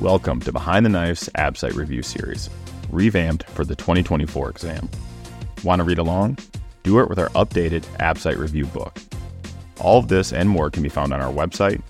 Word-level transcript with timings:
Welcome 0.00 0.40
to 0.40 0.52
Behind 0.52 0.86
the 0.86 0.88
Knife's 0.88 1.28
ABSITE 1.34 1.74
Review 1.74 2.00
Series, 2.02 2.48
revamped 2.88 3.46
for 3.50 3.66
the 3.66 3.76
2024 3.76 4.48
exam. 4.48 4.88
Want 5.62 5.80
to 5.80 5.84
read 5.84 5.98
along? 5.98 6.38
Do 6.84 7.00
it 7.00 7.10
with 7.10 7.18
our 7.18 7.28
updated 7.30 7.84
ABSITE 7.98 8.38
Review 8.38 8.64
book. 8.64 8.96
All 9.78 9.98
of 9.98 10.08
this 10.08 10.32
and 10.32 10.48
more 10.48 10.70
can 10.70 10.82
be 10.82 10.88
found 10.88 11.12
on 11.12 11.20
our 11.20 11.30
website, 11.30 11.82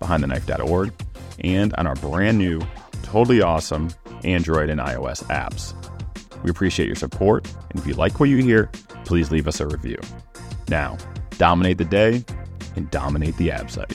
behindtheknife.org, 0.00 0.94
and 1.40 1.74
on 1.74 1.86
our 1.86 1.94
brand 1.96 2.38
new, 2.38 2.58
totally 3.02 3.42
awesome 3.42 3.90
Android 4.24 4.70
and 4.70 4.80
iOS 4.80 5.22
apps. 5.24 5.74
We 6.42 6.50
appreciate 6.50 6.86
your 6.86 6.96
support, 6.96 7.46
and 7.68 7.78
if 7.78 7.86
you 7.86 7.92
like 7.92 8.18
what 8.18 8.30
you 8.30 8.38
hear, 8.38 8.70
please 9.04 9.30
leave 9.30 9.46
us 9.46 9.60
a 9.60 9.66
review. 9.66 9.98
Now, 10.68 10.96
dominate 11.36 11.76
the 11.76 11.84
day 11.84 12.24
and 12.76 12.90
dominate 12.90 13.36
the 13.36 13.50
ABSITE. 13.50 13.94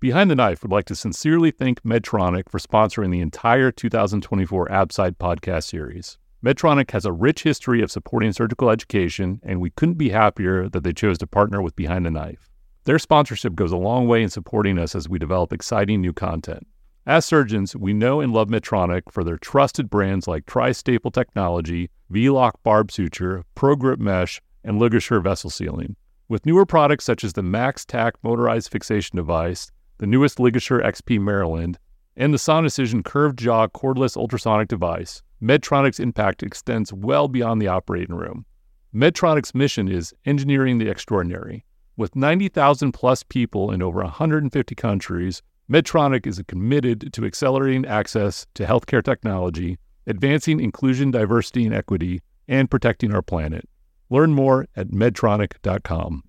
Behind 0.00 0.30
the 0.30 0.34
Knife 0.34 0.62
would 0.62 0.72
like 0.72 0.86
to 0.86 0.94
sincerely 0.94 1.50
thank 1.50 1.82
Medtronic 1.82 2.48
for 2.48 2.58
sponsoring 2.58 3.12
the 3.12 3.20
entire 3.20 3.70
2024 3.70 4.68
ABSITE 4.70 5.18
podcast 5.18 5.64
series. 5.64 6.16
Medtronic 6.42 6.90
has 6.92 7.04
a 7.04 7.12
rich 7.12 7.42
history 7.42 7.82
of 7.82 7.90
supporting 7.90 8.32
surgical 8.32 8.70
education, 8.70 9.42
and 9.42 9.60
we 9.60 9.68
couldn't 9.68 9.98
be 9.98 10.08
happier 10.08 10.70
that 10.70 10.84
they 10.84 10.94
chose 10.94 11.18
to 11.18 11.26
partner 11.26 11.60
with 11.60 11.76
Behind 11.76 12.06
the 12.06 12.10
Knife. 12.10 12.48
Their 12.84 12.98
sponsorship 12.98 13.54
goes 13.54 13.72
a 13.72 13.76
long 13.76 14.08
way 14.08 14.22
in 14.22 14.30
supporting 14.30 14.78
us 14.78 14.94
as 14.94 15.06
we 15.06 15.18
develop 15.18 15.52
exciting 15.52 16.00
new 16.00 16.14
content. 16.14 16.66
As 17.04 17.26
surgeons, 17.26 17.76
we 17.76 17.92
know 17.92 18.22
and 18.22 18.32
love 18.32 18.48
Medtronic 18.48 19.02
for 19.12 19.22
their 19.22 19.36
trusted 19.36 19.90
brands 19.90 20.26
like 20.26 20.46
Tri-Staple 20.46 21.10
Technology, 21.10 21.90
V-Loc 22.08 22.62
Barb 22.62 22.90
Suture, 22.90 23.44
ProGrip 23.54 23.98
Mesh, 23.98 24.40
and 24.64 24.80
LigaSure 24.80 25.22
Vessel 25.22 25.50
Sealing. 25.50 25.96
With 26.26 26.46
newer 26.46 26.64
products 26.64 27.04
such 27.04 27.22
as 27.22 27.34
the 27.34 27.42
MaxTac 27.42 28.12
motorized 28.22 28.70
fixation 28.70 29.16
device, 29.16 29.70
the 30.00 30.06
newest 30.06 30.38
LigaSure 30.38 30.82
XP 30.82 31.20
Maryland, 31.20 31.78
and 32.16 32.32
the 32.32 32.38
Sonicision 32.38 33.04
curved 33.04 33.38
jaw 33.38 33.66
cordless 33.66 34.16
ultrasonic 34.16 34.66
device, 34.66 35.22
Medtronic's 35.42 36.00
impact 36.00 36.42
extends 36.42 36.90
well 36.90 37.28
beyond 37.28 37.60
the 37.60 37.68
operating 37.68 38.16
room. 38.16 38.46
Medtronic's 38.94 39.54
mission 39.54 39.88
is 39.88 40.14
engineering 40.24 40.78
the 40.78 40.88
extraordinary. 40.88 41.66
With 41.98 42.16
90,000 42.16 42.92
plus 42.92 43.22
people 43.22 43.70
in 43.70 43.82
over 43.82 44.02
150 44.02 44.74
countries, 44.74 45.42
Medtronic 45.70 46.26
is 46.26 46.42
committed 46.48 47.12
to 47.12 47.26
accelerating 47.26 47.84
access 47.84 48.46
to 48.54 48.64
healthcare 48.64 49.04
technology, 49.04 49.78
advancing 50.06 50.60
inclusion, 50.60 51.10
diversity, 51.10 51.66
and 51.66 51.74
equity, 51.74 52.22
and 52.48 52.70
protecting 52.70 53.14
our 53.14 53.22
planet. 53.22 53.68
Learn 54.08 54.32
more 54.32 54.66
at 54.74 54.88
medtronic.com. 54.88 56.22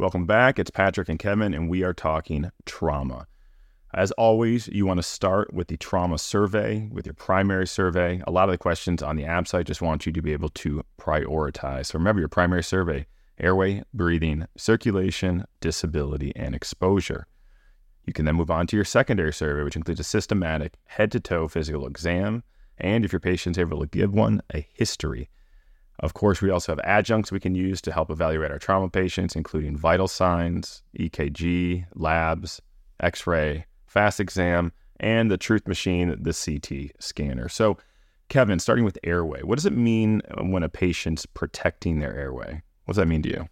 Welcome 0.00 0.26
back. 0.26 0.60
It's 0.60 0.70
Patrick 0.70 1.08
and 1.08 1.18
Kevin, 1.18 1.52
and 1.52 1.68
we 1.68 1.82
are 1.82 1.92
talking 1.92 2.52
trauma. 2.64 3.26
As 3.92 4.12
always, 4.12 4.68
you 4.68 4.86
want 4.86 4.98
to 4.98 5.02
start 5.02 5.52
with 5.52 5.66
the 5.66 5.76
trauma 5.76 6.18
survey, 6.18 6.88
with 6.92 7.04
your 7.04 7.14
primary 7.14 7.66
survey. 7.66 8.22
A 8.24 8.30
lot 8.30 8.48
of 8.48 8.52
the 8.52 8.58
questions 8.58 9.02
on 9.02 9.16
the 9.16 9.24
ABSITE 9.24 9.66
just 9.66 9.82
want 9.82 10.06
you 10.06 10.12
to 10.12 10.22
be 10.22 10.32
able 10.32 10.50
to 10.50 10.84
prioritize. 11.00 11.86
So 11.86 11.98
remember 11.98 12.20
your 12.20 12.28
primary 12.28 12.62
survey 12.62 13.08
airway, 13.40 13.82
breathing, 13.92 14.46
circulation, 14.56 15.44
disability, 15.60 16.32
and 16.36 16.54
exposure. 16.54 17.26
You 18.06 18.12
can 18.12 18.24
then 18.24 18.36
move 18.36 18.52
on 18.52 18.68
to 18.68 18.76
your 18.76 18.84
secondary 18.84 19.32
survey, 19.32 19.64
which 19.64 19.74
includes 19.74 19.98
a 19.98 20.04
systematic 20.04 20.74
head 20.84 21.10
to 21.10 21.18
toe 21.18 21.48
physical 21.48 21.88
exam, 21.88 22.44
and 22.78 23.04
if 23.04 23.12
your 23.12 23.18
patient's 23.18 23.58
able 23.58 23.80
to 23.80 23.86
give 23.88 24.14
one, 24.14 24.42
a 24.54 24.64
history 24.72 25.28
of 26.00 26.14
course, 26.14 26.40
we 26.40 26.50
also 26.50 26.72
have 26.72 26.80
adjuncts 26.84 27.32
we 27.32 27.40
can 27.40 27.54
use 27.54 27.80
to 27.82 27.92
help 27.92 28.10
evaluate 28.10 28.52
our 28.52 28.58
trauma 28.58 28.88
patients, 28.88 29.34
including 29.34 29.76
vital 29.76 30.06
signs, 30.06 30.82
EKG, 30.98 31.86
labs, 31.94 32.60
x 33.00 33.26
ray, 33.26 33.66
fast 33.86 34.20
exam, 34.20 34.72
and 35.00 35.30
the 35.30 35.36
Truth 35.36 35.66
Machine, 35.66 36.16
the 36.20 36.32
CT 36.32 36.92
scanner. 37.02 37.48
So, 37.48 37.78
Kevin, 38.28 38.58
starting 38.58 38.84
with 38.84 38.98
airway, 39.02 39.42
what 39.42 39.56
does 39.56 39.66
it 39.66 39.72
mean 39.72 40.22
when 40.38 40.62
a 40.62 40.68
patient's 40.68 41.26
protecting 41.26 41.98
their 41.98 42.14
airway? 42.14 42.62
What 42.84 42.94
does 42.94 42.96
that 42.96 43.06
mean 43.06 43.22
to 43.22 43.28
you? 43.28 43.48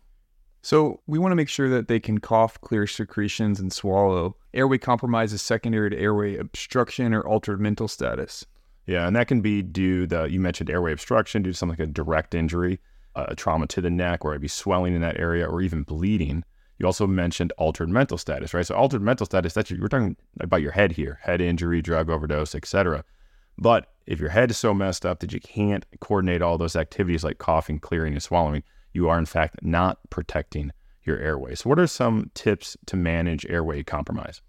So, 0.63 1.01
we 1.07 1.19
want 1.19 1.33
to 1.33 1.37
make 1.37 1.49
sure 1.49 1.69
that 1.69 1.89
they 1.89 2.01
can 2.01 2.19
cough, 2.19 2.61
clear 2.61 2.87
secretions, 2.87 3.59
and 3.59 3.73
swallow. 3.73 4.37
Airway 4.55 4.79
compromise 4.79 5.33
is 5.33 5.43
secondary 5.43 5.91
to 5.91 5.99
airway 5.99 6.37
obstruction 6.37 7.15
or 7.15 7.23
altered 7.23 7.61
mental 7.61 7.89
status. 7.89 8.47
Yeah, 8.87 9.07
and 9.07 9.17
that 9.17 9.27
can 9.29 9.41
be 9.41 9.63
due 9.63 10.07
the 10.07 10.25
you 10.25 10.41
mentioned 10.41 10.71
airway 10.71 10.93
obstruction 10.93 11.43
due 11.43 11.53
to 11.53 11.57
something 11.57 11.79
like 11.79 11.89
a 11.89 11.93
direct 11.93 12.35
injury, 12.35 12.81
a 13.15 13.35
trauma 13.35 13.67
to 13.69 13.81
the 13.81 13.91
neck, 13.91 14.25
or 14.25 14.33
maybe 14.33 14.49
swelling 14.49 14.95
in 14.95 15.01
that 15.01 15.19
area, 15.19 15.47
or 15.47 15.61
even 15.61 15.83
bleeding. 15.83 16.45
You 16.79 16.87
also 16.87 17.07
mentioned 17.07 17.53
altered 17.57 17.89
mental 17.89 18.19
status, 18.19 18.53
right? 18.55 18.67
So 18.67 18.75
altered 18.75 19.03
mental 19.03 19.27
status, 19.27 19.55
that's 19.55 19.71
we're 19.71 19.89
talking 19.89 20.17
about 20.41 20.61
your 20.63 20.73
head 20.73 20.93
here, 20.93 21.19
head 21.23 21.41
injury, 21.41 21.81
drug 21.83 22.11
overdose, 22.11 22.55
etc. 22.55 23.03
But 23.59 23.89
if 24.07 24.21
your 24.21 24.29
head 24.29 24.51
is 24.51 24.59
so 24.59 24.75
messed 24.75 25.07
up 25.07 25.21
that 25.21 25.33
you 25.33 25.41
can't 25.41 25.87
coordinate 26.01 26.43
all 26.43 26.59
those 26.59 26.77
activities 26.77 27.25
like 27.25 27.39
coughing, 27.39 27.81
clearing, 27.81 28.13
and 28.13 28.23
swallowing, 28.23 28.63
you 28.93 29.09
are 29.09 29.19
in 29.19 29.27
fact 29.27 29.63
not 29.63 29.99
protecting 30.11 30.71
your 31.03 31.19
airway. 31.19 31.55
So 31.55 31.71
what 31.71 31.79
are 31.79 31.87
some 31.87 32.31
tips 32.35 32.77
to 32.87 32.97
manage 32.97 33.47
airway 33.47 33.83
compromise? 33.83 34.43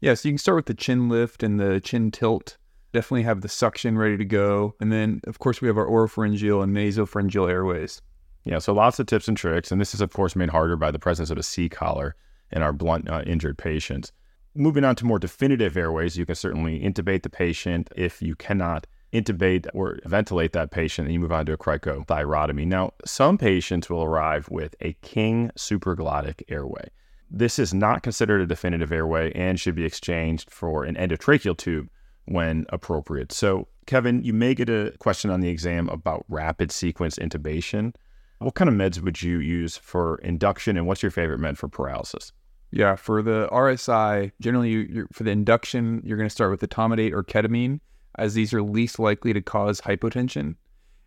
Yeah, 0.00 0.14
so 0.14 0.28
you 0.28 0.32
can 0.32 0.38
start 0.38 0.56
with 0.56 0.66
the 0.66 0.74
chin 0.74 1.08
lift 1.08 1.42
and 1.42 1.60
the 1.60 1.80
chin 1.80 2.10
tilt 2.10 2.56
definitely 2.94 3.24
have 3.24 3.42
the 3.42 3.48
suction 3.48 3.98
ready 3.98 4.16
to 4.16 4.24
go. 4.24 4.74
And 4.80 4.90
then, 4.90 5.20
of 5.26 5.38
course, 5.40 5.60
we 5.60 5.68
have 5.68 5.76
our 5.76 5.86
oropharyngeal 5.86 6.62
and 6.62 6.74
nasopharyngeal 6.74 7.50
airways. 7.50 8.00
Yeah, 8.44 8.58
so 8.58 8.72
lots 8.72 8.98
of 8.98 9.06
tips 9.06 9.28
and 9.28 9.36
tricks. 9.36 9.70
And 9.70 9.80
this 9.80 9.94
is, 9.94 10.00
of 10.00 10.12
course, 10.12 10.36
made 10.36 10.50
harder 10.50 10.76
by 10.76 10.90
the 10.90 10.98
presence 10.98 11.28
of 11.30 11.36
a 11.36 11.42
C 11.42 11.68
collar 11.68 12.14
in 12.50 12.62
our 12.62 12.72
blunt 12.72 13.10
uh, 13.10 13.22
injured 13.26 13.58
patients. 13.58 14.12
Moving 14.54 14.84
on 14.84 14.94
to 14.96 15.04
more 15.04 15.18
definitive 15.18 15.76
airways, 15.76 16.16
you 16.16 16.24
can 16.24 16.36
certainly 16.36 16.80
intubate 16.80 17.22
the 17.24 17.30
patient. 17.30 17.90
If 17.96 18.22
you 18.22 18.36
cannot 18.36 18.86
intubate 19.12 19.66
or 19.74 19.98
ventilate 20.04 20.52
that 20.52 20.70
patient, 20.70 21.06
then 21.06 21.14
you 21.14 21.20
move 21.20 21.32
on 21.32 21.46
to 21.46 21.52
a 21.52 21.58
cricothyrotomy. 21.58 22.66
Now, 22.66 22.92
some 23.04 23.36
patients 23.36 23.90
will 23.90 24.04
arrive 24.04 24.48
with 24.50 24.76
a 24.80 24.92
King 25.02 25.50
supraglottic 25.58 26.42
airway. 26.48 26.90
This 27.30 27.58
is 27.58 27.74
not 27.74 28.02
considered 28.02 28.40
a 28.40 28.46
definitive 28.46 28.92
airway 28.92 29.32
and 29.32 29.58
should 29.58 29.74
be 29.74 29.84
exchanged 29.84 30.52
for 30.52 30.84
an 30.84 30.94
endotracheal 30.94 31.56
tube 31.56 31.88
when 32.26 32.66
appropriate. 32.70 33.32
So, 33.32 33.68
Kevin, 33.86 34.22
you 34.24 34.32
may 34.32 34.54
get 34.54 34.68
a 34.68 34.92
question 34.98 35.30
on 35.30 35.40
the 35.40 35.48
exam 35.48 35.88
about 35.88 36.24
rapid 36.28 36.72
sequence 36.72 37.16
intubation. 37.16 37.94
What 38.38 38.54
kind 38.54 38.68
of 38.68 38.74
meds 38.74 39.00
would 39.00 39.22
you 39.22 39.38
use 39.38 39.76
for 39.76 40.16
induction, 40.18 40.76
and 40.76 40.86
what's 40.86 41.02
your 41.02 41.10
favorite 41.10 41.38
med 41.38 41.58
for 41.58 41.68
paralysis? 41.68 42.32
Yeah, 42.70 42.96
for 42.96 43.22
the 43.22 43.48
RSI, 43.52 44.32
generally 44.40 44.70
you, 44.70 45.06
for 45.12 45.22
the 45.22 45.30
induction, 45.30 46.02
you're 46.04 46.16
going 46.16 46.28
to 46.28 46.34
start 46.34 46.50
with 46.50 46.68
etomidate 46.68 47.12
or 47.12 47.22
ketamine, 47.22 47.80
as 48.16 48.34
these 48.34 48.52
are 48.52 48.62
least 48.62 48.98
likely 48.98 49.32
to 49.32 49.40
cause 49.40 49.80
hypotension. 49.80 50.56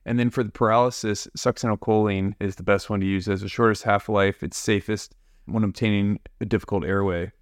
And 0.06 0.18
then 0.18 0.30
for 0.30 0.44
the 0.44 0.50
paralysis, 0.50 1.28
succinylcholine 1.38 2.36
is 2.40 2.56
the 2.56 2.64
best 2.64 2.90
one 2.90 3.02
to 3.02 3.06
use 3.06 3.28
as 3.28 3.42
the 3.42 3.50
shortest 3.50 3.84
half 3.84 4.08
life. 4.08 4.42
It's 4.42 4.58
safest 4.58 5.14
when 5.46 5.66
obtaining 5.66 6.20
a 6.40 6.46
difficult 6.46 6.86
airway. 6.86 7.34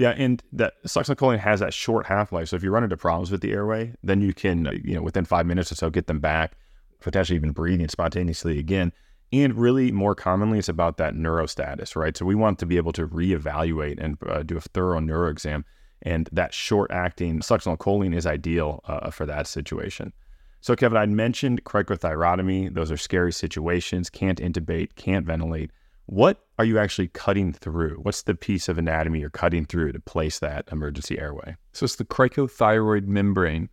Yeah, 0.00 0.14
and 0.16 0.42
that 0.52 0.82
succinylcholine 0.86 1.40
has 1.40 1.60
that 1.60 1.74
short 1.74 2.06
half 2.06 2.32
life. 2.32 2.48
So 2.48 2.56
if 2.56 2.62
you 2.62 2.70
run 2.70 2.84
into 2.84 2.96
problems 2.96 3.30
with 3.30 3.42
the 3.42 3.52
airway, 3.52 3.92
then 4.02 4.22
you 4.22 4.32
can, 4.32 4.80
you 4.82 4.94
know, 4.94 5.02
within 5.02 5.26
five 5.26 5.44
minutes 5.44 5.70
or 5.70 5.74
so, 5.74 5.90
get 5.90 6.06
them 6.06 6.20
back, 6.20 6.54
potentially 7.00 7.36
even 7.36 7.50
breathing 7.50 7.86
spontaneously 7.86 8.58
again. 8.58 8.94
And 9.30 9.54
really, 9.54 9.92
more 9.92 10.14
commonly, 10.14 10.58
it's 10.58 10.70
about 10.70 10.96
that 10.96 11.14
neuro 11.14 11.44
status, 11.44 11.96
right? 11.96 12.16
So 12.16 12.24
we 12.24 12.34
want 12.34 12.58
to 12.60 12.66
be 12.66 12.78
able 12.78 12.92
to 12.92 13.06
reevaluate 13.06 14.02
and 14.02 14.16
uh, 14.26 14.42
do 14.42 14.56
a 14.56 14.62
thorough 14.62 15.00
neuro 15.00 15.28
exam, 15.28 15.66
and 16.00 16.30
that 16.32 16.54
short-acting 16.54 17.40
succinylcholine 17.40 18.16
is 18.16 18.24
ideal 18.24 18.82
uh, 18.86 19.10
for 19.10 19.26
that 19.26 19.46
situation. 19.46 20.14
So, 20.62 20.74
Kevin, 20.76 20.96
I 20.96 21.04
mentioned 21.04 21.64
cricothyrotomy. 21.64 22.72
Those 22.72 22.90
are 22.90 22.96
scary 22.96 23.34
situations. 23.34 24.08
Can't 24.08 24.40
intubate, 24.40 24.94
can't 24.94 25.26
ventilate 25.26 25.72
what 26.06 26.44
are 26.58 26.64
you 26.64 26.78
actually 26.78 27.08
cutting 27.08 27.52
through? 27.52 27.96
What's 28.02 28.22
the 28.22 28.34
piece 28.34 28.68
of 28.68 28.78
anatomy 28.78 29.20
you're 29.20 29.30
cutting 29.30 29.64
through 29.64 29.92
to 29.92 30.00
place 30.00 30.38
that 30.40 30.68
emergency 30.70 31.18
airway? 31.18 31.56
So 31.72 31.84
it's 31.84 31.96
the 31.96 32.04
cricothyroid 32.04 33.06
membrane. 33.06 33.68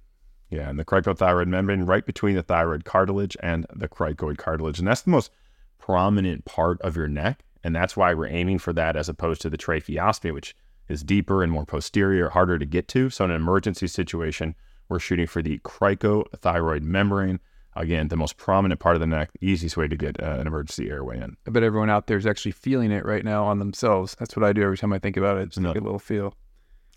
Yeah, 0.49 0.69
and 0.69 0.79
the 0.79 0.85
cricothyroid 0.85 1.47
membrane 1.47 1.83
right 1.83 2.05
between 2.05 2.35
the 2.35 2.43
thyroid 2.43 2.85
cartilage 2.85 3.35
and 3.41 3.65
the 3.73 3.89
cricoid 3.89 4.37
cartilage. 4.37 4.79
And 4.79 4.87
that's 4.87 5.01
the 5.01 5.09
most 5.09 5.31
prominent 5.79 6.45
part 6.45 6.81
of 6.81 6.95
your 6.95 7.07
neck. 7.07 7.43
And 7.63 7.75
that's 7.75 7.97
why 7.97 8.13
we're 8.13 8.27
aiming 8.27 8.59
for 8.59 8.71
that 8.73 8.95
as 8.95 9.09
opposed 9.09 9.41
to 9.41 9.49
the 9.49 9.57
tracheostomy, 9.57 10.33
which 10.33 10.55
is 10.87 11.03
deeper 11.03 11.43
and 11.43 11.51
more 11.51 11.65
posterior, 11.65 12.29
harder 12.29 12.57
to 12.57 12.65
get 12.65 12.87
to. 12.89 13.09
So 13.09 13.25
in 13.25 13.31
an 13.31 13.35
emergency 13.37 13.87
situation, 13.87 14.55
we're 14.87 14.99
shooting 14.99 15.27
for 15.27 15.41
the 15.41 15.59
cricothyroid 15.59 16.81
membrane 16.81 17.39
Again, 17.79 18.07
the 18.07 18.17
most 18.17 18.37
prominent 18.37 18.79
part 18.79 18.95
of 18.95 18.99
the 18.99 19.07
neck, 19.07 19.29
the 19.39 19.47
easiest 19.47 19.77
way 19.77 19.87
to 19.87 19.95
get 19.95 20.21
uh, 20.21 20.37
an 20.39 20.47
emergency 20.47 20.89
airway 20.89 21.17
in. 21.17 21.37
I 21.47 21.51
bet 21.51 21.63
everyone 21.63 21.89
out 21.89 22.07
there 22.07 22.17
is 22.17 22.25
actually 22.25 22.51
feeling 22.51 22.91
it 22.91 23.05
right 23.05 23.23
now 23.23 23.45
on 23.45 23.59
themselves. 23.59 24.15
That's 24.19 24.35
what 24.35 24.43
I 24.43 24.53
do 24.53 24.63
every 24.63 24.77
time 24.77 24.93
I 24.93 24.99
think 24.99 25.17
about 25.17 25.37
it. 25.37 25.49
Just 25.49 25.59
no. 25.59 25.73
get 25.73 25.81
a 25.81 25.85
little 25.85 25.99
feel. 25.99 26.33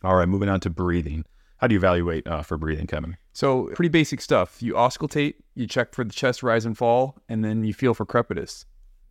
All 0.03 0.17
right, 0.17 0.29
moving 0.29 0.49
on 0.49 0.61
to 0.61 0.71
breathing. 0.71 1.25
How 1.59 1.67
do 1.67 1.75
you 1.75 1.79
evaluate 1.79 2.27
uh, 2.27 2.43
for 2.43 2.56
breathing, 2.56 2.87
Kevin? 2.87 3.19
So, 3.35 3.69
pretty 3.75 3.91
basic 3.91 4.23
stuff. 4.23 4.62
You 4.62 4.73
auscultate, 4.73 5.35
you 5.55 5.67
check 5.67 5.94
for 5.94 6.05
the 6.05 6.12
chest 6.12 6.43
rise 6.43 6.65
and 6.65 6.77
fall, 6.77 7.19
and 7.29 7.44
then 7.44 7.65
you 7.65 7.75
feel 7.75 7.93
for 7.93 8.06
crepitus. 8.06 8.65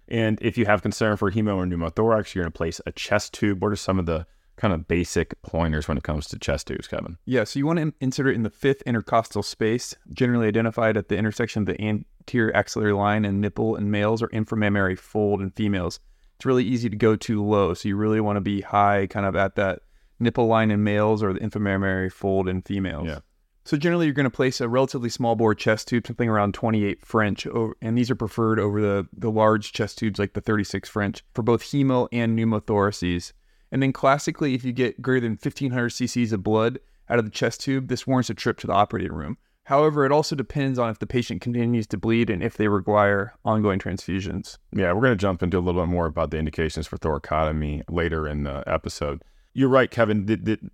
And 0.08 0.40
if 0.42 0.58
you 0.58 0.66
have 0.66 0.82
concern 0.82 1.16
for 1.18 1.32
hemo 1.32 1.58
or 1.58 1.66
pneumothorax, 1.66 2.34
you're 2.34 2.44
going 2.44 2.52
to 2.52 2.58
place 2.58 2.82
a 2.88 2.92
chest 2.92 3.34
tube. 3.34 3.62
What 3.62 3.72
are 3.72 3.76
some 3.76 4.00
of 4.00 4.08
the 4.08 4.26
kind 4.60 4.74
of 4.74 4.88
basic 4.88 5.42
pointers 5.42 5.88
when 5.88 5.98
it 5.98 6.04
comes 6.04 6.28
to 6.28 6.38
chest 6.38 6.68
tubes, 6.68 6.88
Kevin? 6.88 7.18
Yeah, 7.26 7.46
so 7.46 7.58
you 7.58 7.66
want 7.66 7.80
to 7.80 7.94
insert 8.02 8.28
it 8.28 8.36
in 8.36 8.44
the 8.44 8.50
fifth 8.50 8.82
intercostal 8.84 9.42
space, 9.42 9.96
generally 10.12 10.48
identified 10.48 10.98
at 10.98 11.08
the 11.08 11.18
intersection 11.18 11.64
of 11.64 11.66
the 11.66 11.82
anterior 11.82 12.56
axillary 12.56 12.94
line 12.94 13.24
and 13.26 13.40
nipple 13.40 13.78
in 13.78 13.90
males 13.90 14.22
or 14.22 14.28
inframammary 14.30 15.00
fold 15.00 15.42
in 15.42 15.50
females. 15.52 16.02
It's 16.36 16.46
really 16.46 16.66
easy 16.66 16.90
to 16.90 16.96
go 16.96 17.16
too 17.16 17.44
low, 17.44 17.74
so 17.74 17.88
you 17.88 17.96
really 17.96 18.20
want 18.20 18.36
to 18.36 18.42
be 18.42 18.62
high, 18.62 19.08
kind 19.08 19.26
of 19.26 19.36
at 19.36 19.56
that 19.56 19.80
nipple 20.20 20.48
line 20.48 20.72
in 20.72 20.84
males 20.84 21.24
or 21.24 21.34
the 21.34 21.40
inframammary 21.40 22.12
fold 22.12 22.50
in 22.50 22.62
females. 22.62 23.08
Yeah. 23.08 23.20
So 23.64 23.78
generally, 23.78 24.08
you're 24.08 24.16
going 24.16 24.24
to 24.26 24.30
place 24.30 24.60
a 24.62 24.68
relatively 24.68 25.10
small 25.10 25.36
bore 25.36 25.56
chest 25.56 25.88
tube, 25.88 26.08
something 26.08 26.28
around 26.28 26.54
28 26.54 27.06
French, 27.06 27.48
and 27.82 27.98
these 27.98 28.10
are 28.10 28.16
preferred 28.16 28.60
over 28.60 28.82
the, 28.82 29.08
the 29.14 29.32
large 29.32 29.72
chest 29.74 30.00
tubes 30.00 30.20
like 30.20 30.34
the 30.34 30.42
36 30.42 30.90
French 30.90 31.24
for 31.34 31.44
both 31.44 31.62
hemo 31.64 32.08
and 32.12 32.38
pneumothoraces. 32.38 33.32
And 33.72 33.84
then 33.84 33.94
classically, 33.94 34.56
if 34.56 34.64
you 34.64 34.74
get 34.74 35.02
greater 35.02 35.22
than 35.28 35.34
1500 35.34 35.90
cc's 35.90 36.34
of 36.34 36.44
blood 36.44 36.80
out 37.10 37.20
of 37.20 37.26
the 37.26 37.32
chest 37.32 37.62
tube, 37.62 37.88
this 37.88 38.08
warrants 38.08 38.30
a 38.30 38.34
trip 38.34 38.58
to 38.60 38.68
the 38.68 38.74
operating 38.74 39.14
room. 39.14 39.38
However, 39.64 40.04
it 40.04 40.12
also 40.12 40.36
depends 40.36 40.80
on 40.80 40.90
if 40.90 40.98
the 40.98 41.06
patient 41.06 41.42
continues 41.42 41.86
to 41.88 41.98
bleed 41.98 42.32
and 42.32 42.42
if 42.42 42.58
they 42.58 42.68
require 42.68 43.36
ongoing 43.46 43.78
transfusions. 43.78 44.58
Yeah, 44.74 44.92
we're 44.94 45.02
going 45.02 45.12
to 45.12 45.16
jump 45.16 45.44
into 45.44 45.60
a 45.60 45.62
little 45.62 45.82
bit 45.82 45.90
more 45.90 46.08
about 46.08 46.32
the 46.32 46.38
indications 46.38 46.88
for 46.88 46.98
thoracotomy 46.98 47.84
later 47.88 48.28
in 48.28 48.44
the 48.46 48.64
episode. 48.66 49.22
You're 49.54 49.70
right, 49.70 49.92
Kevin. 49.92 50.26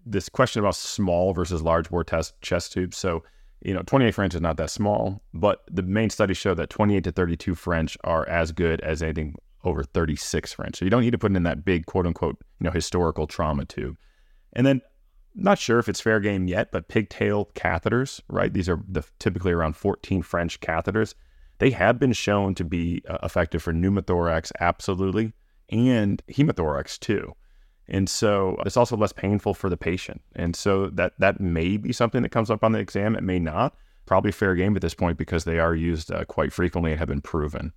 This 0.06 0.30
question 0.30 0.62
about 0.62 0.76
small 0.76 1.34
versus 1.34 1.62
large 1.62 1.90
bore 1.90 2.06
test 2.06 2.40
chest 2.42 2.72
tubes. 2.72 2.98
So, 2.98 3.24
you 3.62 3.74
know, 3.74 3.82
28 3.82 4.12
French 4.12 4.36
is 4.36 4.42
not 4.42 4.56
that 4.58 4.70
small, 4.70 5.22
but 5.34 5.64
the 5.70 5.84
main 5.84 6.10
studies 6.10 6.38
show 6.38 6.54
that 6.54 6.70
28 6.70 7.04
to 7.04 7.12
32 7.12 7.56
French 7.56 7.98
are 8.06 8.26
as 8.30 8.54
good 8.54 8.80
as 8.82 9.04
anything 9.04 9.36
over 9.66 9.84
36 9.84 10.54
French. 10.54 10.78
So 10.78 10.86
you 10.86 10.92
don't 10.92 11.02
need 11.02 11.12
to 11.12 11.18
put 11.18 11.32
it 11.32 11.38
in 11.38 11.44
that 11.44 11.66
big 11.66 11.86
quote 11.86 12.06
unquote, 12.06 12.38
you 12.60 12.66
know, 12.66 12.72
historical 12.72 13.28
trauma 13.28 13.66
tube. 13.66 13.98
And 14.54 14.66
then 14.66 14.82
not 15.36 15.60
sure 15.60 15.80
if 15.80 15.90
it's 15.90 16.00
fair 16.00 16.20
game 16.20 16.48
yet, 16.48 16.72
but 16.72 16.88
pigtail 16.88 17.50
catheters, 17.56 18.22
right? 18.30 18.54
These 18.54 18.70
are 18.70 18.82
the, 18.88 19.04
typically 19.20 19.52
around 19.52 19.76
14 19.76 20.22
French 20.22 20.60
catheters. 20.62 21.14
They 21.60 21.72
have 21.72 22.00
been 22.00 22.14
shown 22.14 22.56
to 22.56 22.64
be 22.64 23.02
uh, 23.08 23.18
effective 23.24 23.62
for 23.62 23.74
pneumothorax, 23.74 24.52
absolutely, 24.60 25.34
and 25.70 26.22
hemothorax 26.30 27.00
too. 27.00 27.34
And 27.88 28.10
so 28.10 28.58
it's 28.66 28.78
also 28.78 28.98
less 28.98 29.14
painful 29.14 29.54
for 29.54 29.70
the 29.70 29.78
patient. 29.78 30.22
And 30.36 30.56
so 30.56 30.90
that 30.92 31.14
that 31.20 31.40
may 31.40 31.78
be 31.78 31.94
something 31.94 32.24
that 32.24 32.30
comes 32.30 32.50
up 32.50 32.64
on 32.64 32.72
the 32.72 32.80
exam. 32.80 33.16
It 33.16 33.24
may 33.24 33.40
not. 33.40 33.76
Probably 34.06 34.32
fair 34.32 34.56
game 34.56 34.76
at 34.76 34.82
this 34.82 34.94
point 34.94 35.18
because 35.18 35.44
they 35.44 35.60
are 35.60 35.76
used 35.76 36.12
uh, 36.12 36.26
quite 36.26 36.54
frequently 36.54 36.92
and 36.92 37.00
have 37.00 37.08
been 37.08 37.22
proven. 37.22 37.74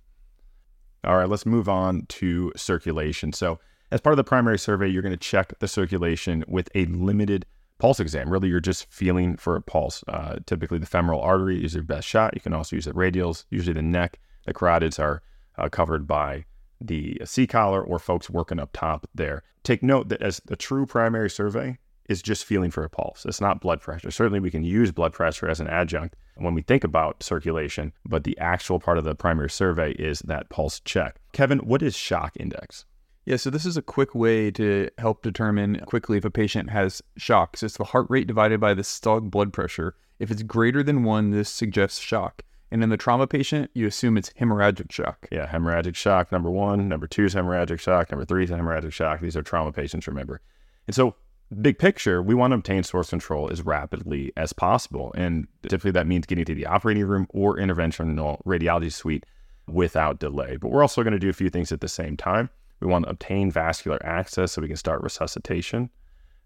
All 1.03 1.17
right, 1.17 1.29
let's 1.29 1.45
move 1.45 1.69
on 1.69 2.05
to 2.09 2.51
circulation. 2.55 3.31
So 3.33 3.59
as 3.91 4.01
part 4.01 4.13
of 4.13 4.17
the 4.17 4.23
primary 4.23 4.59
survey, 4.59 4.87
you're 4.87 5.01
going 5.01 5.11
to 5.11 5.17
check 5.17 5.57
the 5.59 5.67
circulation 5.67 6.43
with 6.47 6.69
a 6.75 6.85
limited 6.85 7.45
pulse 7.79 7.99
exam. 7.99 8.29
Really, 8.29 8.49
you're 8.49 8.59
just 8.59 8.91
feeling 8.91 9.37
for 9.37 9.55
a 9.55 9.61
pulse. 9.61 10.03
Uh, 10.07 10.37
typically, 10.45 10.77
the 10.77 10.85
femoral 10.85 11.21
artery 11.21 11.63
is 11.63 11.73
your 11.73 11.83
best 11.83 12.07
shot. 12.07 12.35
You 12.35 12.41
can 12.41 12.53
also 12.53 12.75
use 12.75 12.85
the 12.85 12.93
radials. 12.93 13.45
Usually, 13.49 13.73
the 13.73 13.81
neck, 13.81 14.19
the 14.45 14.53
carotids 14.53 14.99
are 14.99 15.23
uh, 15.57 15.69
covered 15.69 16.05
by 16.05 16.45
the 16.81 17.19
C 17.25 17.47
collar 17.47 17.83
or 17.83 17.99
folks 17.99 18.29
working 18.29 18.59
up 18.59 18.69
top 18.73 19.07
there. 19.15 19.43
Take 19.63 19.81
note 19.81 20.09
that 20.09 20.21
as 20.21 20.41
a 20.49 20.55
true 20.55 20.85
primary 20.85 21.29
survey 21.29 21.77
is 22.07 22.21
just 22.21 22.45
feeling 22.45 22.71
for 22.71 22.83
a 22.83 22.89
pulse. 22.89 23.25
It's 23.25 23.41
not 23.41 23.61
blood 23.61 23.81
pressure. 23.81 24.11
Certainly, 24.11 24.41
we 24.41 24.51
can 24.51 24.63
use 24.63 24.91
blood 24.91 25.13
pressure 25.13 25.47
as 25.47 25.59
an 25.59 25.67
adjunct 25.67 26.15
when 26.41 26.53
we 26.53 26.61
think 26.61 26.83
about 26.83 27.23
circulation, 27.23 27.93
but 28.05 28.23
the 28.23 28.37
actual 28.39 28.79
part 28.79 28.97
of 28.97 29.03
the 29.03 29.15
primary 29.15 29.49
survey 29.49 29.91
is 29.93 30.19
that 30.19 30.49
pulse 30.49 30.79
check. 30.79 31.19
Kevin, 31.33 31.59
what 31.59 31.81
is 31.81 31.95
shock 31.95 32.33
index? 32.39 32.85
Yeah, 33.25 33.37
so 33.37 33.49
this 33.49 33.65
is 33.65 33.77
a 33.77 33.81
quick 33.81 34.15
way 34.15 34.49
to 34.51 34.89
help 34.97 35.21
determine 35.21 35.79
quickly 35.85 36.17
if 36.17 36.25
a 36.25 36.31
patient 36.31 36.71
has 36.71 37.01
shock. 37.17 37.57
So 37.57 37.67
it's 37.67 37.77
the 37.77 37.83
heart 37.83 38.07
rate 38.09 38.27
divided 38.27 38.59
by 38.59 38.73
the 38.73 38.81
systolic 38.81 39.29
blood 39.29 39.53
pressure. 39.53 39.95
If 40.17 40.31
it's 40.31 40.41
greater 40.41 40.81
than 40.81 41.03
one, 41.03 41.31
this 41.31 41.49
suggests 41.49 41.99
shock. 41.99 42.41
And 42.71 42.83
in 42.83 42.89
the 42.89 42.97
trauma 42.97 43.27
patient, 43.27 43.71
you 43.73 43.87
assume 43.87 44.17
it's 44.17 44.31
hemorrhagic 44.31 44.91
shock. 44.91 45.27
Yeah, 45.31 45.47
hemorrhagic 45.47 45.95
shock, 45.95 46.31
number 46.31 46.49
one. 46.49 46.87
Number 46.87 47.07
two 47.07 47.25
is 47.25 47.33
hemorrhagic 47.33 47.79
shock. 47.79 48.11
Number 48.11 48.25
three 48.25 48.43
is 48.43 48.49
hemorrhagic 48.49 48.93
shock. 48.93 49.21
These 49.21 49.35
are 49.35 49.41
trauma 49.41 49.71
patients, 49.71 50.07
remember. 50.07 50.41
And 50.87 50.95
so, 50.95 51.15
big 51.61 51.79
picture, 51.79 52.21
we 52.21 52.35
want 52.35 52.51
to 52.51 52.55
obtain 52.55 52.83
source 52.83 53.09
control 53.09 53.49
as 53.51 53.61
rapidly 53.61 54.31
as 54.37 54.53
possible. 54.53 55.11
And 55.15 55.47
typically 55.63 55.91
that 55.91 56.07
means 56.07 56.25
getting 56.25 56.45
to 56.45 56.55
the 56.55 56.65
operating 56.65 57.05
room 57.05 57.27
or 57.29 57.57
interventional 57.57 58.41
radiology 58.45 58.91
suite 58.91 59.25
without 59.67 60.19
delay. 60.19 60.57
But 60.57 60.69
we're 60.71 60.81
also 60.81 61.03
going 61.03 61.13
to 61.13 61.19
do 61.19 61.29
a 61.29 61.33
few 61.33 61.49
things 61.49 61.71
at 61.71 61.81
the 61.81 61.87
same 61.87 62.17
time. 62.17 62.49
We 62.79 62.87
want 62.87 63.05
to 63.05 63.11
obtain 63.11 63.51
vascular 63.51 64.03
access 64.05 64.53
so 64.53 64.61
we 64.61 64.67
can 64.67 64.77
start 64.77 65.01
resuscitation. 65.03 65.89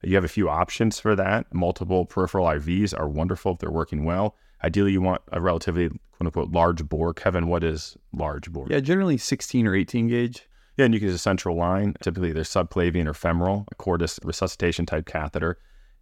You 0.01 0.15
have 0.15 0.25
a 0.25 0.29
few 0.29 0.49
options 0.49 0.99
for 0.99 1.15
that. 1.15 1.53
Multiple 1.53 2.05
peripheral 2.05 2.47
IVs 2.47 2.97
are 2.97 3.07
wonderful 3.07 3.53
if 3.53 3.59
they're 3.59 3.71
working 3.71 4.03
well. 4.03 4.35
Ideally, 4.63 4.91
you 4.91 5.01
want 5.01 5.21
a 5.31 5.39
relatively 5.39 5.89
quote 5.89 5.99
unquote 6.21 6.51
large 6.51 6.87
bore. 6.87 7.13
Kevin, 7.13 7.47
what 7.47 7.63
is 7.63 7.97
large 8.11 8.51
bore? 8.51 8.67
Yeah, 8.69 8.79
generally 8.79 9.17
16 9.17 9.67
or 9.67 9.75
18 9.75 10.07
gauge. 10.07 10.47
Yeah, 10.77 10.85
and 10.85 10.93
you 10.93 10.99
can 10.99 11.09
use 11.09 11.15
a 11.15 11.19
central 11.19 11.55
line. 11.55 11.95
Typically, 12.01 12.31
they're 12.31 12.43
subclavian 12.43 13.07
or 13.07 13.13
femoral, 13.13 13.65
a 13.71 13.75
cordis 13.75 14.19
resuscitation 14.23 14.85
type 14.85 15.05
catheter, 15.05 15.57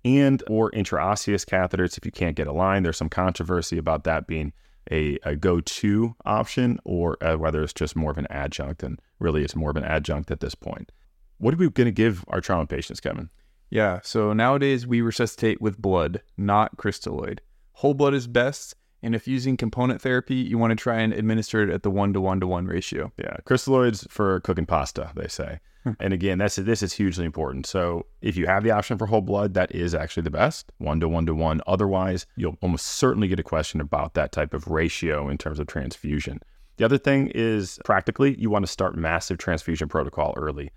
and 0.06 0.42
or 0.50 0.72
intraosseous 0.72 1.46
catheters. 1.46 1.98
If 1.98 2.06
you 2.06 2.12
can't 2.12 2.36
get 2.36 2.48
a 2.48 2.54
line, 2.54 2.84
there's 2.84 2.98
some 2.98 3.10
controversy 3.10 3.78
about 3.78 4.06
that 4.06 4.28
being 4.28 4.54
a, 4.90 5.20
a 5.24 5.36
go-to 5.36 6.16
option 6.26 6.80
or 6.86 7.18
uh, 7.22 7.36
whether 7.36 7.62
it's 7.62 7.74
just 7.74 7.96
more 7.96 8.12
of 8.12 8.18
an 8.18 8.28
adjunct. 8.30 8.82
And 8.82 9.00
really, 9.20 9.44
it's 9.44 9.56
more 9.56 9.70
of 9.72 9.78
an 9.78 9.84
adjunct 9.84 10.32
at 10.32 10.40
this 10.40 10.56
point. 10.56 10.92
What 11.38 11.54
are 11.54 11.58
we 11.58 11.70
going 11.70 11.86
to 11.86 11.92
give 11.92 12.24
our 12.30 12.40
trauma 12.40 12.66
patients, 12.66 13.00
Kevin? 13.00 13.30
Yeah, 13.70 14.00
so 14.04 14.34
nowadays 14.34 14.86
we 14.86 15.02
resuscitate 15.02 15.62
with 15.62 15.82
blood, 15.82 16.22
not 16.38 16.78
crystalloid. 16.78 17.40
Whole 17.74 17.94
blood 17.94 18.14
is 18.14 18.28
best, 18.28 18.76
and 19.04 19.16
if 19.16 19.28
using 19.28 19.58
component 19.58 20.02
therapy, 20.02 20.36
you 20.36 20.58
want 20.58 20.72
to 20.72 20.76
try 20.76 21.00
and 21.00 21.14
administer 21.14 21.64
it 21.64 21.70
at 21.70 21.84
the 21.84 21.90
one 21.90 22.14
to 22.14 22.22
one 22.22 22.40
to 22.40 22.48
one 22.48 22.68
ratio. 22.68 23.12
Yeah, 23.18 23.38
crystalloids 23.46 24.10
for 24.10 24.40
cooking 24.42 24.66
pasta, 24.66 25.12
they 25.16 25.28
say. 25.28 25.60
and 26.00 26.14
again, 26.14 26.38
that's 26.38 26.58
this 26.58 26.84
is 26.84 26.94
hugely 26.94 27.26
important. 27.26 27.66
So 27.66 28.06
if 28.22 28.38
you 28.38 28.46
have 28.46 28.64
the 28.64 28.72
option 28.72 28.98
for 28.98 29.08
whole 29.08 29.22
blood, 29.22 29.56
that 29.56 29.74
is 29.74 29.96
actually 29.96 30.24
the 30.24 30.32
best, 30.32 30.72
one 30.78 31.00
to 31.00 31.10
one 31.10 31.26
to 31.26 31.34
one. 31.34 31.62
Otherwise, 31.66 32.28
you'll 32.36 32.58
almost 32.62 32.86
certainly 32.86 33.28
get 33.28 33.40
a 33.40 33.44
question 33.44 33.82
about 33.82 34.14
that 34.14 34.32
type 34.32 34.54
of 34.54 34.68
ratio 34.68 35.28
in 35.28 35.38
terms 35.38 35.60
of 35.60 35.68
transfusion. 35.68 36.40
The 36.78 36.86
other 36.86 36.98
thing 36.98 37.32
is 37.34 37.80
practically, 37.84 38.40
you 38.40 38.50
want 38.50 38.66
to 38.66 38.72
start 38.72 38.96
massive 38.96 39.38
transfusion 39.38 39.88
protocol 39.88 40.34
early. 40.38 40.72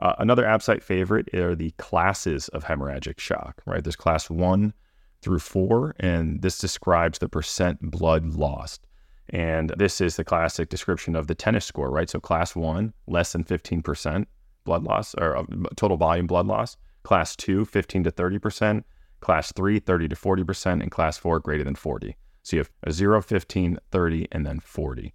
Uh, 0.00 0.14
another 0.18 0.44
ABSITE 0.44 0.82
favorite 0.82 1.32
are 1.34 1.56
the 1.56 1.72
classes 1.72 2.48
of 2.48 2.64
hemorrhagic 2.64 3.18
shock, 3.18 3.62
right? 3.66 3.82
There's 3.82 3.96
class 3.96 4.30
one 4.30 4.72
through 5.22 5.40
four, 5.40 5.94
and 5.98 6.42
this 6.42 6.58
describes 6.58 7.18
the 7.18 7.28
percent 7.28 7.78
blood 7.80 8.34
lost. 8.34 8.86
And 9.30 9.74
this 9.76 10.00
is 10.00 10.16
the 10.16 10.24
classic 10.24 10.68
description 10.68 11.14
of 11.14 11.26
the 11.26 11.34
tennis 11.34 11.66
score, 11.66 11.90
right? 11.90 12.08
So 12.08 12.20
class 12.20 12.56
one, 12.56 12.94
less 13.06 13.32
than 13.32 13.44
15% 13.44 14.26
blood 14.64 14.84
loss 14.84 15.14
or 15.14 15.36
uh, 15.36 15.44
total 15.76 15.96
volume 15.96 16.26
blood 16.26 16.46
loss. 16.46 16.76
Class 17.02 17.36
two, 17.36 17.64
15 17.64 18.04
to 18.04 18.10
30%. 18.10 18.84
Class 19.20 19.52
three, 19.52 19.78
30 19.78 20.08
to 20.08 20.16
40%. 20.16 20.82
And 20.82 20.90
class 20.90 21.18
four, 21.18 21.40
greater 21.40 21.64
than 21.64 21.74
40. 21.74 22.16
So 22.42 22.56
you 22.56 22.60
have 22.60 22.70
a 22.84 22.92
0, 22.92 23.20
15, 23.20 23.78
30, 23.90 24.28
and 24.32 24.46
then 24.46 24.60
40. 24.60 25.12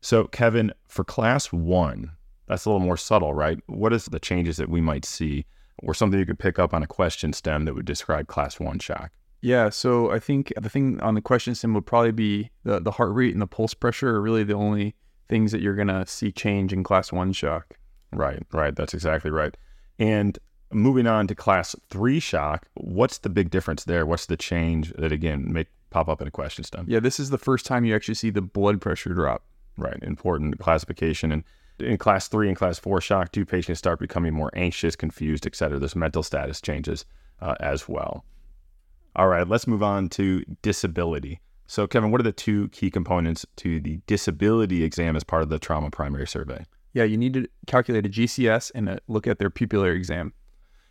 So, 0.00 0.24
Kevin, 0.24 0.72
for 0.86 1.02
class 1.02 1.52
one, 1.52 2.12
that's 2.46 2.64
a 2.64 2.70
little 2.70 2.84
more 2.84 2.96
subtle, 2.96 3.34
right? 3.34 3.58
What 3.66 3.92
is 3.92 4.04
the 4.04 4.20
changes 4.20 4.56
that 4.58 4.68
we 4.68 4.80
might 4.80 5.04
see 5.04 5.46
or 5.78 5.94
something 5.94 6.20
you 6.20 6.26
could 6.26 6.38
pick 6.38 6.58
up 6.60 6.72
on 6.72 6.82
a 6.82 6.86
question 6.86 7.32
stem 7.32 7.64
that 7.64 7.74
would 7.74 7.86
describe 7.86 8.28
class 8.28 8.60
one 8.60 8.78
shock? 8.78 9.10
Yeah, 9.46 9.68
so 9.68 10.10
I 10.10 10.18
think 10.18 10.52
the 10.60 10.68
thing 10.68 10.98
on 11.00 11.14
the 11.14 11.20
question 11.20 11.54
stem 11.54 11.72
would 11.74 11.86
probably 11.86 12.10
be 12.10 12.50
the, 12.64 12.80
the 12.80 12.90
heart 12.90 13.14
rate 13.14 13.32
and 13.32 13.40
the 13.40 13.46
pulse 13.46 13.74
pressure 13.74 14.16
are 14.16 14.20
really 14.20 14.42
the 14.42 14.54
only 14.54 14.96
things 15.28 15.52
that 15.52 15.60
you're 15.60 15.76
going 15.76 15.86
to 15.86 16.04
see 16.04 16.32
change 16.32 16.72
in 16.72 16.82
class 16.82 17.12
one 17.12 17.32
shock. 17.32 17.76
Right, 18.12 18.42
right. 18.50 18.74
That's 18.74 18.92
exactly 18.92 19.30
right. 19.30 19.56
And 20.00 20.36
moving 20.72 21.06
on 21.06 21.28
to 21.28 21.36
class 21.36 21.76
three 21.90 22.18
shock, 22.18 22.66
what's 22.74 23.18
the 23.18 23.28
big 23.28 23.50
difference 23.50 23.84
there? 23.84 24.04
What's 24.04 24.26
the 24.26 24.36
change 24.36 24.92
that, 24.94 25.12
again, 25.12 25.52
may 25.52 25.66
pop 25.90 26.08
up 26.08 26.20
in 26.20 26.26
a 26.26 26.32
question 26.32 26.64
stem? 26.64 26.86
Yeah, 26.88 26.98
this 26.98 27.20
is 27.20 27.30
the 27.30 27.38
first 27.38 27.66
time 27.66 27.84
you 27.84 27.94
actually 27.94 28.14
see 28.14 28.30
the 28.30 28.42
blood 28.42 28.80
pressure 28.80 29.14
drop. 29.14 29.44
Right, 29.78 30.02
important 30.02 30.58
classification. 30.58 31.30
And 31.30 31.44
in 31.78 31.98
class 31.98 32.26
three 32.26 32.48
and 32.48 32.56
class 32.56 32.80
four 32.80 33.00
shock, 33.00 33.30
do 33.30 33.44
patients 33.44 33.78
start 33.78 34.00
becoming 34.00 34.34
more 34.34 34.50
anxious, 34.54 34.96
confused, 34.96 35.46
et 35.46 35.54
cetera? 35.54 35.78
There's 35.78 35.94
mental 35.94 36.24
status 36.24 36.60
changes 36.60 37.04
uh, 37.40 37.54
as 37.60 37.88
well. 37.88 38.24
All 39.16 39.28
right, 39.28 39.48
let's 39.48 39.66
move 39.66 39.82
on 39.82 40.10
to 40.10 40.44
disability. 40.60 41.40
So, 41.66 41.86
Kevin, 41.86 42.10
what 42.10 42.20
are 42.20 42.24
the 42.24 42.32
two 42.32 42.68
key 42.68 42.90
components 42.90 43.46
to 43.56 43.80
the 43.80 43.98
disability 44.06 44.84
exam 44.84 45.16
as 45.16 45.24
part 45.24 45.42
of 45.42 45.48
the 45.48 45.58
trauma 45.58 45.90
primary 45.90 46.26
survey? 46.26 46.66
Yeah, 46.92 47.04
you 47.04 47.16
need 47.16 47.32
to 47.32 47.48
calculate 47.66 48.04
a 48.04 48.10
GCS 48.10 48.72
and 48.74 48.90
a 48.90 49.00
look 49.08 49.26
at 49.26 49.38
their 49.38 49.48
pupillary 49.48 49.96
exam. 49.96 50.34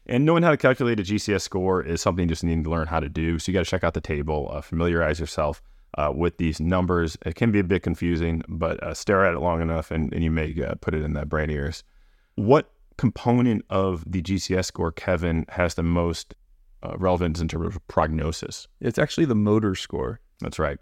And 0.07 0.25
knowing 0.25 0.41
how 0.41 0.49
to 0.49 0.57
calculate 0.57 0.99
a 0.99 1.03
GCS 1.03 1.41
score 1.41 1.83
is 1.83 2.01
something 2.01 2.23
you 2.23 2.29
just 2.29 2.43
need 2.43 2.63
to 2.63 2.69
learn 2.69 2.87
how 2.87 2.99
to 2.99 3.09
do. 3.09 3.37
So, 3.37 3.51
you 3.51 3.53
got 3.53 3.63
to 3.63 3.69
check 3.69 3.83
out 3.83 3.93
the 3.93 4.01
table, 4.01 4.49
uh, 4.51 4.61
familiarize 4.61 5.19
yourself 5.19 5.61
uh, 5.95 6.11
with 6.13 6.37
these 6.37 6.59
numbers. 6.59 7.17
It 7.27 7.35
can 7.35 7.51
be 7.51 7.59
a 7.59 7.63
bit 7.63 7.83
confusing, 7.83 8.41
but 8.47 8.81
uh, 8.83 8.95
stare 8.95 9.23
at 9.23 9.35
it 9.35 9.39
long 9.39 9.61
enough 9.61 9.91
and, 9.91 10.11
and 10.11 10.23
you 10.23 10.31
may 10.31 10.55
uh, 10.63 10.73
put 10.81 10.95
it 10.95 11.03
in 11.03 11.13
that 11.13 11.29
brain 11.29 11.51
ears. 11.51 11.83
What 12.33 12.71
component 12.97 13.65
of 13.69 14.03
the 14.11 14.23
GCS 14.23 14.65
score, 14.65 14.91
Kevin, 14.91 15.45
has 15.49 15.75
the 15.75 15.83
most 15.83 16.33
uh, 16.85 16.97
relevance 16.97 17.39
in 17.39 17.47
terms 17.47 17.75
of 17.75 17.87
prognosis? 17.87 18.67
It's 18.79 18.99
actually 18.99 19.25
the 19.25 19.35
motor 19.35 19.75
score. 19.75 20.19
That's 20.41 20.59
right. 20.59 20.77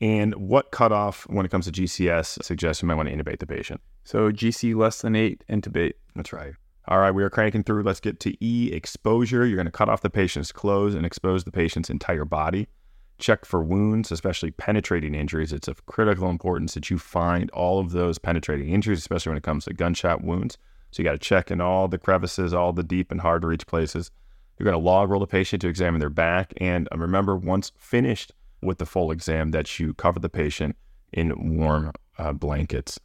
And 0.00 0.34
what 0.34 0.70
cutoff 0.70 1.26
when 1.28 1.44
it 1.44 1.50
comes 1.50 1.64
to 1.66 1.72
GCS 1.72 2.42
suggests 2.44 2.82
you 2.82 2.88
might 2.88 2.94
want 2.94 3.08
to 3.08 3.14
intubate 3.14 3.40
the 3.40 3.46
patient? 3.46 3.80
So 4.04 4.30
GC 4.30 4.76
less 4.76 5.02
than 5.02 5.16
eight, 5.16 5.44
intubate. 5.50 5.94
That's 6.14 6.32
right. 6.32 6.54
All 6.86 6.98
right, 6.98 7.10
we 7.10 7.22
are 7.22 7.30
cranking 7.30 7.64
through. 7.64 7.82
Let's 7.82 8.00
get 8.00 8.18
to 8.20 8.44
E 8.44 8.72
exposure. 8.72 9.44
You're 9.44 9.56
going 9.56 9.66
to 9.66 9.72
cut 9.72 9.90
off 9.90 10.00
the 10.00 10.08
patient's 10.08 10.52
clothes 10.52 10.94
and 10.94 11.04
expose 11.04 11.44
the 11.44 11.52
patient's 11.52 11.90
entire 11.90 12.24
body. 12.24 12.68
Check 13.18 13.44
for 13.44 13.62
wounds, 13.62 14.10
especially 14.10 14.52
penetrating 14.52 15.14
injuries. 15.14 15.52
It's 15.52 15.68
of 15.68 15.84
critical 15.84 16.30
importance 16.30 16.74
that 16.74 16.88
you 16.88 16.98
find 16.98 17.50
all 17.50 17.78
of 17.80 17.90
those 17.90 18.18
penetrating 18.18 18.70
injuries, 18.70 19.00
especially 19.00 19.30
when 19.30 19.36
it 19.36 19.42
comes 19.42 19.64
to 19.64 19.74
gunshot 19.74 20.22
wounds. 20.22 20.56
So 20.92 21.02
you 21.02 21.04
got 21.04 21.12
to 21.12 21.18
check 21.18 21.50
in 21.50 21.60
all 21.60 21.88
the 21.88 21.98
crevices, 21.98 22.54
all 22.54 22.72
the 22.72 22.82
deep 22.82 23.10
and 23.12 23.20
hard 23.20 23.42
to 23.42 23.48
reach 23.48 23.66
places. 23.66 24.10
You're 24.58 24.64
going 24.64 24.80
to 24.80 24.84
log 24.84 25.10
roll 25.10 25.20
the 25.20 25.26
patient 25.26 25.62
to 25.62 25.68
examine 25.68 26.00
their 26.00 26.10
back. 26.10 26.52
And 26.58 26.88
uh, 26.92 26.98
remember, 26.98 27.36
once 27.36 27.72
finished 27.78 28.32
with 28.60 28.78
the 28.78 28.86
full 28.86 29.10
exam, 29.10 29.52
that 29.52 29.78
you 29.78 29.94
cover 29.94 30.18
the 30.18 30.28
patient 30.28 30.76
in 31.12 31.56
warm 31.56 31.92
uh, 32.18 32.32
blankets. 32.32 32.98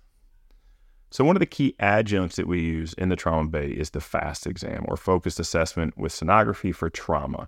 So, 1.12 1.24
one 1.24 1.36
of 1.36 1.42
the 1.42 1.46
key 1.46 1.76
adjuncts 1.80 2.38
that 2.38 2.48
we 2.48 2.60
use 2.60 2.94
in 2.94 3.10
the 3.10 3.16
trauma 3.16 3.48
bay 3.48 3.68
is 3.68 3.92
the 3.92 4.02
FAST 4.02 4.48
exam 4.48 4.84
or 4.88 4.98
focused 4.98 5.40
assessment 5.40 5.96
with 5.96 6.12
sonography 6.12 6.74
for 6.74 6.90
trauma. 6.90 7.48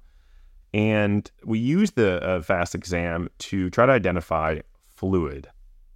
And 0.72 1.30
we 1.44 1.58
use 1.58 1.92
the 1.92 2.22
uh, 2.22 2.42
FAST 2.42 2.76
exam 2.76 3.30
to 3.40 3.72
try 3.72 3.88
to 3.88 3.92
identify 3.92 4.60
fluid 4.96 5.48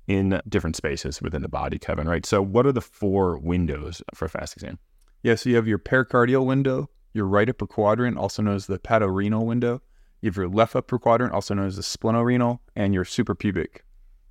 in 0.08 0.42
different 0.50 0.78
spaces 0.78 1.22
within 1.22 1.44
the 1.44 1.48
body, 1.48 1.78
Kevin, 1.78 2.08
right? 2.08 2.26
So, 2.26 2.42
what 2.42 2.66
are 2.66 2.72
the 2.72 2.82
four 2.82 3.38
windows 3.38 4.02
for 4.16 4.26
a 4.26 4.30
FAST 4.30 4.58
exam? 4.58 4.80
Yeah, 5.22 5.36
so 5.36 5.50
you 5.52 5.56
have 5.56 5.68
your 5.68 5.78
pericardial 5.78 6.46
window, 6.48 6.90
your 7.14 7.26
right 7.26 7.50
upper 7.50 7.68
quadrant, 7.68 8.18
also 8.18 8.42
known 8.42 8.56
as 8.56 8.68
the 8.68 8.80
hepatorenal 8.80 9.46
window. 9.46 9.82
You 10.22 10.30
have 10.30 10.38
your 10.38 10.50
left 10.50 10.76
upper 10.76 11.00
quadrant, 11.00 11.34
also 11.34 11.54
known 11.54 11.68
as 11.68 11.76
the 11.76 11.82
splenorenal, 11.82 12.60
and 12.76 12.94
your 12.94 13.06
suprapubic. 13.06 13.82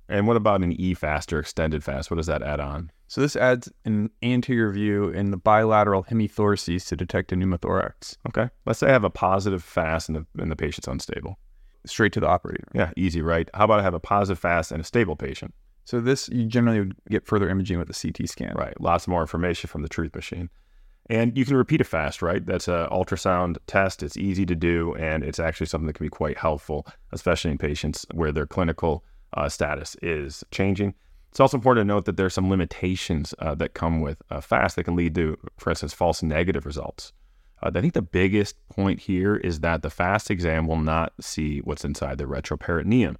And 0.07 0.27
what 0.27 0.37
about 0.37 0.61
an 0.61 0.73
E 0.73 0.93
fast 0.93 1.31
or 1.31 1.39
extended 1.39 1.83
fast? 1.83 2.09
What 2.09 2.17
does 2.17 2.25
that 2.25 2.41
add 2.41 2.59
on? 2.59 2.91
So 3.07 3.21
this 3.21 3.35
adds 3.35 3.71
an 3.85 4.09
anterior 4.21 4.71
view 4.71 5.09
in 5.09 5.31
the 5.31 5.37
bilateral 5.37 6.03
hemithoraces 6.03 6.87
to 6.87 6.95
detect 6.95 7.31
a 7.31 7.35
pneumothorax. 7.35 8.17
Okay. 8.27 8.49
Let's 8.65 8.79
say 8.79 8.87
I 8.87 8.91
have 8.91 9.03
a 9.03 9.09
positive 9.09 9.63
fast 9.63 10.09
and 10.09 10.15
the, 10.15 10.41
and 10.41 10.51
the 10.51 10.55
patient's 10.55 10.87
unstable. 10.87 11.39
Straight 11.85 12.13
to 12.13 12.19
the 12.19 12.27
operating 12.27 12.65
room. 12.67 12.85
Yeah, 12.85 12.91
easy, 12.97 13.21
right? 13.21 13.49
How 13.53 13.65
about 13.65 13.79
I 13.79 13.83
have 13.83 13.93
a 13.93 13.99
positive 13.99 14.39
fast 14.39 14.71
and 14.71 14.81
a 14.81 14.83
stable 14.83 15.15
patient? 15.15 15.53
So 15.85 15.99
this 15.99 16.29
you 16.29 16.45
generally 16.45 16.79
would 16.79 16.95
get 17.09 17.25
further 17.25 17.49
imaging 17.49 17.79
with 17.79 17.89
a 17.89 17.99
CT 17.99 18.29
scan. 18.29 18.53
Right. 18.55 18.79
Lots 18.79 19.07
more 19.07 19.21
information 19.21 19.69
from 19.69 19.81
the 19.81 19.89
truth 19.89 20.13
machine. 20.13 20.49
And 21.09 21.35
you 21.35 21.43
can 21.43 21.55
repeat 21.55 21.81
a 21.81 21.83
fast, 21.83 22.21
right? 22.21 22.45
That's 22.45 22.67
an 22.67 22.87
ultrasound 22.89 23.57
test. 23.65 24.03
It's 24.03 24.15
easy 24.15 24.45
to 24.45 24.55
do, 24.55 24.93
and 24.95 25.23
it's 25.23 25.39
actually 25.39 25.65
something 25.65 25.87
that 25.87 25.93
can 25.93 26.05
be 26.05 26.09
quite 26.09 26.37
helpful, 26.37 26.85
especially 27.11 27.49
in 27.49 27.57
patients 27.57 28.05
where 28.13 28.31
their 28.31 28.45
clinical 28.45 29.03
uh, 29.33 29.49
status 29.49 29.95
is 30.03 30.43
changing. 30.51 30.93
It's 31.31 31.39
also 31.39 31.57
important 31.57 31.83
to 31.83 31.93
note 31.93 32.05
that 32.05 32.17
there 32.17 32.27
are 32.27 32.31
some 32.31 32.49
limitations 32.49 33.33
uh, 33.39 33.55
that 33.55 33.73
come 33.73 34.01
with 34.01 34.21
uh, 34.29 34.41
fast 34.41 34.75
that 34.75 34.83
can 34.83 34.95
lead 34.95 35.15
to, 35.15 35.37
for 35.57 35.71
instance, 35.71 35.93
false 35.93 36.21
negative 36.21 36.65
results. 36.65 37.11
Uh, 37.61 37.71
I 37.73 37.81
think 37.81 37.93
the 37.93 38.01
biggest 38.01 38.55
point 38.69 38.99
here 39.01 39.35
is 39.35 39.59
that 39.61 39.81
the 39.81 39.89
fast 39.89 40.29
exam 40.29 40.67
will 40.67 40.77
not 40.77 41.13
see 41.19 41.59
what's 41.59 41.85
inside 41.85 42.19
the 42.19 42.25
retroperitoneum. 42.25 43.15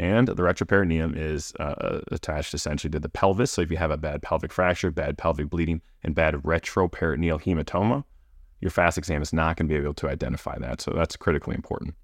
And 0.00 0.28
the 0.28 0.34
retroperitoneum 0.34 1.14
is 1.14 1.52
uh, 1.60 2.00
attached 2.10 2.54
essentially 2.54 2.90
to 2.92 2.98
the 2.98 3.10
pelvis. 3.10 3.50
So 3.50 3.60
if 3.60 3.70
you 3.70 3.76
have 3.76 3.90
a 3.90 3.98
bad 3.98 4.22
pelvic 4.22 4.50
fracture, 4.50 4.90
bad 4.90 5.18
pelvic 5.18 5.50
bleeding, 5.50 5.82
and 6.02 6.14
bad 6.14 6.32
retroperitoneal 6.36 7.42
hematoma, 7.42 8.04
your 8.62 8.70
fast 8.70 8.96
exam 8.96 9.20
is 9.20 9.34
not 9.34 9.58
going 9.58 9.68
to 9.68 9.74
be 9.74 9.78
able 9.78 9.92
to 9.92 10.08
identify 10.08 10.58
that. 10.58 10.80
So 10.80 10.92
that's 10.92 11.16
critically 11.16 11.54
important. 11.54 11.96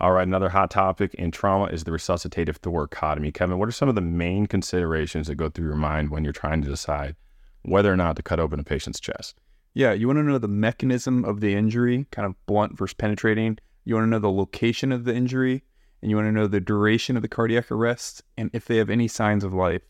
All 0.00 0.12
right, 0.12 0.26
another 0.26 0.48
hot 0.48 0.70
topic 0.70 1.12
in 1.14 1.30
trauma 1.30 1.66
is 1.66 1.84
the 1.84 1.90
resuscitative 1.90 2.58
thoracotomy. 2.60 3.34
Kevin, 3.34 3.58
what 3.58 3.68
are 3.68 3.72
some 3.72 3.90
of 3.90 3.96
the 3.96 4.00
main 4.00 4.46
considerations 4.46 5.26
that 5.26 5.34
go 5.34 5.50
through 5.50 5.66
your 5.66 5.76
mind 5.76 6.10
when 6.10 6.24
you're 6.24 6.32
trying 6.32 6.62
to 6.62 6.68
decide 6.68 7.16
whether 7.64 7.92
or 7.92 7.96
not 7.98 8.16
to 8.16 8.22
cut 8.22 8.40
open 8.40 8.60
a 8.60 8.64
patient's 8.64 8.98
chest? 8.98 9.38
Yeah, 9.74 9.92
you 9.92 10.06
want 10.06 10.20
to 10.20 10.22
know 10.22 10.38
the 10.38 10.48
mechanism 10.48 11.22
of 11.26 11.40
the 11.40 11.54
injury, 11.54 12.06
kind 12.10 12.24
of 12.24 12.34
blunt 12.46 12.78
versus 12.78 12.94
penetrating. 12.94 13.58
You 13.84 13.96
want 13.96 14.06
to 14.06 14.10
know 14.10 14.18
the 14.20 14.30
location 14.30 14.90
of 14.90 15.04
the 15.04 15.14
injury, 15.14 15.64
and 16.06 16.12
you 16.12 16.16
want 16.16 16.28
to 16.28 16.32
know 16.32 16.46
the 16.46 16.60
duration 16.60 17.16
of 17.16 17.22
the 17.22 17.28
cardiac 17.28 17.68
arrest 17.68 18.22
and 18.38 18.48
if 18.52 18.66
they 18.66 18.76
have 18.76 18.88
any 18.88 19.08
signs 19.08 19.42
of 19.42 19.52
life. 19.52 19.82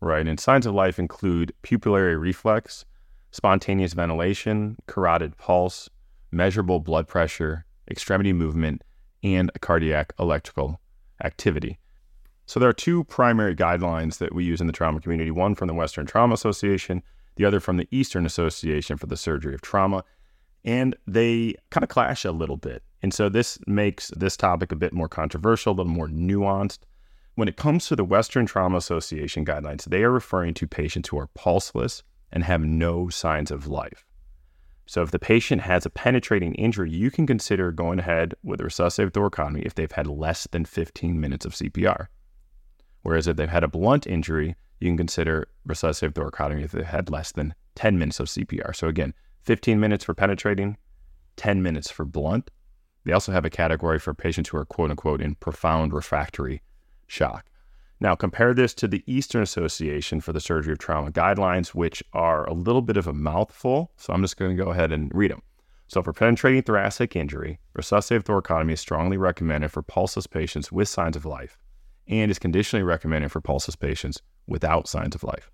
Right, 0.00 0.26
and 0.26 0.40
signs 0.40 0.64
of 0.64 0.72
life 0.72 0.98
include 0.98 1.52
pupillary 1.62 2.18
reflex, 2.18 2.86
spontaneous 3.30 3.92
ventilation, 3.92 4.78
carotid 4.86 5.36
pulse, 5.36 5.90
measurable 6.30 6.80
blood 6.80 7.06
pressure, 7.06 7.66
extremity 7.90 8.32
movement, 8.32 8.82
and 9.22 9.50
cardiac 9.60 10.14
electrical 10.18 10.80
activity. 11.22 11.78
So 12.46 12.58
there 12.58 12.70
are 12.70 12.72
two 12.72 13.04
primary 13.04 13.54
guidelines 13.54 14.16
that 14.16 14.34
we 14.34 14.44
use 14.44 14.62
in 14.62 14.66
the 14.66 14.72
trauma 14.72 14.98
community, 14.98 15.30
one 15.30 15.54
from 15.54 15.68
the 15.68 15.74
Western 15.74 16.06
Trauma 16.06 16.32
Association, 16.32 17.02
the 17.36 17.44
other 17.44 17.60
from 17.60 17.76
the 17.76 17.86
Eastern 17.90 18.24
Association 18.24 18.96
for 18.96 19.08
the 19.08 19.16
Surgery 19.18 19.52
of 19.52 19.60
Trauma, 19.60 20.04
and 20.64 20.96
they 21.06 21.54
kind 21.68 21.84
of 21.84 21.90
clash 21.90 22.24
a 22.24 22.32
little 22.32 22.56
bit. 22.56 22.82
And 23.02 23.14
so 23.14 23.28
this 23.28 23.58
makes 23.66 24.08
this 24.08 24.36
topic 24.36 24.72
a 24.72 24.76
bit 24.76 24.92
more 24.92 25.08
controversial, 25.08 25.72
a 25.72 25.76
little 25.76 25.92
more 25.92 26.08
nuanced. 26.08 26.80
When 27.34 27.48
it 27.48 27.56
comes 27.56 27.86
to 27.86 27.96
the 27.96 28.04
Western 28.04 28.46
Trauma 28.46 28.76
Association 28.76 29.44
guidelines, 29.44 29.84
they 29.84 30.02
are 30.02 30.10
referring 30.10 30.54
to 30.54 30.66
patients 30.66 31.08
who 31.08 31.18
are 31.18 31.28
pulseless 31.34 32.02
and 32.30 32.44
have 32.44 32.60
no 32.60 33.08
signs 33.08 33.50
of 33.50 33.66
life. 33.66 34.04
So 34.86 35.02
if 35.02 35.12
the 35.12 35.20
patient 35.20 35.62
has 35.62 35.86
a 35.86 35.90
penetrating 35.90 36.54
injury, 36.56 36.90
you 36.90 37.10
can 37.10 37.26
consider 37.26 37.70
going 37.70 38.00
ahead 38.00 38.34
with 38.42 38.60
resuscitative 38.60 39.12
thoracotomy 39.12 39.64
if 39.64 39.74
they've 39.74 39.90
had 39.90 40.08
less 40.08 40.48
than 40.50 40.64
15 40.64 41.20
minutes 41.20 41.46
of 41.46 41.54
CPR. 41.54 42.08
Whereas 43.02 43.28
if 43.28 43.36
they've 43.36 43.48
had 43.48 43.64
a 43.64 43.68
blunt 43.68 44.06
injury, 44.06 44.56
you 44.80 44.88
can 44.88 44.96
consider 44.96 45.46
resuscitative 45.68 46.14
thoracotomy 46.14 46.64
if 46.64 46.72
they've 46.72 46.84
had 46.84 47.08
less 47.08 47.32
than 47.32 47.54
10 47.76 47.98
minutes 47.98 48.18
of 48.18 48.26
CPR. 48.26 48.74
So 48.74 48.88
again, 48.88 49.14
15 49.42 49.78
minutes 49.78 50.04
for 50.04 50.12
penetrating, 50.12 50.76
10 51.36 51.62
minutes 51.62 51.90
for 51.90 52.04
blunt. 52.04 52.50
They 53.04 53.12
also 53.12 53.32
have 53.32 53.44
a 53.44 53.50
category 53.50 53.98
for 53.98 54.14
patients 54.14 54.48
who 54.50 54.58
are 54.58 54.64
quote 54.64 54.90
unquote 54.90 55.20
in 55.20 55.34
profound 55.36 55.92
refractory 55.92 56.62
shock. 57.06 57.46
Now, 58.02 58.14
compare 58.14 58.54
this 58.54 58.72
to 58.74 58.88
the 58.88 59.04
Eastern 59.06 59.42
Association 59.42 60.20
for 60.20 60.32
the 60.32 60.40
Surgery 60.40 60.72
of 60.72 60.78
Trauma 60.78 61.12
guidelines, 61.12 61.68
which 61.68 62.02
are 62.14 62.46
a 62.46 62.54
little 62.54 62.80
bit 62.80 62.96
of 62.96 63.06
a 63.06 63.12
mouthful. 63.12 63.92
So 63.96 64.12
I'm 64.12 64.22
just 64.22 64.38
going 64.38 64.56
to 64.56 64.62
go 64.62 64.70
ahead 64.70 64.90
and 64.90 65.10
read 65.14 65.30
them. 65.30 65.42
So, 65.88 66.02
for 66.02 66.12
penetrating 66.12 66.62
thoracic 66.62 67.16
injury, 67.16 67.58
resuscitative 67.76 68.22
thoracotomy 68.22 68.72
is 68.72 68.80
strongly 68.80 69.16
recommended 69.16 69.70
for 69.72 69.82
pulseless 69.82 70.26
patients 70.26 70.70
with 70.70 70.88
signs 70.88 71.16
of 71.16 71.26
life 71.26 71.58
and 72.06 72.30
is 72.30 72.38
conditionally 72.38 72.84
recommended 72.84 73.32
for 73.32 73.40
pulseless 73.40 73.76
patients 73.76 74.22
without 74.46 74.88
signs 74.88 75.14
of 75.14 75.24
life. 75.24 75.50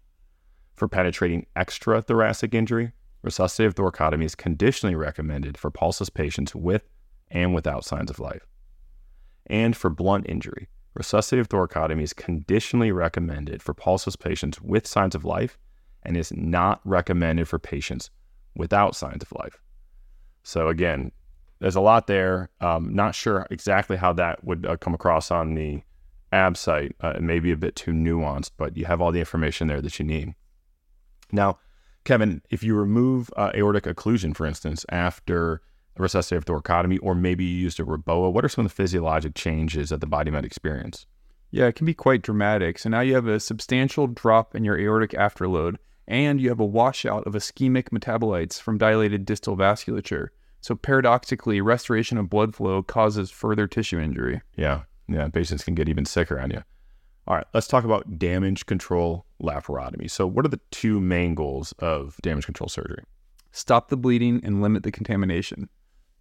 For 0.75 0.89
penetrating 0.89 1.47
extra 1.57 2.03
thoracic 2.03 2.55
injury, 2.55 2.93
resuscitative 3.25 3.75
thoracotomy 3.75 4.25
is 4.25 4.35
conditionally 4.35 4.95
recommended 4.95 5.57
for 5.57 5.71
pulseless 5.71 6.11
patients 6.11 6.55
with 6.55 6.83
and 7.31 7.55
without 7.55 7.85
signs 7.85 8.11
of 8.11 8.19
life. 8.19 8.47
And 9.47 9.77
for 9.77 9.91
blunt 9.91 10.27
injury, 10.29 10.69
resuscitative 10.99 11.47
thoracotomy 11.47 12.03
is 12.03 12.13
conditionally 12.13 12.93
recommended 12.93 13.63
for 13.63 13.75
pulseless 13.75 14.17
patients 14.17 14.61
with 14.61 14.87
signs 14.87 15.15
of 15.15 15.25
life 15.25 15.59
and 16.03 16.17
is 16.17 16.33
not 16.33 16.81
recommended 16.85 17.49
for 17.49 17.59
patients 17.59 18.11
without 18.55 18.97
signs 18.97 19.23
of 19.23 19.33
life. 19.33 19.61
So, 20.43 20.69
again, 20.69 21.13
there's 21.59 21.77
a 21.77 21.81
lot 21.81 22.07
there. 22.07 22.51
Um, 22.61 22.95
not 22.95 23.15
sure 23.15 23.47
exactly 23.51 23.97
how 23.97 24.13
that 24.15 24.45
would 24.45 24.67
uh, 24.67 24.77
come 24.77 24.95
across 24.95 25.31
on 25.31 25.55
the 25.55 25.83
ABSITE. 26.33 26.95
Uh, 27.03 27.15
it 27.17 27.23
may 27.23 27.39
be 27.39 27.53
a 27.53 27.57
bit 27.57 27.77
too 27.77 27.93
nuanced, 27.93 28.51
but 28.57 28.77
you 28.77 28.85
have 28.85 29.01
all 29.01 29.13
the 29.13 29.21
information 29.21 29.69
there 29.69 29.81
that 29.81 29.99
you 29.99 30.05
need. 30.05 30.35
Now, 31.33 31.59
Kevin, 32.05 32.43
if 32.51 32.63
you 32.63 32.75
remove 32.75 33.31
uh, 33.37 33.51
aortic 33.55 33.85
occlusion, 33.85 34.37
for 34.37 34.47
instance, 34.47 34.85
after 34.91 35.61
resuscitative 35.99 36.45
thoracotomy, 36.45 36.99
or 37.03 37.15
maybe 37.15 37.45
you 37.45 37.57
used 37.57 37.81
a 37.81 37.85
REBOA, 37.85 38.33
what 38.33 38.45
are 38.45 38.49
some 38.49 38.65
of 38.65 38.71
the 38.71 38.75
physiologic 38.75 39.35
changes 39.35 39.91
that 39.91 40.01
the 40.01 40.07
body 40.07 40.31
might 40.31 40.45
experience? 40.45 41.07
Yeah, 41.51 41.67
it 41.67 41.75
can 41.75 41.87
be 41.87 41.95
quite 41.95 42.23
dramatic. 42.23 42.79
So 42.79 42.89
now 42.89 43.01
you 43.01 43.15
have 43.15 43.27
a 43.27 43.41
substantial 43.41 44.07
drop 44.07 44.55
in 44.55 44.65
your 44.65 44.79
aortic 44.79 45.13
afterload, 45.13 45.77
and 46.09 46.41
you 46.41 46.49
have 46.49 46.61
a 46.61 46.65
washout 46.65 47.27
of 47.27 47.35
ischemic 47.35 47.91
metabolites 47.91 48.61
from 48.61 48.79
dilated 48.79 49.25
distal 49.25 49.57
vasculature. 49.57 50.29
So 50.61 50.75
paradoxically, 50.75 51.61
restoration 51.61 52.19
of 52.19 52.29
blood 52.29 52.55
flow 52.55 52.83
causes 52.83 53.31
further 53.31 53.67
tissue 53.67 53.99
injury. 53.99 54.43
Yeah, 54.57 54.83
yeah, 55.09 55.29
patients 55.29 55.65
can 55.65 55.75
get 55.75 55.89
even 55.89 56.05
sicker 56.05 56.41
on 56.41 56.51
you. 56.51 56.63
All 57.29 57.37
right, 57.37 57.47
let's 57.55 57.67
talk 57.67 57.85
about 57.85 58.19
damage 58.19 58.67
control 58.67 59.27
laparotomy. 59.43 60.11
So, 60.11 60.27
what 60.27 60.45
are 60.45 60.49
the 60.49 60.61
two 60.71 61.01
main 61.01 61.35
goals 61.35 61.73
of 61.81 62.17
damage 62.23 62.47
control 62.47 62.69
surgery? 62.69 63.03
Stop 63.51 63.89
the 63.89 63.97
bleeding 63.97 64.41
and 64.45 64.63
limit 64.63 64.83
the 64.83 64.93
contamination. 64.93 65.69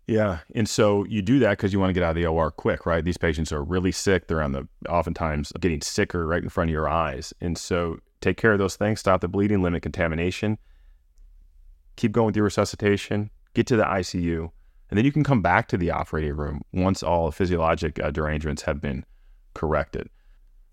Yeah, 0.07 0.39
and 0.53 0.69
so 0.69 1.03
you 1.05 1.21
do 1.23 1.39
that 1.39 1.51
because 1.51 1.73
you 1.73 1.79
want 1.79 1.89
to 1.89 1.93
get 1.93 2.03
out 2.03 2.11
of 2.11 2.15
the 2.15 2.27
OR 2.27 2.51
quick, 2.51 2.85
right? 2.85 3.03
These 3.03 3.17
patients 3.17 3.51
are 3.51 3.63
really 3.63 3.91
sick; 3.91 4.27
they're 4.27 4.41
on 4.41 4.51
the 4.51 4.67
oftentimes 4.87 5.51
getting 5.59 5.81
sicker 5.81 6.27
right 6.27 6.43
in 6.43 6.49
front 6.49 6.69
of 6.69 6.73
your 6.73 6.87
eyes, 6.89 7.33
and 7.41 7.57
so 7.57 7.97
take 8.21 8.37
care 8.37 8.53
of 8.53 8.59
those 8.59 8.75
things, 8.75 8.99
stop 8.99 9.21
the 9.21 9.27
bleeding, 9.27 9.61
limit 9.63 9.81
contamination. 9.83 10.57
keep 11.95 12.11
going 12.11 12.27
with 12.27 12.35
your 12.35 12.45
resuscitation, 12.45 13.29
get 13.53 13.67
to 13.67 13.75
the 13.75 13.83
ICU, 13.83 14.49
and 14.89 14.97
then 14.97 15.05
you 15.05 15.11
can 15.11 15.23
come 15.23 15.41
back 15.41 15.67
to 15.69 15.77
the 15.77 15.91
operating 15.91 16.35
room 16.35 16.61
once 16.73 17.01
all 17.03 17.31
physiologic 17.31 17.99
uh, 17.99 18.11
derangements 18.11 18.63
have 18.63 18.81
been 18.81 19.05
corrected. 19.53 20.09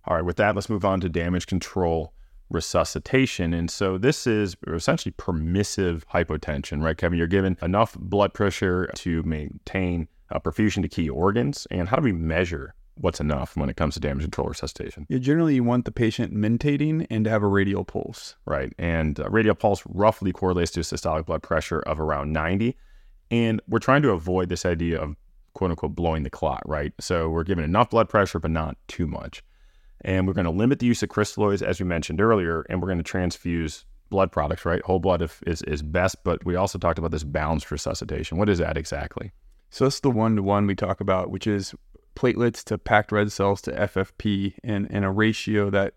All 0.07 0.17
right, 0.17 0.25
with 0.25 0.37
that, 0.37 0.55
let's 0.55 0.69
move 0.69 0.85
on 0.85 1.01
to 1.01 1.09
damage 1.09 1.47
control 1.47 2.13
resuscitation. 2.53 3.55
And 3.55 3.71
so 3.71 3.99
this 3.99 4.27
is 4.27 4.57
essentially 4.67 5.13
permissive 5.17 6.07
hypotension, 6.09 6.83
right, 6.83 6.97
Kevin? 6.97 7.19
You're 7.19 7.27
given 7.27 7.57
enough 7.63 7.97
blood 7.99 8.35
pressure 8.35 8.91
to 8.97 9.23
maintain 9.23 10.09
uh, 10.31 10.39
perfusion 10.39 10.83
to 10.83 10.89
key 10.89 11.09
organs. 11.09 11.67
And 11.71 11.89
how 11.89 11.97
do 11.97 12.03
we 12.03 12.13
measure 12.13 12.75
what's 12.95 13.21
enough 13.21 13.57
when 13.57 13.69
it 13.69 13.77
comes 13.77 13.95
to 13.95 14.01
damage 14.01 14.25
control 14.25 14.49
resuscitation? 14.49 15.07
Yeah, 15.09 15.19
generally 15.19 15.55
you 15.55 15.65
want 15.65 15.85
the 15.85 15.93
patient 15.93 16.35
mentating 16.35 17.07
and 17.11 17.25
to 17.25 17.31
have 17.31 17.43
a 17.43 17.49
radial 17.49 17.85
pulse. 17.85 18.37
Right. 18.45 18.73
And 18.79 19.19
uh, 19.19 19.29
radial 19.31 19.55
pulse 19.55 19.83
roughly 19.87 20.33
correlates 20.33 20.71
to 20.73 20.81
a 20.81 20.83
systolic 20.83 21.27
blood 21.27 21.43
pressure 21.43 21.81
of 21.81 22.01
around 22.01 22.33
90. 22.33 22.77
And 23.31 23.61
we're 23.67 23.79
trying 23.79 24.03
to 24.03 24.11
avoid 24.11 24.51
this 24.51 24.67
idea 24.67 25.01
of 25.01 25.17
quote 25.55 25.71
unquote 25.71 25.95
blowing 25.95 26.23
the 26.23 26.31
clot, 26.31 26.63
right? 26.67 26.93
So 27.01 27.29
we're 27.29 27.45
giving 27.45 27.65
enough 27.65 27.91
blood 27.91 28.09
pressure, 28.09 28.39
but 28.39 28.51
not 28.51 28.77
too 28.89 29.07
much. 29.07 29.43
And 30.03 30.27
we're 30.27 30.33
going 30.33 30.45
to 30.45 30.51
limit 30.51 30.81
the 30.81 30.87
use 30.87 31.03
of 31.03 31.09
crystalloids, 31.09 31.63
as 31.63 31.81
we 31.81 31.87
mentioned 31.87 32.21
earlier, 32.21 32.67
and 32.69 32.81
we're 32.81 32.89
going 32.89 33.03
to 33.03 33.05
transfuse 33.05 33.85
blood 34.11 34.31
products, 34.31 34.65
right? 34.65 34.83
Whole 34.83 35.01
blood 35.01 35.29
is, 35.47 35.63
is 35.63 35.83
best, 35.83 36.17
but 36.25 36.45
we 36.45 36.55
also 36.55 36.79
talked 36.79 36.99
about 36.99 37.11
this 37.11 37.25
balanced 37.25 37.71
resuscitation. 37.71 38.37
What 38.37 38.49
is 38.49 38.59
that 38.59 38.77
exactly? 38.77 39.33
So 39.71 39.85
that's 39.85 40.01
the 40.01 40.11
one 40.11 40.37
to 40.37 40.43
one 40.43 40.67
we 40.67 40.75
talk 40.75 41.01
about, 41.01 41.31
which 41.31 41.47
is 41.47 41.75
platelets 42.15 42.63
to 42.65 42.79
packed 42.79 43.11
red 43.11 43.33
cells 43.33 43.63
to 43.63 43.73
FFP 43.73 44.55
in, 44.63 44.87
in 44.87 45.03
a 45.03 45.11
ratio 45.11 45.71
that 45.71 45.95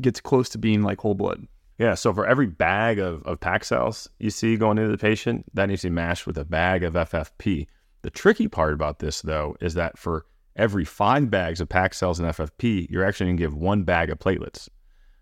gets 0.00 0.20
close 0.20 0.48
to 0.50 0.58
being 0.58 0.82
like 0.82 1.00
whole 1.00 1.14
blood. 1.14 1.46
Yeah. 1.78 1.94
So 1.94 2.12
for 2.14 2.26
every 2.26 2.46
bag 2.46 2.98
of, 2.98 3.22
of 3.24 3.38
packed 3.38 3.66
cells 3.66 4.08
you 4.18 4.30
see 4.30 4.56
going 4.56 4.78
into 4.78 4.90
the 4.90 4.98
patient, 4.98 5.44
that 5.54 5.66
needs 5.66 5.82
to 5.82 5.88
be 5.88 5.94
matched 5.94 6.26
with 6.26 6.38
a 6.38 6.44
bag 6.44 6.82
of 6.82 6.94
FFP. 6.94 7.66
The 8.02 8.10
tricky 8.10 8.48
part 8.48 8.72
about 8.72 8.98
this, 9.00 9.20
though, 9.22 9.56
is 9.60 9.74
that 9.74 9.98
for 9.98 10.26
every 10.56 10.84
five 10.84 11.30
bags 11.30 11.60
of 11.60 11.68
packed 11.68 11.94
cells 11.94 12.18
and 12.18 12.28
FFP, 12.28 12.90
you're 12.90 13.04
actually 13.04 13.26
going 13.26 13.36
to 13.36 13.42
give 13.42 13.54
one 13.54 13.84
bag 13.84 14.10
of 14.10 14.18
platelets 14.18 14.68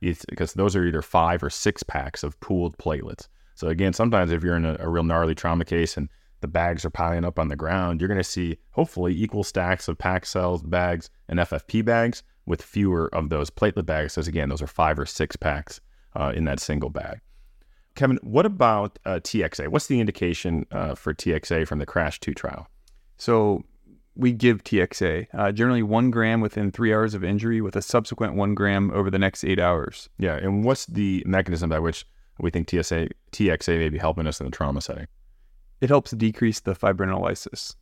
because 0.00 0.54
those 0.54 0.76
are 0.76 0.84
either 0.84 1.02
five 1.02 1.42
or 1.42 1.50
six 1.50 1.82
packs 1.82 2.22
of 2.22 2.38
pooled 2.40 2.76
platelets. 2.78 3.28
So 3.54 3.68
again, 3.68 3.92
sometimes 3.92 4.32
if 4.32 4.42
you're 4.42 4.56
in 4.56 4.64
a, 4.64 4.76
a 4.80 4.88
real 4.88 5.04
gnarly 5.04 5.34
trauma 5.34 5.64
case 5.64 5.96
and 5.96 6.08
the 6.40 6.48
bags 6.48 6.84
are 6.84 6.90
piling 6.90 7.24
up 7.24 7.38
on 7.38 7.48
the 7.48 7.56
ground, 7.56 8.00
you're 8.00 8.08
going 8.08 8.18
to 8.18 8.24
see 8.24 8.58
hopefully 8.72 9.14
equal 9.14 9.44
stacks 9.44 9.88
of 9.88 9.96
packed 9.96 10.26
cells 10.26 10.62
bags 10.62 11.08
and 11.28 11.38
FFP 11.38 11.84
bags 11.84 12.22
with 12.46 12.60
fewer 12.60 13.08
of 13.14 13.30
those 13.30 13.50
platelet 13.50 13.86
bags. 13.86 14.14
Because 14.14 14.28
again, 14.28 14.48
those 14.48 14.60
are 14.60 14.66
five 14.66 14.98
or 14.98 15.06
six 15.06 15.36
packs 15.36 15.80
uh, 16.14 16.32
in 16.34 16.44
that 16.44 16.60
single 16.60 16.90
bag. 16.90 17.20
Kevin, 17.94 18.18
what 18.22 18.44
about 18.44 18.98
uh, 19.06 19.20
TXA? 19.22 19.68
What's 19.68 19.86
the 19.86 20.00
indication 20.00 20.66
uh, 20.72 20.94
for 20.94 21.14
TXA 21.14 21.66
from 21.66 21.78
the 21.78 21.86
CRASH 21.86 22.20
2 22.20 22.34
trial? 22.34 22.66
So 23.16 23.64
we 24.16 24.32
give 24.32 24.62
TXA, 24.62 25.26
uh, 25.34 25.52
generally 25.52 25.82
one 25.82 26.10
gram 26.10 26.40
within 26.40 26.70
three 26.70 26.94
hours 26.94 27.14
of 27.14 27.24
injury 27.24 27.60
with 27.60 27.76
a 27.76 27.82
subsequent 27.82 28.34
one 28.34 28.54
gram 28.54 28.90
over 28.92 29.10
the 29.10 29.18
next 29.18 29.44
eight 29.44 29.58
hours. 29.58 30.08
Yeah. 30.18 30.36
And 30.36 30.64
what's 30.64 30.86
the 30.86 31.22
mechanism 31.26 31.70
by 31.70 31.80
which 31.80 32.06
we 32.38 32.50
think 32.50 32.70
TSA, 32.70 33.08
TXA 33.32 33.78
may 33.78 33.88
be 33.88 33.98
helping 33.98 34.26
us 34.26 34.40
in 34.40 34.46
the 34.46 34.52
trauma 34.52 34.80
setting? 34.80 35.06
It 35.80 35.88
helps 35.88 36.12
decrease 36.12 36.60
the 36.60 36.74
fibrinolysis. 36.74 37.74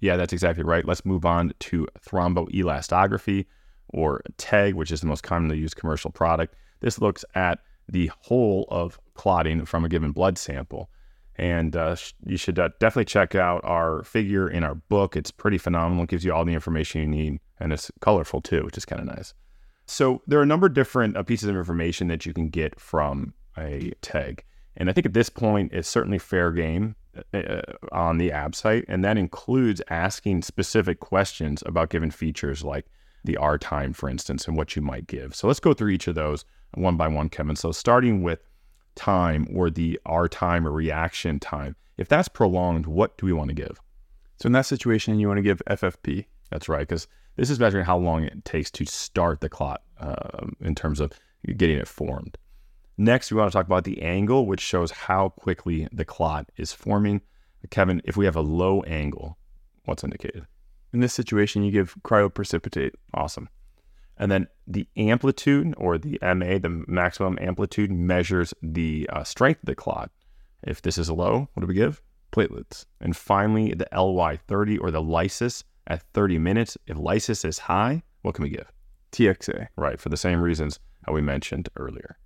Yeah, 0.00 0.16
that's 0.16 0.32
exactly 0.32 0.64
right. 0.64 0.84
Let's 0.84 1.04
move 1.04 1.24
on 1.24 1.52
to 1.60 1.86
thromboelastography 2.00 3.46
or 3.88 4.22
TEG, 4.36 4.74
which 4.74 4.90
is 4.90 5.00
the 5.00 5.06
most 5.06 5.22
commonly 5.22 5.58
used 5.58 5.76
commercial 5.76 6.10
product. 6.10 6.54
This 6.80 7.00
looks 7.00 7.24
at 7.34 7.58
the 7.88 8.10
whole 8.20 8.66
of 8.70 8.98
clotting 9.14 9.64
from 9.64 9.84
a 9.84 9.88
given 9.88 10.12
blood 10.12 10.38
sample. 10.38 10.90
And 11.42 11.74
uh, 11.74 11.96
you 12.24 12.36
should 12.36 12.60
uh, 12.60 12.68
definitely 12.78 13.06
check 13.06 13.34
out 13.34 13.62
our 13.64 14.04
figure 14.04 14.48
in 14.48 14.62
our 14.62 14.76
book. 14.76 15.16
It's 15.16 15.32
pretty 15.32 15.58
phenomenal. 15.58 16.04
It 16.04 16.10
gives 16.10 16.24
you 16.24 16.32
all 16.32 16.44
the 16.44 16.54
information 16.54 17.00
you 17.00 17.08
need, 17.08 17.40
and 17.58 17.72
it's 17.72 17.90
colorful 17.98 18.40
too, 18.40 18.64
which 18.64 18.78
is 18.78 18.84
kind 18.84 19.00
of 19.00 19.08
nice. 19.08 19.34
So 19.86 20.22
there 20.28 20.38
are 20.38 20.44
a 20.44 20.46
number 20.46 20.68
of 20.68 20.74
different 20.74 21.16
uh, 21.16 21.24
pieces 21.24 21.48
of 21.48 21.56
information 21.56 22.06
that 22.06 22.24
you 22.24 22.32
can 22.32 22.48
get 22.48 22.78
from 22.78 23.34
a 23.58 23.90
TEG, 24.02 24.44
And 24.76 24.88
I 24.88 24.92
think 24.92 25.04
at 25.04 25.14
this 25.14 25.28
point, 25.28 25.72
it's 25.72 25.88
certainly 25.88 26.18
fair 26.18 26.52
game 26.52 26.94
uh, 27.34 27.36
uh, 27.36 27.62
on 27.90 28.18
the 28.18 28.30
ABSITE. 28.30 28.84
And 28.86 29.04
that 29.04 29.18
includes 29.18 29.82
asking 29.90 30.42
specific 30.42 31.00
questions 31.00 31.64
about 31.66 31.90
given 31.90 32.12
features 32.12 32.62
like 32.62 32.86
the 33.24 33.36
R 33.36 33.58
time, 33.58 33.92
for 33.92 34.08
instance, 34.08 34.46
and 34.46 34.56
what 34.56 34.76
you 34.76 34.82
might 34.82 35.08
give. 35.08 35.34
So 35.34 35.48
let's 35.48 35.60
go 35.60 35.74
through 35.74 35.90
each 35.90 36.06
of 36.06 36.14
those 36.14 36.44
one 36.74 36.96
by 36.96 37.08
one, 37.08 37.28
Kevin. 37.28 37.56
So 37.56 37.72
starting 37.72 38.22
with 38.22 38.40
time 38.94 39.46
or 39.54 39.70
the 39.70 39.98
R 40.06 40.28
time 40.28 40.66
or 40.66 40.72
reaction 40.72 41.40
time, 41.40 41.76
if 41.96 42.08
that's 42.08 42.28
prolonged, 42.28 42.86
what 42.86 43.16
do 43.18 43.26
we 43.26 43.32
want 43.32 43.48
to 43.48 43.54
give? 43.54 43.80
So 44.38 44.46
in 44.46 44.52
that 44.52 44.66
situation, 44.66 45.18
you 45.18 45.28
want 45.28 45.38
to 45.38 45.42
give 45.42 45.62
FFP. 45.68 46.26
That's 46.50 46.68
right, 46.68 46.80
because 46.80 47.06
this 47.36 47.50
is 47.50 47.60
measuring 47.60 47.84
how 47.84 47.96
long 47.96 48.24
it 48.24 48.44
takes 48.44 48.70
to 48.72 48.84
start 48.84 49.40
the 49.40 49.48
clot 49.48 49.82
uh, 49.98 50.46
in 50.60 50.74
terms 50.74 51.00
of 51.00 51.12
getting 51.56 51.78
it 51.78 51.88
formed. 51.88 52.36
Next, 52.98 53.30
we 53.30 53.38
want 53.38 53.50
to 53.50 53.56
talk 53.56 53.66
about 53.66 53.84
the 53.84 54.02
angle, 54.02 54.46
which 54.46 54.60
shows 54.60 54.90
how 54.90 55.30
quickly 55.30 55.88
the 55.92 56.04
clot 56.04 56.50
is 56.56 56.72
forming. 56.72 57.22
Kevin, 57.70 58.02
if 58.04 58.16
we 58.16 58.24
have 58.24 58.36
a 58.36 58.42
low 58.42 58.82
angle, 58.82 59.38
what's 59.84 60.04
indicated? 60.04 60.46
In 60.92 61.00
this 61.00 61.14
situation, 61.14 61.62
you 61.62 61.70
give 61.70 61.94
cryoprecipitate. 62.02 62.92
Awesome. 63.14 63.48
And 64.22 64.30
then 64.30 64.46
the 64.68 64.86
amplitude 64.96 65.74
or 65.76 65.98
the 65.98 66.16
MA, 66.22 66.58
the 66.58 66.84
maximum 66.86 67.36
amplitude, 67.40 67.90
measures 67.90 68.54
the 68.62 69.10
uh, 69.12 69.24
strength 69.24 69.64
of 69.64 69.66
the 69.66 69.74
clot. 69.74 70.12
If 70.62 70.80
this 70.80 70.96
is 70.96 71.10
low, 71.10 71.48
what 71.52 71.60
do 71.60 71.66
we 71.66 71.74
give? 71.74 72.00
Platelets. 72.30 72.86
And 73.00 73.16
finally, 73.16 73.74
the 73.74 73.88
LY30 73.92 74.78
or 74.80 74.92
the 74.92 75.02
lysis 75.02 75.64
at 75.88 76.04
30 76.14 76.38
minutes. 76.38 76.78
If 76.86 76.96
lysis 76.96 77.44
is 77.44 77.58
high, 77.58 78.04
what 78.20 78.36
can 78.36 78.44
we 78.44 78.50
give? 78.50 78.70
TXA. 79.10 79.66
Right, 79.74 80.00
for 80.00 80.08
the 80.08 80.16
same 80.16 80.40
reasons 80.40 80.78
that 81.04 81.12
we 81.12 81.20
mentioned 81.20 81.68
earlier. 81.76 82.16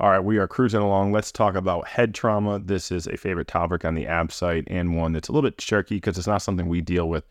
All 0.00 0.10
right, 0.10 0.18
we 0.18 0.38
are 0.38 0.48
cruising 0.48 0.80
along. 0.80 1.12
Let's 1.12 1.30
talk 1.30 1.54
about 1.54 1.86
head 1.86 2.16
trauma. 2.16 2.58
This 2.58 2.90
is 2.90 3.06
a 3.06 3.16
favorite 3.16 3.46
topic 3.46 3.84
on 3.84 3.94
the 3.94 4.06
ABSITE 4.06 4.64
and 4.66 4.96
one 4.96 5.12
that's 5.12 5.28
a 5.28 5.32
little 5.32 5.48
bit 5.48 5.58
tricky 5.58 5.98
because 5.98 6.18
it's 6.18 6.26
not 6.26 6.42
something 6.42 6.66
we 6.66 6.80
deal 6.80 7.08
with 7.08 7.22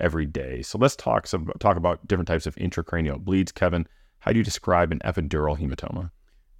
every 0.00 0.26
day. 0.26 0.62
So 0.62 0.78
let's 0.78 0.96
talk 0.96 1.26
some, 1.26 1.50
talk 1.58 1.76
about 1.76 2.06
different 2.06 2.28
types 2.28 2.46
of 2.46 2.54
intracranial 2.56 3.18
bleeds. 3.18 3.52
Kevin, 3.52 3.86
how 4.20 4.32
do 4.32 4.38
you 4.38 4.44
describe 4.44 4.92
an 4.92 5.00
epidural 5.04 5.58
hematoma? 5.58 6.10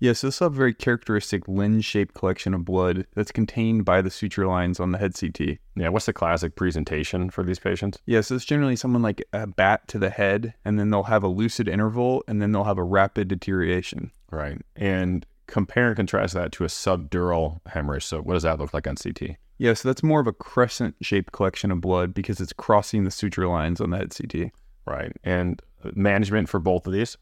Yes, 0.03 0.23
this 0.23 0.37
is 0.37 0.41
a 0.41 0.49
very 0.49 0.73
characteristic 0.73 1.47
lens-shaped 1.47 2.15
collection 2.15 2.55
of 2.55 2.65
blood 2.65 3.07
that's 3.15 3.31
contained 3.31 3.85
by 3.85 4.01
the 4.01 4.11
suture 4.11 4.47
lines 4.47 4.81
on 4.81 4.93
the 4.93 4.99
head 4.99 5.15
CT. 5.15 5.59
Yeah, 5.77 5.91
what's 5.91 6.07
the 6.07 6.15
classic 6.15 6.57
presentation 6.57 7.29
for 7.29 7.45
these 7.45 7.59
patients? 7.59 7.99
Yes, 8.07 8.31
it's 8.31 8.47
generally 8.47 8.77
someone 8.77 9.03
like 9.03 9.23
a 9.35 9.47
bat 9.47 9.87
to 9.89 9.99
the 9.99 10.09
head, 10.09 10.55
and 10.65 10.79
then 10.79 10.89
they'll 10.89 11.03
have 11.03 11.23
a 11.23 11.29
lucid 11.29 11.69
interval, 11.69 12.25
and 12.27 12.41
then 12.41 12.51
they'll 12.51 12.65
have 12.65 12.79
a 12.79 12.83
rapid 12.83 13.29
deterioration. 13.29 14.11
Right. 14.31 14.63
And 14.75 15.27
compare 15.47 15.89
and 15.89 15.97
contrast 15.97 16.33
that 16.33 16.53
to 16.53 16.65
a 16.65 16.69
subdural 16.69 17.61
hemorrhage. 17.67 18.07
So, 18.07 18.23
what 18.23 18.35
does 18.35 18.45
that 18.45 18.59
look 18.59 18.73
like 18.73 18.87
on 18.87 18.97
CT? 18.97 19.37
Yeah, 19.61 19.75
so 19.75 19.91
that's 19.91 20.03
more 20.03 20.21
of 20.21 20.27
a 20.27 20.33
crescent 20.33 20.97
shaped 21.03 21.33
collection 21.33 21.71
of 21.71 21.83
blood 21.83 22.15
because 22.15 22.41
it's 22.41 22.55
crossing 22.55 23.05
the 23.05 23.11
suture 23.11 23.47
lines 23.47 23.79
on 23.79 23.91
the 23.91 23.99
head 23.99 24.15
CT. 24.17 24.53
Right. 24.87 25.13
And 25.23 25.61
management 25.93 26.49
for 26.49 26.59
both 26.59 26.87
of 26.87 26.95
these? 26.95 27.19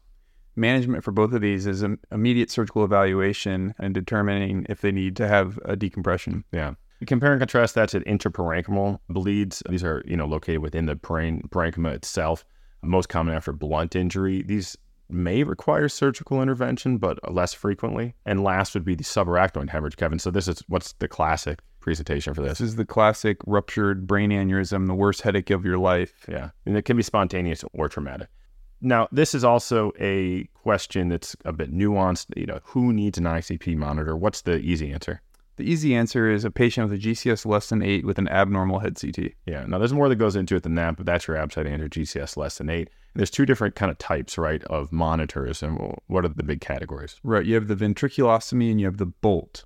Management 0.55 1.03
for 1.03 1.11
both 1.11 1.33
of 1.33 1.41
these 1.41 1.67
is 1.67 1.83
immediate 2.13 2.49
surgical 2.49 2.85
evaluation 2.85 3.75
and 3.77 3.93
determining 3.93 4.65
if 4.69 4.79
they 4.79 4.93
need 4.93 5.17
to 5.17 5.27
have 5.27 5.59
a 5.65 5.75
decompression. 5.75 6.45
Yeah. 6.53 6.75
Compare 7.05 7.33
and 7.33 7.41
contrast 7.41 7.75
that 7.75 7.89
to 7.89 7.99
intraparenchymal 8.01 8.99
bleeds. 9.09 9.61
These 9.69 9.83
are, 9.83 10.01
you 10.07 10.15
know, 10.15 10.25
located 10.25 10.59
within 10.59 10.85
the 10.85 10.95
parenchyma 10.95 11.93
itself, 11.93 12.45
most 12.81 13.09
common 13.09 13.35
after 13.35 13.51
blunt 13.51 13.97
injury. 13.97 14.43
These 14.43 14.77
may 15.09 15.43
require 15.43 15.89
surgical 15.89 16.41
intervention, 16.41 16.99
but 16.99 17.19
less 17.33 17.53
frequently. 17.53 18.15
And 18.25 18.45
last 18.45 18.75
would 18.75 18.85
be 18.85 18.95
the 18.95 19.03
subarachnoid 19.03 19.71
hemorrhage, 19.71 19.97
Kevin. 19.97 20.19
So 20.19 20.31
this 20.31 20.47
is 20.47 20.63
what's 20.69 20.93
the 20.93 21.09
classic 21.09 21.59
presentation 21.79 22.33
for 22.33 22.41
this. 22.41 22.59
This 22.59 22.69
is 22.69 22.75
the 22.75 22.85
classic 22.85 23.37
ruptured 23.45 24.07
brain 24.07 24.31
aneurysm, 24.31 24.87
the 24.87 24.95
worst 24.95 25.21
headache 25.21 25.49
of 25.49 25.65
your 25.65 25.77
life. 25.77 26.25
Yeah. 26.27 26.49
And 26.65 26.77
it 26.77 26.83
can 26.83 26.97
be 26.97 27.03
spontaneous 27.03 27.63
or 27.73 27.89
traumatic. 27.89 28.29
Now, 28.81 29.07
this 29.11 29.35
is 29.35 29.43
also 29.43 29.91
a 29.99 30.45
question 30.53 31.09
that's 31.09 31.35
a 31.43 31.51
bit 31.51 31.73
nuanced. 31.73 32.27
You 32.37 32.45
know, 32.45 32.59
who 32.63 32.93
needs 32.93 33.17
an 33.17 33.25
ICP 33.25 33.75
monitor? 33.75 34.15
What's 34.15 34.41
the 34.41 34.57
easy 34.59 34.91
answer? 34.91 35.21
The 35.57 35.69
easy 35.69 35.93
answer 35.93 36.31
is 36.31 36.45
a 36.45 36.51
patient 36.51 36.89
with 36.89 36.97
a 36.97 37.03
GCS 37.03 37.45
less 37.45 37.67
than 37.67 37.81
eight 37.81 38.05
with 38.05 38.17
an 38.17 38.29
abnormal 38.29 38.79
head 38.79 38.97
CT. 38.99 39.33
Yeah. 39.45 39.65
Now, 39.67 39.77
there's 39.77 39.91
more 39.91 40.07
that 40.07 40.15
goes 40.15 40.37
into 40.37 40.55
it 40.55 40.63
than 40.63 40.75
that, 40.75 40.95
but 40.95 41.05
that's 41.05 41.27
your 41.27 41.35
ABSITE 41.35 41.67
answer, 41.67 41.89
GCS 41.89 42.37
less 42.37 42.59
than 42.59 42.69
eight. 42.69 42.89
And 43.13 43.19
there's 43.19 43.29
two 43.29 43.45
different 43.45 43.75
kind 43.75 43.91
of 43.91 43.97
types, 43.97 44.37
right, 44.37 44.63
of 44.65 44.93
monitors. 44.93 45.61
And 45.61 45.97
what 46.07 46.23
are 46.23 46.29
the 46.29 46.43
big 46.43 46.61
categories? 46.61 47.19
Right. 47.23 47.45
You 47.45 47.55
have 47.55 47.67
the 47.67 47.75
ventriculostomy 47.75 48.71
and 48.71 48.79
you 48.79 48.85
have 48.85 48.97
the 48.97 49.07
bolt 49.07 49.65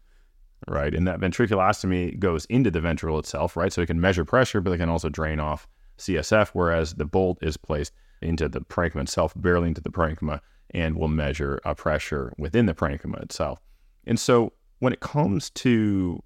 right? 0.67 0.93
And 0.93 1.07
that 1.07 1.19
ventriculostomy 1.19 2.17
goes 2.19 2.45
into 2.45 2.71
the 2.71 2.81
ventricle 2.81 3.19
itself, 3.19 3.55
right? 3.55 3.71
So 3.71 3.81
it 3.81 3.87
can 3.87 3.99
measure 4.01 4.25
pressure, 4.25 4.61
but 4.61 4.71
it 4.71 4.77
can 4.77 4.89
also 4.89 5.09
drain 5.09 5.39
off 5.39 5.67
CSF, 5.97 6.49
whereas 6.49 6.95
the 6.95 7.05
bolt 7.05 7.37
is 7.41 7.57
placed 7.57 7.93
into 8.21 8.49
the 8.49 8.61
parenchyma 8.61 9.01
itself, 9.01 9.33
barely 9.35 9.67
into 9.67 9.81
the 9.81 9.91
parenchyma, 9.91 10.39
and 10.71 10.97
will 10.97 11.07
measure 11.07 11.59
a 11.65 11.75
pressure 11.75 12.33
within 12.37 12.65
the 12.65 12.73
parenchyma 12.73 13.21
itself. 13.21 13.59
And 14.05 14.19
so 14.19 14.53
when 14.79 14.93
it 14.93 14.99
comes 14.99 15.49
to 15.51 16.21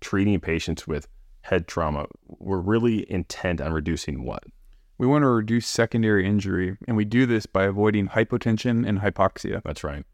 treating 0.00 0.40
patients 0.40 0.86
with 0.86 1.06
head 1.42 1.66
trauma, 1.66 2.06
we're 2.26 2.60
really 2.60 3.10
intent 3.10 3.60
on 3.60 3.72
reducing 3.72 4.24
what? 4.24 4.44
We 4.98 5.06
want 5.06 5.22
to 5.22 5.28
reduce 5.28 5.66
secondary 5.66 6.26
injury, 6.26 6.76
and 6.86 6.96
we 6.96 7.04
do 7.04 7.24
this 7.24 7.46
by 7.46 7.64
avoiding 7.64 8.08
hypotension 8.08 8.86
and 8.86 9.00
hypoxia. 9.00 9.62
That's 9.64 9.82
right. 9.82 10.04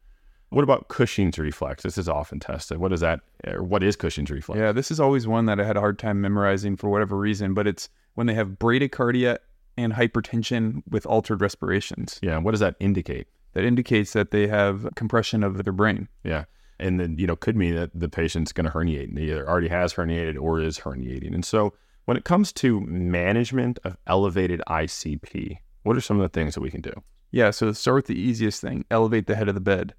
What 0.51 0.63
about 0.63 0.89
Cushing's 0.89 1.39
reflex? 1.39 1.83
This 1.83 1.99
is 1.99 2.09
often 2.09 2.39
tested. 2.41 2.79
What 2.79 2.93
is 2.93 3.01
that? 3.01 3.21
Or 3.47 3.63
what 3.63 3.83
is 3.83 3.97
Cushing's 3.97 4.31
reflex? 4.31 4.59
Yeah, 4.59 4.73
this 4.73 4.91
is 4.91 5.01
always 5.01 5.27
one 5.27 5.47
that 5.47 5.61
I 5.61 5.65
had 5.65 5.77
a 5.77 5.81
hard 5.81 5.99
time 5.99 6.21
memorizing 6.21 6.77
for 6.77 6.89
whatever 6.89 7.17
reason, 7.17 7.53
but 7.53 7.67
it's 7.67 7.89
when 8.15 8.27
they 8.27 8.35
have 8.35 8.51
bradycardia 8.51 9.39
and 9.77 9.93
hypertension 9.93 10.83
with 10.89 11.05
altered 11.07 11.41
respirations. 11.41 12.19
Yeah. 12.23 12.39
What 12.39 12.53
does 12.53 12.61
that 12.61 12.77
indicate? 12.81 13.27
That 13.55 13.65
indicates 13.65 14.13
that 14.13 14.31
they 14.31 14.47
have 14.47 14.89
compression 14.95 15.43
of 15.43 15.65
their 15.65 15.73
brain. 15.73 16.09
Yeah. 16.25 16.45
And 16.79 17.01
then, 17.01 17.19
you 17.19 17.27
know, 17.27 17.37
could 17.37 17.57
mean 17.57 17.75
that 17.75 17.91
the 17.95 18.09
patient's 18.09 18.53
going 18.53 18.67
to 18.67 18.71
herniate 18.71 19.09
and 19.09 19.19
either 19.19 19.49
already 19.49 19.69
has 19.69 19.95
herniated 19.95 20.41
or 20.41 20.61
is 20.61 20.79
herniating. 20.79 21.35
And 21.35 21.45
so 21.45 21.73
when 22.05 22.17
it 22.17 22.25
comes 22.25 22.53
to 22.55 22.81
management 22.83 23.79
of 23.85 23.97
elevated 24.07 24.63
ICP, 24.69 25.59
what 25.83 25.97
are 25.97 26.01
some 26.01 26.19
of 26.19 26.23
the 26.23 26.29
things 26.29 26.55
that 26.55 26.61
we 26.61 26.71
can 26.71 26.83
do? 26.83 26.93
Yeah, 27.31 27.51
so 27.51 27.73
start 27.73 27.97
with 27.97 28.07
the 28.07 28.19
easiest 28.19 28.61
thing 28.61 28.85
elevate 28.91 29.27
the 29.27 29.35
head 29.35 29.49
of 29.49 29.55
the 29.55 29.61
bed. 29.61 29.95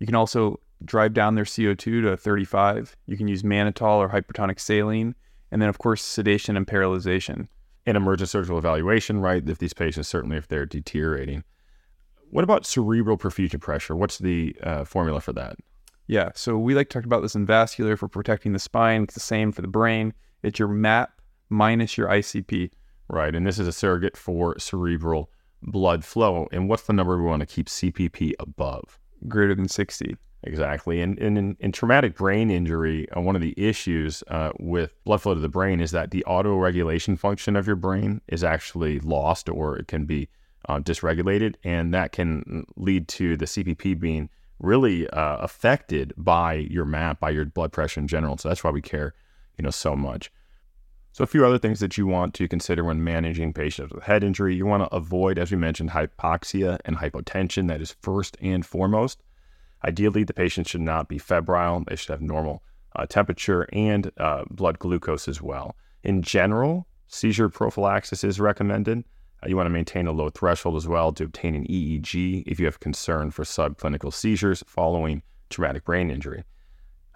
You 0.00 0.06
can 0.06 0.16
also 0.16 0.58
drive 0.84 1.12
down 1.12 1.34
their 1.34 1.44
CO2 1.44 2.02
to 2.02 2.16
35. 2.16 2.96
You 3.06 3.16
can 3.16 3.28
use 3.28 3.42
mannitol 3.42 3.98
or 3.98 4.08
hypertonic 4.08 4.58
saline. 4.58 5.14
And 5.52 5.60
then, 5.60 5.68
of 5.68 5.78
course, 5.78 6.02
sedation 6.02 6.56
and 6.56 6.66
paralyzation. 6.66 7.48
And 7.86 7.96
emergent 7.96 8.30
surgical 8.30 8.58
evaluation, 8.58 9.20
right? 9.20 9.46
If 9.48 9.58
these 9.58 9.72
patients, 9.72 10.08
certainly 10.08 10.36
if 10.36 10.48
they're 10.48 10.66
deteriorating. 10.66 11.44
What 12.30 12.44
about 12.44 12.66
cerebral 12.66 13.18
perfusion 13.18 13.60
pressure? 13.60 13.96
What's 13.96 14.18
the 14.18 14.56
uh, 14.62 14.84
formula 14.84 15.20
for 15.20 15.32
that? 15.32 15.56
Yeah, 16.06 16.30
so 16.34 16.56
we 16.56 16.74
like 16.74 16.88
to 16.90 16.98
talk 16.98 17.04
about 17.04 17.22
this 17.22 17.34
in 17.34 17.46
vascular 17.46 17.96
for 17.96 18.08
protecting 18.08 18.52
the 18.52 18.58
spine. 18.58 19.04
It's 19.04 19.14
the 19.14 19.20
same 19.20 19.52
for 19.52 19.62
the 19.62 19.68
brain. 19.68 20.12
It's 20.42 20.58
your 20.58 20.68
MAP 20.68 21.10
minus 21.48 21.98
your 21.98 22.08
ICP. 22.08 22.70
Right. 23.08 23.34
And 23.34 23.44
this 23.44 23.58
is 23.58 23.66
a 23.66 23.72
surrogate 23.72 24.16
for 24.16 24.56
cerebral 24.58 25.30
blood 25.62 26.04
flow. 26.04 26.46
And 26.52 26.68
what's 26.68 26.84
the 26.84 26.92
number 26.92 27.16
we 27.16 27.28
want 27.28 27.40
to 27.40 27.46
keep 27.46 27.66
CPP 27.66 28.34
above? 28.38 28.99
Greater 29.28 29.54
than 29.54 29.68
60. 29.68 30.16
Exactly. 30.42 31.02
And, 31.02 31.18
and 31.18 31.36
in, 31.36 31.56
in, 31.60 31.70
traumatic 31.70 32.16
brain 32.16 32.50
injury, 32.50 33.10
uh, 33.10 33.20
one 33.20 33.36
of 33.36 33.42
the 33.42 33.54
issues 33.58 34.24
uh, 34.28 34.52
with 34.58 34.94
blood 35.04 35.20
flow 35.20 35.34
to 35.34 35.40
the 35.40 35.50
brain 35.50 35.80
is 35.80 35.90
that 35.90 36.12
the 36.12 36.24
autoregulation 36.26 37.18
function 37.18 37.56
of 37.56 37.66
your 37.66 37.76
brain 37.76 38.22
is 38.26 38.42
actually 38.42 39.00
lost 39.00 39.50
or 39.50 39.76
it 39.76 39.86
can 39.86 40.06
be 40.06 40.28
uh, 40.66 40.78
dysregulated. 40.78 41.56
And 41.62 41.92
that 41.92 42.12
can 42.12 42.64
lead 42.76 43.06
to 43.08 43.36
the 43.36 43.44
CPP 43.44 44.00
being 44.00 44.30
really 44.58 45.08
uh, 45.10 45.36
affected 45.38 46.14
by 46.16 46.54
your 46.54 46.86
MAP, 46.86 47.20
by 47.20 47.30
your 47.30 47.44
blood 47.44 47.72
pressure 47.72 48.00
in 48.00 48.08
general. 48.08 48.38
So 48.38 48.48
that's 48.48 48.64
why 48.64 48.70
we 48.70 48.80
care, 48.80 49.14
you 49.58 49.62
know, 49.62 49.70
so 49.70 49.94
much. 49.94 50.32
So, 51.12 51.24
a 51.24 51.26
few 51.26 51.44
other 51.44 51.58
things 51.58 51.80
that 51.80 51.98
you 51.98 52.06
want 52.06 52.34
to 52.34 52.46
consider 52.46 52.84
when 52.84 53.02
managing 53.02 53.52
patients 53.52 53.92
with 53.92 54.04
head 54.04 54.22
injury. 54.22 54.54
You 54.54 54.66
want 54.66 54.84
to 54.84 54.94
avoid, 54.94 55.38
as 55.38 55.50
we 55.50 55.56
mentioned, 55.56 55.90
hypoxia 55.90 56.78
and 56.84 56.98
hypotension. 56.98 57.66
That 57.66 57.80
is 57.80 57.96
first 58.00 58.36
and 58.40 58.64
foremost. 58.64 59.22
Ideally, 59.84 60.24
the 60.24 60.34
patient 60.34 60.68
should 60.68 60.82
not 60.82 61.08
be 61.08 61.18
febrile. 61.18 61.82
They 61.86 61.96
should 61.96 62.10
have 62.10 62.20
normal 62.20 62.62
uh, 62.94 63.06
temperature 63.06 63.68
and 63.72 64.10
uh, 64.18 64.44
blood 64.50 64.78
glucose 64.78 65.26
as 65.26 65.42
well. 65.42 65.74
In 66.04 66.22
general, 66.22 66.86
seizure 67.08 67.48
prophylaxis 67.48 68.22
is 68.22 68.38
recommended. 68.38 69.04
Uh, 69.42 69.48
you 69.48 69.56
want 69.56 69.66
to 69.66 69.70
maintain 69.70 70.06
a 70.06 70.12
low 70.12 70.30
threshold 70.30 70.76
as 70.76 70.86
well 70.86 71.12
to 71.12 71.24
obtain 71.24 71.54
an 71.54 71.66
EEG 71.66 72.44
if 72.46 72.60
you 72.60 72.66
have 72.66 72.80
concern 72.80 73.30
for 73.30 73.42
subclinical 73.42 74.12
seizures 74.12 74.62
following 74.66 75.22
traumatic 75.48 75.84
brain 75.84 76.10
injury. 76.10 76.44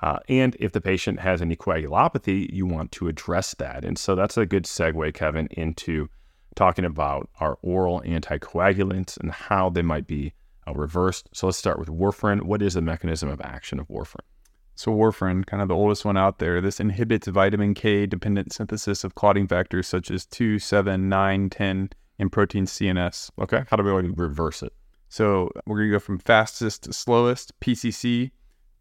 Uh, 0.04 0.18
and 0.28 0.54
if 0.60 0.70
the 0.72 0.82
patient 0.82 1.18
has 1.18 1.40
any 1.40 1.56
coagulopathy, 1.56 2.52
you 2.52 2.66
want 2.66 2.92
to 2.92 3.08
address 3.08 3.54
that. 3.54 3.86
And 3.86 3.96
so 3.98 4.14
that's 4.14 4.36
a 4.36 4.44
good 4.44 4.64
segue, 4.64 5.14
Kevin, 5.14 5.48
into 5.52 6.10
talking 6.54 6.84
about 6.84 7.30
our 7.40 7.56
oral 7.62 8.02
anticoagulants 8.02 9.16
and 9.16 9.32
how 9.32 9.70
they 9.70 9.80
might 9.80 10.06
be 10.06 10.34
uh, 10.68 10.74
reversed. 10.74 11.30
So 11.32 11.46
let's 11.46 11.56
start 11.56 11.78
with 11.78 11.88
warfarin. 11.88 12.42
What 12.42 12.60
is 12.60 12.74
the 12.74 12.82
mechanism 12.82 13.30
of 13.30 13.40
action 13.40 13.80
of 13.80 13.88
warfarin? 13.88 14.26
So 14.74 14.92
warfarin, 14.92 15.46
kind 15.46 15.62
of 15.62 15.68
the 15.68 15.74
oldest 15.74 16.04
one 16.04 16.18
out 16.18 16.38
there, 16.38 16.60
this 16.60 16.80
inhibits 16.80 17.26
vitamin 17.28 17.72
K 17.72 18.04
dependent 18.04 18.52
synthesis 18.52 19.04
of 19.04 19.14
clotting 19.14 19.48
factors 19.48 19.88
such 19.88 20.10
as 20.10 20.26
2, 20.26 20.58
7, 20.58 21.08
9, 21.08 21.48
10, 21.48 21.90
and 22.18 22.30
protein 22.30 22.66
CNS. 22.66 23.30
Okay. 23.40 23.62
How 23.70 23.78
do 23.78 23.82
we 23.82 23.90
reverse 24.10 24.62
it? 24.62 24.74
So 25.08 25.48
we're 25.64 25.78
going 25.78 25.88
to 25.88 25.96
go 25.96 25.98
from 25.98 26.18
fastest 26.18 26.82
to 26.82 26.92
slowest, 26.92 27.58
PCC, 27.60 28.32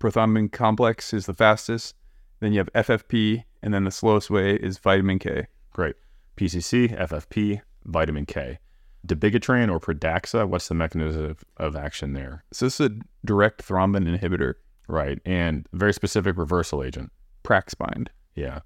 prothrombin 0.03 0.51
complex 0.51 1.13
is 1.13 1.27
the 1.27 1.33
fastest. 1.33 1.95
Then 2.41 2.51
you 2.51 2.59
have 2.59 2.73
FFP, 2.73 3.45
and 3.61 3.73
then 3.73 3.85
the 3.85 3.91
slowest 3.91 4.29
way 4.29 4.55
is 4.55 4.77
vitamin 4.77 5.17
K. 5.17 5.47
Great. 5.71 5.95
PCC, 6.35 6.93
FFP, 6.99 7.61
vitamin 7.85 8.25
K. 8.25 8.59
Dabigatran 9.07 9.71
or 9.71 9.79
Pradaxa, 9.79 10.47
what's 10.47 10.67
the 10.67 10.73
mechanism 10.73 11.23
of, 11.25 11.43
of 11.57 11.75
action 11.77 12.13
there? 12.13 12.43
So 12.51 12.65
this 12.65 12.81
is 12.81 12.89
a 12.89 12.99
direct 13.25 13.65
thrombin 13.65 14.17
inhibitor. 14.17 14.55
Right. 14.89 15.19
And 15.25 15.67
very 15.71 15.93
specific 15.93 16.37
reversal 16.37 16.83
agent. 16.83 17.11
Praxbind. 17.45 18.07
Yeah. 18.35 18.59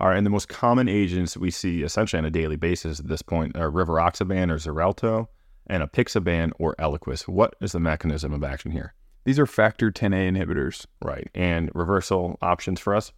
All 0.00 0.08
right. 0.08 0.18
And 0.18 0.26
the 0.26 0.30
most 0.30 0.48
common 0.48 0.88
agents 0.88 1.36
we 1.36 1.50
see 1.50 1.82
essentially 1.82 2.18
on 2.18 2.26
a 2.26 2.30
daily 2.30 2.56
basis 2.56 3.00
at 3.00 3.08
this 3.08 3.22
point 3.22 3.56
are 3.56 3.70
rivaroxaban 3.70 4.50
or 4.50 4.56
Xarelto 4.56 5.28
and 5.66 5.82
apixaban 5.82 6.52
or 6.58 6.74
Eliquis. 6.78 7.26
What 7.26 7.54
is 7.62 7.72
the 7.72 7.80
mechanism 7.80 8.34
of 8.34 8.44
action 8.44 8.70
here? 8.70 8.94
These 9.24 9.38
are 9.38 9.46
factor 9.46 9.90
10A 9.90 10.30
inhibitors. 10.30 10.86
Right. 11.02 11.28
And 11.34 11.70
reversal 11.74 12.38
options 12.42 12.80
for 12.80 12.94
us? 12.94 13.12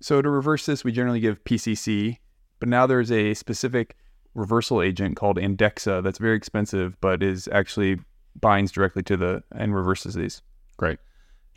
So 0.00 0.22
to 0.22 0.28
reverse 0.28 0.66
this, 0.66 0.84
we 0.84 0.92
generally 0.92 1.20
give 1.20 1.42
PCC, 1.44 2.18
but 2.60 2.68
now 2.68 2.86
there's 2.86 3.10
a 3.10 3.34
specific 3.34 3.96
reversal 4.34 4.82
agent 4.82 5.16
called 5.16 5.36
Andexxa 5.36 6.02
that's 6.02 6.18
very 6.18 6.36
expensive, 6.36 6.96
but 7.00 7.22
is 7.22 7.48
actually 7.52 7.98
binds 8.40 8.70
directly 8.70 9.02
to 9.04 9.16
the 9.16 9.42
and 9.52 9.74
reverses 9.74 10.14
these. 10.14 10.42
Great. 10.76 10.98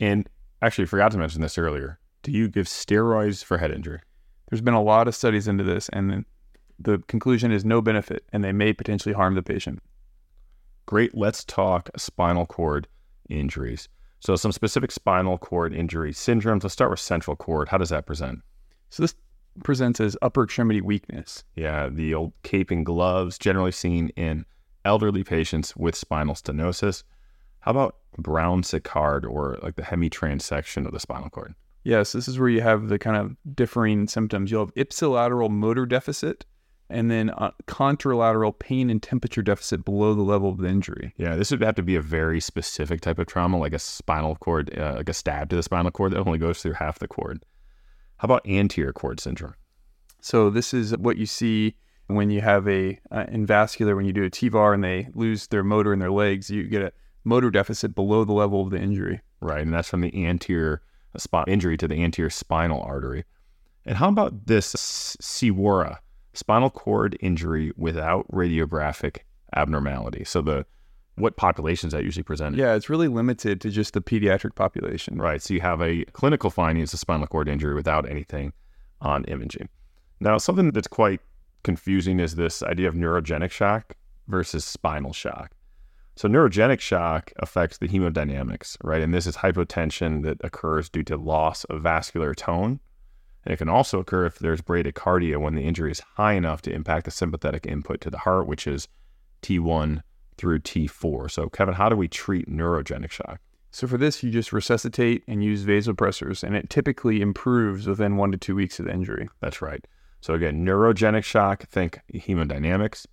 And 0.00 0.28
actually, 0.62 0.86
forgot 0.86 1.12
to 1.12 1.18
mention 1.18 1.40
this 1.40 1.58
earlier. 1.58 2.00
Do 2.22 2.32
you 2.32 2.48
give 2.48 2.66
steroids 2.66 3.44
for 3.44 3.58
head 3.58 3.70
injury? 3.70 4.00
There's 4.50 4.60
been 4.60 4.74
a 4.74 4.82
lot 4.82 5.08
of 5.08 5.14
studies 5.14 5.48
into 5.48 5.64
this, 5.64 5.88
and 5.90 6.24
the 6.78 6.98
conclusion 7.06 7.52
is 7.52 7.64
no 7.64 7.80
benefit, 7.80 8.24
and 8.32 8.42
they 8.42 8.52
may 8.52 8.72
potentially 8.72 9.14
harm 9.14 9.34
the 9.34 9.42
patient. 9.42 9.80
Great. 10.92 11.16
Let's 11.16 11.42
talk 11.42 11.88
spinal 11.96 12.44
cord 12.44 12.86
injuries. 13.30 13.88
So, 14.20 14.36
some 14.36 14.52
specific 14.52 14.92
spinal 14.92 15.38
cord 15.38 15.72
injury 15.72 16.12
syndromes. 16.12 16.64
Let's 16.64 16.74
start 16.74 16.90
with 16.90 17.00
central 17.00 17.34
cord. 17.34 17.70
How 17.70 17.78
does 17.78 17.88
that 17.88 18.04
present? 18.04 18.40
So, 18.90 19.02
this 19.02 19.14
presents 19.64 20.00
as 20.00 20.18
upper 20.20 20.44
extremity 20.44 20.82
weakness. 20.82 21.44
Yeah, 21.56 21.88
the 21.88 22.12
old 22.12 22.34
cape 22.42 22.70
and 22.70 22.84
gloves, 22.84 23.38
generally 23.38 23.72
seen 23.72 24.10
in 24.16 24.44
elderly 24.84 25.24
patients 25.24 25.74
with 25.74 25.96
spinal 25.96 26.34
stenosis. 26.34 27.04
How 27.60 27.70
about 27.70 27.96
Brown 28.18 28.60
Séquard 28.60 29.24
or 29.24 29.58
like 29.62 29.76
the 29.76 29.82
hemitransection 29.82 30.84
of 30.84 30.92
the 30.92 31.00
spinal 31.00 31.30
cord? 31.30 31.54
Yes, 31.84 32.12
this 32.12 32.28
is 32.28 32.38
where 32.38 32.50
you 32.50 32.60
have 32.60 32.88
the 32.88 32.98
kind 32.98 33.16
of 33.16 33.34
differing 33.56 34.08
symptoms. 34.08 34.50
You'll 34.50 34.66
have 34.66 34.74
ipsilateral 34.74 35.48
motor 35.48 35.86
deficit 35.86 36.44
and 36.92 37.10
then 37.10 37.30
uh, 37.30 37.50
contralateral 37.66 38.56
pain 38.58 38.90
and 38.90 39.02
temperature 39.02 39.42
deficit 39.42 39.84
below 39.84 40.14
the 40.14 40.22
level 40.22 40.50
of 40.50 40.58
the 40.58 40.68
injury. 40.68 41.14
Yeah, 41.16 41.36
this 41.36 41.50
would 41.50 41.62
have 41.62 41.74
to 41.76 41.82
be 41.82 41.96
a 41.96 42.02
very 42.02 42.40
specific 42.40 43.00
type 43.00 43.18
of 43.18 43.26
trauma, 43.26 43.58
like 43.58 43.72
a 43.72 43.78
spinal 43.78 44.36
cord, 44.36 44.76
uh, 44.78 44.94
like 44.96 45.08
a 45.08 45.14
stab 45.14 45.50
to 45.50 45.56
the 45.56 45.62
spinal 45.62 45.90
cord 45.90 46.12
that 46.12 46.20
only 46.20 46.38
goes 46.38 46.62
through 46.62 46.74
half 46.74 46.98
the 46.98 47.08
cord. 47.08 47.44
How 48.18 48.26
about 48.26 48.46
anterior 48.46 48.92
cord 48.92 49.18
syndrome? 49.18 49.54
So 50.20 50.50
this 50.50 50.72
is 50.72 50.96
what 50.96 51.16
you 51.16 51.26
see 51.26 51.74
when 52.06 52.30
you 52.30 52.40
have 52.40 52.68
a 52.68 53.00
uh, 53.10 53.24
in 53.28 53.46
vascular 53.46 53.96
when 53.96 54.04
you 54.04 54.12
do 54.12 54.24
a 54.24 54.30
TEVAR 54.30 54.74
and 54.74 54.84
they 54.84 55.08
lose 55.14 55.48
their 55.48 55.64
motor 55.64 55.92
in 55.92 55.98
their 55.98 56.12
legs. 56.12 56.50
You 56.50 56.64
get 56.64 56.82
a 56.82 56.92
motor 57.24 57.50
deficit 57.50 57.94
below 57.94 58.24
the 58.24 58.32
level 58.32 58.62
of 58.62 58.70
the 58.70 58.78
injury. 58.78 59.20
Right, 59.40 59.62
and 59.62 59.72
that's 59.72 59.88
from 59.88 60.02
the 60.02 60.26
anterior 60.26 60.82
spot 61.16 61.48
injury 61.48 61.76
to 61.78 61.88
the 61.88 62.02
anterior 62.02 62.30
spinal 62.30 62.80
artery. 62.82 63.24
And 63.84 63.96
how 63.96 64.08
about 64.08 64.46
this 64.46 64.74
SCIWORA, 64.74 65.98
spinal 66.34 66.70
cord 66.70 67.16
injury 67.20 67.72
without 67.76 68.26
radiographic 68.30 69.18
abnormality? 69.54 70.24
So 70.24 70.42
the 70.42 70.66
what 71.16 71.36
populations 71.36 71.92
that 71.92 72.04
usually 72.04 72.22
present? 72.22 72.56
Yeah, 72.56 72.74
it's 72.74 72.88
really 72.88 73.08
limited 73.08 73.60
to 73.60 73.70
just 73.70 73.92
the 73.92 74.00
pediatric 74.00 74.54
population. 74.54 75.20
Right. 75.20 75.42
So 75.42 75.54
you 75.54 75.60
have 75.60 75.82
a 75.82 76.04
clinical 76.12 76.50
finding 76.50 76.82
as 76.82 76.94
a 76.94 76.96
spinal 76.96 77.26
cord 77.26 77.48
injury 77.48 77.74
without 77.74 78.08
anything 78.08 78.52
on 79.00 79.24
imaging. 79.24 79.68
Now, 80.20 80.38
something 80.38 80.70
that's 80.70 80.88
quite 80.88 81.20
confusing 81.64 82.20
is 82.20 82.36
this 82.36 82.62
idea 82.62 82.88
of 82.88 82.94
neurogenic 82.94 83.50
shock 83.50 83.96
versus 84.28 84.64
spinal 84.64 85.12
shock. 85.12 85.52
So 86.16 86.28
neurogenic 86.28 86.80
shock 86.80 87.32
affects 87.36 87.78
the 87.78 87.88
hemodynamics, 87.88 88.76
right? 88.82 89.02
And 89.02 89.14
this 89.14 89.26
is 89.26 89.36
hypotension 89.36 90.22
that 90.22 90.38
occurs 90.44 90.88
due 90.88 91.02
to 91.04 91.16
loss 91.16 91.64
of 91.64 91.82
vascular 91.82 92.34
tone. 92.34 92.80
And 93.44 93.52
it 93.52 93.56
can 93.56 93.68
also 93.68 93.98
occur 93.98 94.26
if 94.26 94.38
there's 94.38 94.60
bradycardia 94.60 95.38
when 95.38 95.54
the 95.54 95.62
injury 95.62 95.90
is 95.90 96.00
high 96.00 96.34
enough 96.34 96.62
to 96.62 96.72
impact 96.72 97.04
the 97.06 97.10
sympathetic 97.10 97.66
input 97.66 98.00
to 98.02 98.10
the 98.10 98.18
heart, 98.18 98.46
which 98.46 98.66
is 98.66 98.88
T1 99.42 100.02
through 100.36 100.60
T4. 100.60 101.30
So, 101.30 101.48
Kevin, 101.48 101.74
how 101.74 101.88
do 101.88 101.96
we 101.96 102.08
treat 102.08 102.48
neurogenic 102.48 103.10
shock? 103.10 103.40
So 103.74 103.86
for 103.86 103.96
this, 103.96 104.22
you 104.22 104.30
just 104.30 104.52
resuscitate 104.52 105.24
and 105.26 105.42
use 105.42 105.64
vasopressors, 105.64 106.42
and 106.42 106.54
it 106.54 106.68
typically 106.68 107.22
improves 107.22 107.86
within 107.86 108.16
one 108.16 108.30
to 108.32 108.36
two 108.36 108.54
weeks 108.54 108.78
of 108.78 108.84
the 108.84 108.92
injury. 108.92 109.30
That's 109.40 109.62
right. 109.62 109.82
So 110.20 110.34
again, 110.34 110.64
neurogenic 110.64 111.24
shock, 111.24 111.66
think 111.68 111.98
hemodynamics, 112.12 113.06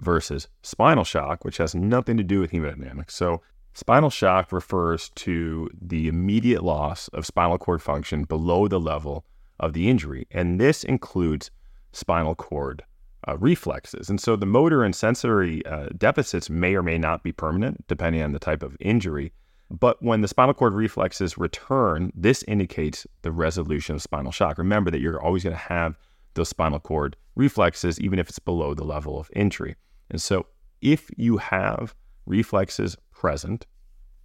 versus 0.00 0.48
spinal 0.62 1.04
shock, 1.04 1.44
which 1.44 1.56
has 1.56 1.74
nothing 1.74 2.16
to 2.18 2.22
do 2.22 2.40
with 2.40 2.52
hemodynamics. 2.52 3.10
So 3.10 3.42
spinal 3.74 4.10
shock 4.10 4.52
refers 4.52 5.10
to 5.16 5.68
the 5.80 6.06
immediate 6.06 6.62
loss 6.62 7.08
of 7.08 7.26
spinal 7.26 7.58
cord 7.58 7.82
function 7.82 8.24
below 8.24 8.68
the 8.68 8.80
level 8.80 9.24
of 9.58 9.72
the 9.72 9.88
injury, 9.88 10.26
and 10.30 10.60
this 10.60 10.84
includes 10.84 11.50
spinal 11.92 12.34
cord 12.34 12.84
uh, 13.26 13.36
reflexes. 13.38 14.08
And 14.08 14.20
so 14.20 14.36
the 14.36 14.46
motor 14.46 14.84
and 14.84 14.94
sensory 14.94 15.64
uh, 15.66 15.88
deficits 15.96 16.48
may 16.50 16.74
or 16.74 16.82
may 16.82 16.98
not 16.98 17.22
be 17.22 17.32
permanent, 17.32 17.86
depending 17.88 18.22
on 18.22 18.32
the 18.32 18.38
type 18.38 18.62
of 18.62 18.76
injury. 18.80 19.32
But 19.70 20.00
when 20.02 20.20
the 20.20 20.28
spinal 20.28 20.54
cord 20.54 20.74
reflexes 20.74 21.36
return, 21.36 22.12
this 22.14 22.44
indicates 22.44 23.06
the 23.22 23.32
resolution 23.32 23.96
of 23.96 24.02
spinal 24.02 24.30
shock. 24.30 24.58
Remember 24.58 24.90
that 24.90 25.00
you're 25.00 25.20
always 25.20 25.42
going 25.42 25.56
to 25.56 25.62
have 25.62 25.98
those 26.34 26.48
spinal 26.48 26.78
cord 26.78 27.16
reflexes, 27.34 27.98
even 28.00 28.18
if 28.18 28.28
it's 28.28 28.38
below 28.38 28.74
the 28.74 28.84
level 28.84 29.18
of 29.18 29.30
injury. 29.34 29.74
And 30.10 30.22
so 30.22 30.46
if 30.80 31.10
you 31.16 31.38
have 31.38 31.94
reflexes 32.26 32.96
present 33.10 33.66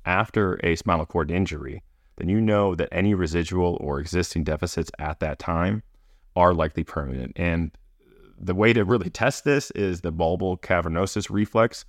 after 0.06 0.60
a 0.64 0.76
spinal 0.76 1.06
cord 1.06 1.32
injury, 1.32 1.82
then 2.22 2.30
you 2.30 2.40
know 2.40 2.76
that 2.76 2.90
any 2.92 3.16
residual 3.16 3.80
or 3.82 4.00
existing 4.00 4.44
deficits 4.44 4.92
at 5.00 5.20
that 5.22 5.40
time 5.40 5.82
are 6.36 6.54
likely 6.54 6.84
permanent. 6.84 7.34
And 7.36 7.72
the 8.40 8.54
way 8.54 8.74
to 8.74 8.86
really 8.86 9.10
test 9.10 9.44
this 9.44 9.72
is 9.72 10.02
the 10.02 10.14
bulbocavernosus 10.14 11.32
reflex, 11.32 11.84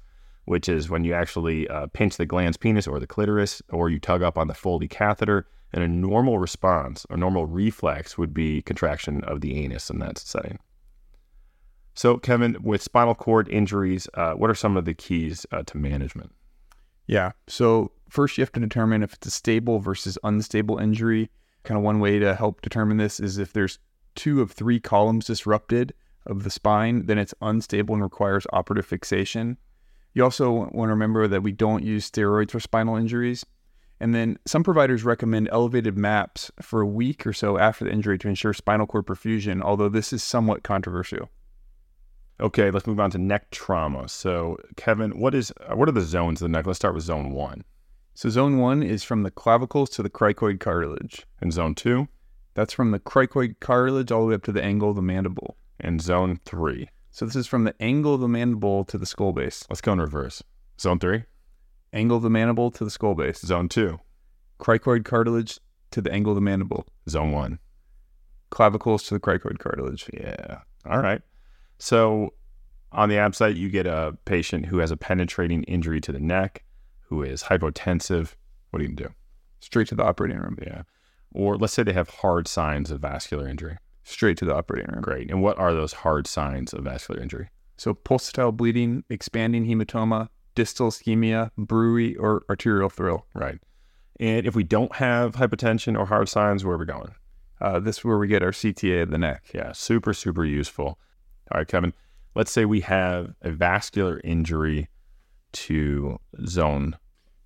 which 0.47 0.71
is 0.71 0.89
when 0.89 1.05
you 1.05 1.13
actually 1.13 1.69
uh, 1.69 1.89
pinch 1.89 2.17
the 2.17 2.27
glans 2.27 2.59
penis 2.59 2.87
or 2.87 2.99
the 2.99 3.07
clitoris, 3.07 3.61
or 3.69 3.91
you 3.91 3.99
tug 4.01 4.23
up 4.23 4.39
on 4.39 4.49
the 4.49 4.55
Foley 4.55 4.89
catheter. 4.89 5.47
And 5.75 5.85
a 5.85 5.89
normal 5.89 6.39
response, 6.39 7.07
a 7.11 7.17
normal 7.17 7.47
reflex, 7.47 8.17
would 8.17 8.33
be 8.33 8.63
contraction 8.63 9.23
of 9.25 9.43
the 9.43 9.63
anus 9.63 9.91
in 9.91 9.99
that 9.99 10.17
setting. 10.17 10.59
So, 11.95 12.17
Kevin, 12.17 12.57
with 12.63 12.83
spinal 12.83 13.15
cord 13.15 13.49
injuries, 13.49 14.09
uh, 14.15 14.33
what 14.33 14.49
are 14.49 14.55
some 14.55 14.79
of 14.79 14.87
the 14.87 14.95
keys 14.95 15.45
uh, 15.53 15.63
to 15.65 15.77
management? 15.77 16.33
Yeah. 17.07 17.33
So, 17.49 17.93
first, 18.09 18.39
you 18.39 18.43
have 18.43 18.53
to 18.53 18.61
determine 18.61 19.03
if 19.03 19.15
it's 19.15 19.27
a 19.27 19.31
stable 19.31 19.79
versus 19.81 20.19
unstable 20.25 20.79
injury. 20.79 21.31
Kind 21.65 21.79
of 21.79 21.85
one 21.85 22.01
way 22.01 22.19
to 22.19 22.35
help 22.35 22.63
determine 22.63 22.97
this 22.97 23.21
is 23.21 23.39
if 23.39 23.53
there's 23.53 23.79
two 24.15 24.41
of 24.41 24.51
three 24.51 24.81
columns 24.81 25.27
disrupted 25.27 25.95
of 26.27 26.45
the 26.45 26.51
spine, 26.51 27.07
then 27.07 27.19
it's 27.19 27.35
unstable 27.41 27.95
and 27.95 28.03
requires 28.03 28.47
operative 28.53 28.87
fixation. 28.87 29.57
You 30.15 30.25
also 30.25 30.51
want 30.51 30.89
to 30.89 30.93
remember 30.93 31.27
that 31.27 31.43
we 31.43 31.53
don't 31.53 31.83
use 31.83 32.11
steroids 32.11 32.51
for 32.51 32.61
spinal 32.61 32.97
injuries. 32.97 33.45
And 33.99 34.15
then 34.15 34.37
some 34.47 34.65
providers 34.65 35.05
recommend 35.05 35.49
elevated 35.53 35.97
MAPS 35.97 36.51
for 36.61 36.81
a 36.81 36.87
week 36.87 37.27
or 37.27 37.33
so 37.33 37.57
after 37.57 37.85
the 37.85 37.93
injury 37.93 38.19
to 38.19 38.29
ensure 38.29 38.53
spinal 38.53 38.87
cord 38.87 39.07
perfusion, 39.07 39.63
although 39.63 39.89
this 39.89 40.13
is 40.13 40.23
somewhat 40.23 40.65
controversial. 40.65 41.31
Okay, 42.43 42.73
let's 42.73 42.89
move 42.89 42.99
on 42.99 43.13
to 43.13 43.19
neck 43.19 43.53
trauma. 43.53 44.09
So, 44.09 44.59
Kevin, 44.77 45.17
what 45.17 45.33
is 45.33 45.53
uh, 45.61 45.77
what 45.77 45.89
are 45.89 45.93
the 45.93 46.01
zones 46.01 46.43
of 46.43 46.47
the 46.47 46.53
neck? 46.53 46.67
Let's 46.67 46.77
start 46.77 46.93
with 46.93 47.05
zone 47.05 47.31
one. 47.31 47.63
So, 48.15 48.29
zone 48.31 48.59
one 48.59 48.83
is 48.83 49.05
from 49.05 49.23
the 49.23 49.31
clavicles 49.31 49.91
to 49.91 50.03
the 50.03 50.11
cricoid 50.11 50.59
cartilage. 50.59 51.25
And 51.41 51.53
zone 51.53 51.77
two? 51.77 52.09
That's 52.55 52.73
from 52.73 52.91
the 52.91 52.99
cricoid 52.99 53.61
cartilage 53.61 54.11
all 54.11 54.23
the 54.23 54.27
way 54.27 54.35
up 54.35 54.43
to 54.43 54.53
the 54.53 54.63
angle 54.63 54.91
of 54.91 54.97
the 54.97 55.03
mandible. 55.03 55.57
And 55.79 56.03
zone 56.03 56.41
three? 56.45 56.89
So, 57.13 57.25
this 57.25 57.37
is 57.37 57.47
from 57.47 57.63
the 57.63 57.81
angle 57.81 58.15
of 58.15 58.21
the 58.21 58.29
mandible 58.29 58.85
to 58.87 58.99
the 58.99 59.07
skull 59.07 59.33
base. 59.33 59.65
Let's 59.71 59.81
go 59.81 59.93
in 59.93 60.01
reverse. 60.01 60.43
Zone 60.81 60.99
three? 60.99 61.23
Angle 61.93 62.17
of 62.17 62.25
the 62.25 62.31
mandible 62.31 62.73
to 62.73 62.85
the 62.85 62.91
skull 62.91 63.15
base. 63.15 63.39
Zone 63.39 63.69
two? 63.69 64.01
Cricoid 64.59 65.05
cartilage 65.05 65.61
to 65.93 66.01
the 66.01 66.11
angle 66.11 66.33
of 66.33 66.37
the 66.37 66.41
mandible. 66.41 66.89
Zone 67.09 67.31
one? 67.31 67.61
Clavicles 68.51 69.05
to 69.05 69.15
the 69.15 69.21
cricoid 69.21 69.61
cartilage. 69.61 70.11
Yeah. 70.13 70.63
All 70.85 70.99
right. 70.99 71.23
So 71.83 72.33
on 72.93 73.09
the 73.09 73.17
ABSITE, 73.17 73.57
you 73.57 73.69
get 73.69 73.89
a 73.89 74.17
patient 74.25 74.67
who 74.67 74.79
has 74.79 74.93
a 74.93 74.97
penetrating 74.97 75.65
injury 75.65 76.01
to 76.03 76.13
the 76.13 76.21
neck, 76.21 76.63
who 77.09 77.25
is 77.25 77.43
hypotensive. 77.43 78.37
What 78.71 78.79
do 78.79 78.85
you 78.85 78.95
do? 78.95 79.09
Straight 79.59 79.89
to 79.89 79.97
the 79.97 80.05
operating 80.05 80.39
room. 80.39 80.57
Yeah. 80.65 80.83
Or 81.33 81.57
let's 81.57 81.73
say 81.73 81.83
they 81.83 81.93
have 81.93 82.09
hard 82.09 82.47
signs 82.47 82.93
of 82.93 83.01
vascular 83.01 83.49
injury. 83.49 83.79
Straight 84.05 84.37
to 84.37 84.45
the 84.45 84.55
operating 84.55 84.93
room. 84.93 85.03
Great. 85.03 85.29
And 85.29 85.43
what 85.43 85.59
are 85.59 85.75
those 85.75 85.93
hard 85.93 86.29
signs 86.29 86.73
of 86.73 86.85
vascular 86.85 87.21
injury? 87.21 87.51
So 87.77 87.95
pulsatile 87.95 88.57
bleeding, 88.57 89.03
expanding 89.11 89.67
hematoma, 89.67 90.29
distal 90.55 90.91
ischemia, 90.91 91.51
bruit, 91.59 92.17
or 92.21 92.45
arterial 92.49 92.91
thrill. 92.91 93.27
Right. 93.35 93.59
And 94.21 94.47
if 94.47 94.55
we 94.55 94.63
don't 94.63 94.95
have 94.95 95.35
hypotension 95.35 95.99
or 95.99 96.07
hard 96.07 96.29
signs, 96.29 96.65
where 96.65 96.77
are 96.77 96.79
we 96.79 96.87
going? 96.87 97.13
Uh, 97.61 97.81
this 97.81 97.99
is 97.99 98.05
where 98.05 98.19
we 98.19 98.29
get 98.29 98.45
our 98.45 98.53
CTA 98.53 99.03
of 99.03 99.11
the 99.11 99.19
neck. 99.19 99.47
Yeah, 99.53 99.73
super, 99.73 100.15
super 100.15 100.45
useful. 100.45 101.01
All 101.53 101.59
right, 101.59 101.69
Kevin, 101.69 101.93
let's 102.35 102.51
say 102.51 102.65
we 102.65 102.81
have 102.81 103.35
a 103.43 103.51
vascular 103.51 104.21
injury 104.25 104.89
to 105.53 106.19
zone. 106.47 106.97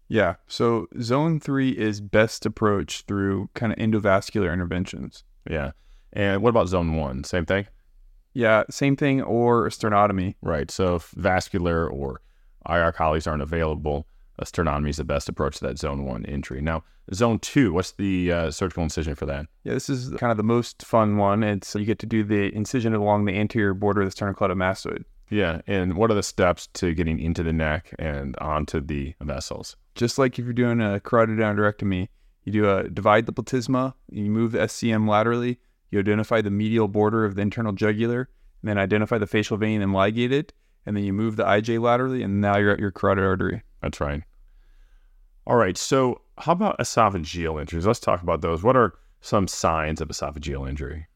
Yeah. 0.08 0.36
So 0.46 0.86
zone 1.02 1.40
three 1.40 1.70
is 1.70 2.00
best 2.00 2.46
approached 2.46 3.08
through 3.08 3.50
kind 3.54 3.72
of 3.72 3.78
endovascular 3.78 4.52
interventions. 4.52 5.24
Yeah. 5.50 5.72
And 6.12 6.40
what 6.40 6.50
about 6.50 6.68
zone 6.68 6.94
one? 6.94 7.24
Same 7.24 7.44
thing? 7.44 7.66
Yeah, 8.32 8.62
same 8.70 8.96
thing 8.96 9.22
or 9.22 9.66
a 9.66 9.70
sternotomy. 9.70 10.36
Right. 10.40 10.70
So 10.70 10.96
if 10.96 11.10
vascular 11.16 11.88
or 11.88 12.20
IR 12.68 12.92
collies 12.92 13.26
aren't 13.26 13.42
available, 13.42 14.06
a 14.38 14.44
sternotomy 14.44 14.90
is 14.90 14.96
the 14.96 15.04
best 15.04 15.28
approach 15.28 15.58
to 15.58 15.66
that 15.66 15.78
zone 15.78 16.04
one 16.04 16.24
injury. 16.24 16.60
Now, 16.60 16.84
zone 17.14 17.38
two, 17.38 17.72
what's 17.72 17.92
the 17.92 18.32
uh, 18.32 18.50
surgical 18.50 18.82
incision 18.82 19.14
for 19.14 19.26
that? 19.26 19.46
Yeah, 19.64 19.74
this 19.74 19.88
is 19.88 20.10
kind 20.18 20.30
of 20.30 20.36
the 20.36 20.42
most 20.42 20.84
fun 20.84 21.16
one. 21.16 21.42
It's 21.42 21.74
you 21.74 21.84
get 21.84 21.98
to 22.00 22.06
do 22.06 22.24
the 22.24 22.54
incision 22.54 22.94
along 22.94 23.24
the 23.24 23.36
anterior 23.36 23.74
border 23.74 24.02
of 24.02 24.10
the 24.10 24.16
sternocleidomastoid. 24.16 25.04
Yeah, 25.30 25.60
and 25.66 25.96
what 25.96 26.10
are 26.10 26.14
the 26.14 26.22
steps 26.22 26.68
to 26.74 26.94
getting 26.94 27.18
into 27.18 27.42
the 27.42 27.52
neck 27.52 27.94
and 27.98 28.36
onto 28.38 28.80
the 28.80 29.14
vessels? 29.20 29.76
Just 29.94 30.18
like 30.18 30.38
if 30.38 30.44
you're 30.44 30.54
doing 30.54 30.80
a 30.80 31.00
carotid 31.00 31.38
endarterectomy, 31.38 32.08
you 32.44 32.52
do 32.52 32.70
a 32.70 32.88
divide 32.88 33.26
the 33.26 33.32
platysma, 33.32 33.94
you 34.10 34.30
move 34.30 34.52
the 34.52 34.58
SCM 34.58 35.08
laterally, 35.08 35.58
you 35.90 35.98
identify 35.98 36.40
the 36.40 36.50
medial 36.50 36.86
border 36.86 37.24
of 37.24 37.34
the 37.34 37.42
internal 37.42 37.72
jugular, 37.72 38.28
and 38.62 38.68
then 38.68 38.78
identify 38.78 39.18
the 39.18 39.26
facial 39.26 39.56
vein 39.56 39.82
and 39.82 39.92
ligate 39.92 40.32
it, 40.32 40.52
and 40.84 40.96
then 40.96 41.02
you 41.02 41.12
move 41.12 41.36
the 41.36 41.44
IJ 41.44 41.80
laterally, 41.80 42.22
and 42.22 42.40
now 42.40 42.56
you're 42.56 42.70
at 42.70 42.78
your 42.78 42.92
carotid 42.92 43.24
artery. 43.24 43.62
That's 43.82 44.00
right. 44.00 44.22
All 45.46 45.56
right. 45.56 45.76
So, 45.76 46.20
how 46.38 46.52
about 46.52 46.78
esophageal 46.78 47.60
injuries? 47.60 47.86
Let's 47.86 48.00
talk 48.00 48.22
about 48.22 48.40
those. 48.40 48.62
What 48.62 48.76
are 48.76 48.94
some 49.20 49.46
signs 49.46 50.00
of 50.00 50.08
esophageal 50.08 50.68
injury? 50.68 51.06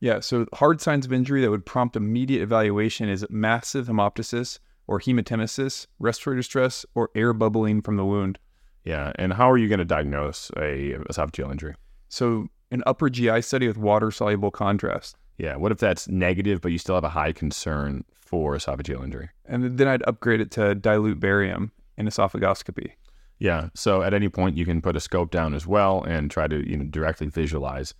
Yeah. 0.00 0.20
So, 0.20 0.46
hard 0.52 0.80
signs 0.80 1.06
of 1.06 1.12
injury 1.12 1.40
that 1.40 1.50
would 1.50 1.64
prompt 1.64 1.96
immediate 1.96 2.42
evaluation 2.42 3.08
is 3.08 3.24
massive 3.30 3.86
hemoptysis 3.86 4.58
or 4.86 5.00
hematemesis, 5.00 5.86
respiratory 6.00 6.36
distress, 6.36 6.84
or 6.94 7.10
air 7.14 7.32
bubbling 7.32 7.80
from 7.80 7.96
the 7.96 8.04
wound. 8.04 8.38
Yeah. 8.84 9.12
And 9.14 9.32
how 9.32 9.50
are 9.50 9.56
you 9.56 9.68
going 9.68 9.78
to 9.78 9.84
diagnose 9.84 10.50
a 10.56 10.96
esophageal 11.08 11.50
injury? 11.50 11.74
So, 12.08 12.48
an 12.70 12.82
upper 12.86 13.08
GI 13.08 13.42
study 13.42 13.68
with 13.68 13.78
water 13.78 14.10
soluble 14.10 14.50
contrast. 14.50 15.16
Yeah. 15.38 15.56
What 15.56 15.72
if 15.72 15.78
that's 15.78 16.08
negative, 16.08 16.60
but 16.60 16.72
you 16.72 16.78
still 16.78 16.94
have 16.94 17.04
a 17.04 17.08
high 17.08 17.32
concern 17.32 18.04
for 18.12 18.54
esophageal 18.54 19.02
injury? 19.02 19.30
And 19.46 19.78
then 19.78 19.88
I'd 19.88 20.02
upgrade 20.02 20.42
it 20.42 20.50
to 20.52 20.74
dilute 20.74 21.20
barium 21.20 21.72
in 21.96 22.06
esophagoscopy. 22.06 22.92
Yeah. 23.38 23.70
So 23.74 24.02
at 24.02 24.14
any 24.14 24.28
point, 24.28 24.56
you 24.56 24.64
can 24.64 24.80
put 24.80 24.96
a 24.96 25.00
scope 25.00 25.30
down 25.30 25.54
as 25.54 25.66
well 25.66 26.02
and 26.04 26.30
try 26.30 26.46
to 26.46 26.68
you 26.68 26.76
know 26.76 26.84
directly 26.84 27.26
visualize 27.26 27.94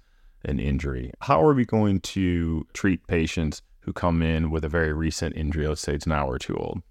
an 0.45 0.59
injury. 0.59 1.13
How 1.21 1.43
are 1.43 1.55
we 1.55 1.65
going 1.65 2.01
to 2.01 2.67
treat 2.73 3.07
patients 3.07 3.63
who 3.81 3.93
come 3.93 4.23
in 4.23 4.51
with 4.51 4.65
a 4.65 4.69
very 4.69 4.93
recent 4.93 5.37
injury? 5.37 5.67
Let's 5.67 5.81
say 5.81 5.95
it's 5.95 6.07
an 6.07 6.13
hour 6.13 6.33
or 6.33 6.39
two 6.39 6.57
old. 6.57 6.83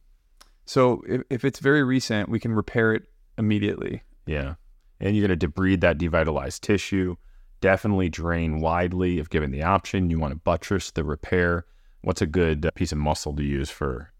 So 0.66 1.02
if, 1.08 1.22
if 1.30 1.46
it's 1.46 1.60
very 1.60 1.84
recent, 1.84 2.30
we 2.30 2.40
can 2.40 2.54
repair 2.54 2.94
it 2.94 3.04
immediately. 3.38 4.04
Yeah. 4.26 4.56
And 5.00 5.16
you're 5.16 5.28
going 5.28 5.38
to 5.38 5.48
debride 5.48 5.82
that 5.82 5.98
devitalized 5.98 6.62
tissue. 6.62 7.16
Definitely 7.60 8.10
drain 8.10 8.60
widely 8.60 9.20
if 9.20 9.30
given 9.30 9.52
the 9.52 9.64
option. 9.64 10.10
You 10.10 10.20
want 10.20 10.32
to 10.32 10.40
buttress 10.40 10.92
the 10.92 11.04
repair. 11.04 11.66
What's 12.02 12.22
a 12.22 12.28
good 12.28 12.66
uh, 12.66 12.72
piece 12.72 12.92
of 12.92 12.98
muscle 12.98 13.36
to 13.36 13.44
use 13.44 13.70
for? 13.70 14.12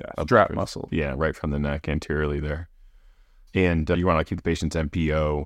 Yeah, 0.00 0.24
strap 0.24 0.50
muscle. 0.52 0.88
Yeah, 0.92 1.14
right 1.16 1.34
from 1.34 1.50
the 1.50 1.58
neck 1.58 1.88
anteriorly 1.88 2.40
there. 2.40 2.68
And 3.54 3.90
uh, 3.90 3.94
you 3.94 4.06
want 4.06 4.18
to 4.18 4.24
keep 4.24 4.38
the 4.38 4.48
patient's 4.48 4.76
NPO. 4.76 5.44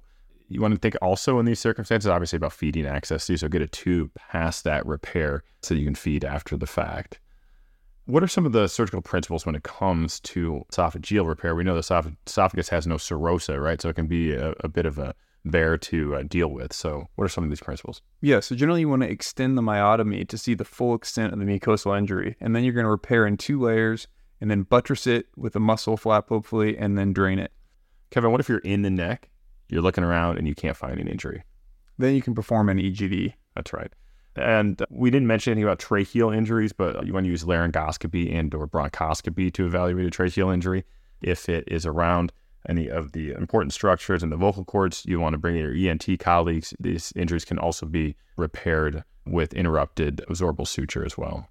You 0.48 0.60
want 0.60 0.74
to 0.74 0.80
think 0.80 0.96
also 1.00 1.38
in 1.38 1.46
these 1.46 1.60
circumstances, 1.60 2.08
obviously, 2.08 2.36
about 2.36 2.52
feeding 2.52 2.86
access 2.86 3.26
to. 3.26 3.36
So 3.36 3.48
get 3.48 3.62
a 3.62 3.66
tube 3.66 4.10
past 4.14 4.64
that 4.64 4.84
repair 4.86 5.42
so 5.62 5.74
you 5.74 5.84
can 5.84 5.94
feed 5.94 6.24
after 6.24 6.56
the 6.56 6.66
fact. 6.66 7.18
What 8.06 8.22
are 8.22 8.28
some 8.28 8.44
of 8.44 8.52
the 8.52 8.68
surgical 8.68 9.00
principles 9.00 9.46
when 9.46 9.54
it 9.54 9.62
comes 9.62 10.20
to 10.20 10.62
esophageal 10.70 11.26
repair? 11.26 11.54
We 11.54 11.64
know 11.64 11.74
the 11.74 11.80
esoph- 11.80 12.14
esophagus 12.26 12.68
has 12.68 12.86
no 12.86 12.96
serosa, 12.96 13.58
right? 13.60 13.80
So 13.80 13.88
it 13.88 13.96
can 13.96 14.06
be 14.06 14.34
a, 14.34 14.54
a 14.60 14.68
bit 14.68 14.84
of 14.84 14.98
a 14.98 15.14
bear 15.44 15.76
to 15.76 16.16
uh, 16.16 16.22
deal 16.22 16.48
with. 16.48 16.72
So, 16.72 17.08
what 17.14 17.24
are 17.24 17.28
some 17.28 17.44
of 17.44 17.50
these 17.50 17.60
principles? 17.60 18.02
Yeah, 18.20 18.40
so 18.40 18.54
generally 18.54 18.80
you 18.80 18.88
want 18.88 19.02
to 19.02 19.10
extend 19.10 19.56
the 19.56 19.62
myotomy 19.62 20.26
to 20.28 20.38
see 20.38 20.54
the 20.54 20.64
full 20.64 20.94
extent 20.94 21.32
of 21.32 21.38
the 21.38 21.44
mucosal 21.44 21.96
injury, 21.96 22.36
and 22.40 22.54
then 22.54 22.64
you're 22.64 22.72
going 22.72 22.84
to 22.84 22.90
repair 22.90 23.26
in 23.26 23.36
two 23.36 23.60
layers, 23.60 24.06
and 24.40 24.50
then 24.50 24.62
buttress 24.62 25.06
it 25.06 25.26
with 25.36 25.56
a 25.56 25.60
muscle 25.60 25.96
flap, 25.96 26.28
hopefully, 26.28 26.76
and 26.76 26.98
then 26.98 27.12
drain 27.12 27.38
it. 27.38 27.52
Kevin, 28.10 28.30
what 28.30 28.40
if 28.40 28.48
you're 28.48 28.58
in 28.58 28.82
the 28.82 28.90
neck? 28.90 29.30
you're 29.68 29.82
looking 29.82 30.04
around 30.04 30.38
and 30.38 30.46
you 30.46 30.54
can't 30.54 30.76
find 30.76 30.98
an 30.98 31.08
injury. 31.08 31.42
Then 31.98 32.14
you 32.14 32.22
can 32.22 32.34
perform 32.34 32.68
an 32.68 32.78
EGD. 32.78 33.34
That's 33.54 33.72
right. 33.72 33.92
And 34.36 34.84
we 34.90 35.10
didn't 35.10 35.28
mention 35.28 35.52
anything 35.52 35.64
about 35.64 35.78
tracheal 35.78 36.36
injuries, 36.36 36.72
but 36.72 37.06
you 37.06 37.12
want 37.12 37.24
to 37.24 37.30
use 37.30 37.44
laryngoscopy 37.44 38.34
and 38.34 38.52
or 38.54 38.66
bronchoscopy 38.66 39.52
to 39.54 39.66
evaluate 39.66 40.06
a 40.06 40.10
tracheal 40.10 40.52
injury. 40.52 40.84
If 41.22 41.48
it 41.48 41.64
is 41.68 41.86
around 41.86 42.32
any 42.68 42.88
of 42.88 43.12
the 43.12 43.32
important 43.32 43.72
structures 43.72 44.22
in 44.22 44.30
the 44.30 44.36
vocal 44.36 44.64
cords, 44.64 45.04
you 45.06 45.20
want 45.20 45.34
to 45.34 45.38
bring 45.38 45.56
in 45.56 45.62
your 45.62 45.90
ENT 45.90 46.18
colleagues. 46.18 46.74
These 46.80 47.12
injuries 47.14 47.44
can 47.44 47.58
also 47.58 47.86
be 47.86 48.16
repaired 48.36 49.04
with 49.24 49.54
interrupted 49.54 50.24
absorbable 50.28 50.66
suture 50.66 51.04
as 51.04 51.16
well. 51.16 51.48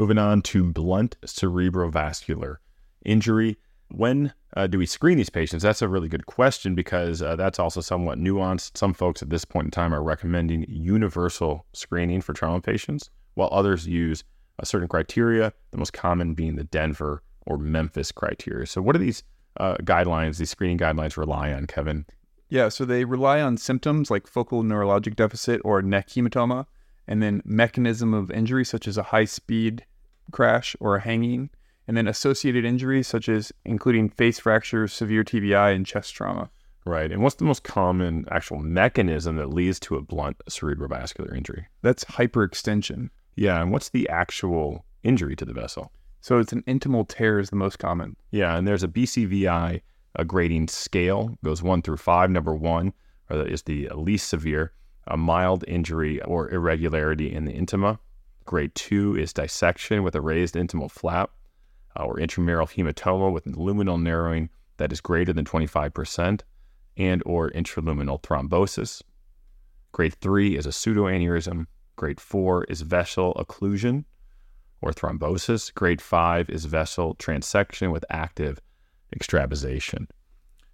Moving 0.00 0.16
on 0.16 0.40
to 0.40 0.64
blunt 0.64 1.18
cerebrovascular 1.26 2.56
injury. 3.04 3.58
When 3.90 4.32
uh, 4.56 4.66
do 4.66 4.78
we 4.78 4.86
screen 4.86 5.18
these 5.18 5.28
patients? 5.28 5.62
That's 5.62 5.82
a 5.82 5.88
really 5.88 6.08
good 6.08 6.24
question 6.24 6.74
because 6.74 7.20
uh, 7.20 7.36
that's 7.36 7.58
also 7.58 7.82
somewhat 7.82 8.16
nuanced. 8.18 8.78
Some 8.78 8.94
folks 8.94 9.20
at 9.20 9.28
this 9.28 9.44
point 9.44 9.66
in 9.66 9.70
time 9.72 9.92
are 9.92 10.02
recommending 10.02 10.64
universal 10.70 11.66
screening 11.74 12.22
for 12.22 12.32
trauma 12.32 12.62
patients, 12.62 13.10
while 13.34 13.50
others 13.52 13.86
use 13.86 14.24
a 14.58 14.64
certain 14.64 14.88
criteria, 14.88 15.52
the 15.70 15.76
most 15.76 15.92
common 15.92 16.32
being 16.32 16.56
the 16.56 16.64
Denver 16.64 17.22
or 17.44 17.58
Memphis 17.58 18.10
criteria. 18.10 18.64
So, 18.64 18.80
what 18.80 18.94
do 18.94 19.00
these 19.00 19.22
uh, 19.58 19.74
guidelines, 19.82 20.38
these 20.38 20.48
screening 20.48 20.78
guidelines, 20.78 21.18
rely 21.18 21.52
on, 21.52 21.66
Kevin? 21.66 22.06
Yeah, 22.48 22.70
so 22.70 22.86
they 22.86 23.04
rely 23.04 23.42
on 23.42 23.58
symptoms 23.58 24.10
like 24.10 24.26
focal 24.26 24.62
neurologic 24.62 25.14
deficit 25.14 25.60
or 25.62 25.82
neck 25.82 26.08
hematoma, 26.08 26.64
and 27.06 27.22
then 27.22 27.42
mechanism 27.44 28.14
of 28.14 28.30
injury 28.30 28.64
such 28.64 28.88
as 28.88 28.96
a 28.96 29.02
high 29.02 29.26
speed 29.26 29.84
crash 30.30 30.76
or 30.80 30.96
a 30.96 31.00
hanging, 31.00 31.50
and 31.86 31.96
then 31.96 32.06
associated 32.06 32.64
injuries 32.64 33.08
such 33.08 33.28
as 33.28 33.52
including 33.64 34.08
face 34.08 34.38
fractures, 34.38 34.92
severe 34.92 35.24
TBI, 35.24 35.74
and 35.74 35.86
chest 35.86 36.14
trauma. 36.14 36.50
Right. 36.86 37.12
And 37.12 37.22
what's 37.22 37.36
the 37.36 37.44
most 37.44 37.62
common 37.62 38.24
actual 38.30 38.58
mechanism 38.58 39.36
that 39.36 39.50
leads 39.50 39.78
to 39.80 39.96
a 39.96 40.02
blunt 40.02 40.38
cerebrovascular 40.48 41.36
injury? 41.36 41.66
That's 41.82 42.04
hyperextension. 42.04 43.10
Yeah. 43.36 43.60
And 43.60 43.70
what's 43.70 43.90
the 43.90 44.08
actual 44.08 44.84
injury 45.02 45.36
to 45.36 45.44
the 45.44 45.52
vessel? 45.52 45.92
So 46.20 46.38
it's 46.38 46.52
an 46.52 46.62
intimal 46.62 47.06
tear 47.08 47.38
is 47.38 47.50
the 47.50 47.56
most 47.56 47.78
common. 47.78 48.16
Yeah. 48.30 48.56
And 48.56 48.66
there's 48.66 48.82
a 48.82 48.88
BCVI 48.88 49.82
a 50.16 50.24
grading 50.24 50.68
scale, 50.68 51.36
goes 51.44 51.62
one 51.62 51.82
through 51.82 51.96
five. 51.96 52.30
Number 52.30 52.54
one 52.54 52.92
is 53.30 53.62
the 53.62 53.88
least 53.94 54.28
severe, 54.28 54.72
a 55.06 55.16
mild 55.16 55.64
injury 55.68 56.20
or 56.22 56.50
irregularity 56.50 57.32
in 57.32 57.44
the 57.44 57.52
intima. 57.52 57.98
Grade 58.50 58.74
two 58.74 59.16
is 59.16 59.32
dissection 59.32 60.02
with 60.02 60.16
a 60.16 60.20
raised 60.20 60.56
intimal 60.56 60.90
flap 60.90 61.30
uh, 61.96 62.02
or 62.02 62.18
intramural 62.18 62.66
hematoma 62.66 63.32
with 63.32 63.44
luminal 63.44 64.02
narrowing 64.02 64.50
that 64.76 64.90
is 64.90 65.00
greater 65.00 65.32
than 65.32 65.44
25% 65.44 66.40
and 66.96 67.22
or 67.24 67.52
intraluminal 67.52 68.20
thrombosis. 68.20 69.02
Grade 69.92 70.14
3 70.14 70.56
is 70.56 70.66
a 70.66 70.70
pseudoaneurysm. 70.70 71.66
Grade 71.94 72.20
4 72.20 72.64
is 72.64 72.80
vessel 72.80 73.34
occlusion 73.34 74.02
or 74.82 74.90
thrombosis. 74.90 75.72
Grade 75.72 76.02
5 76.02 76.50
is 76.50 76.64
vessel 76.64 77.14
transection 77.14 77.92
with 77.92 78.04
active 78.10 78.58
extravasation. 79.14 80.08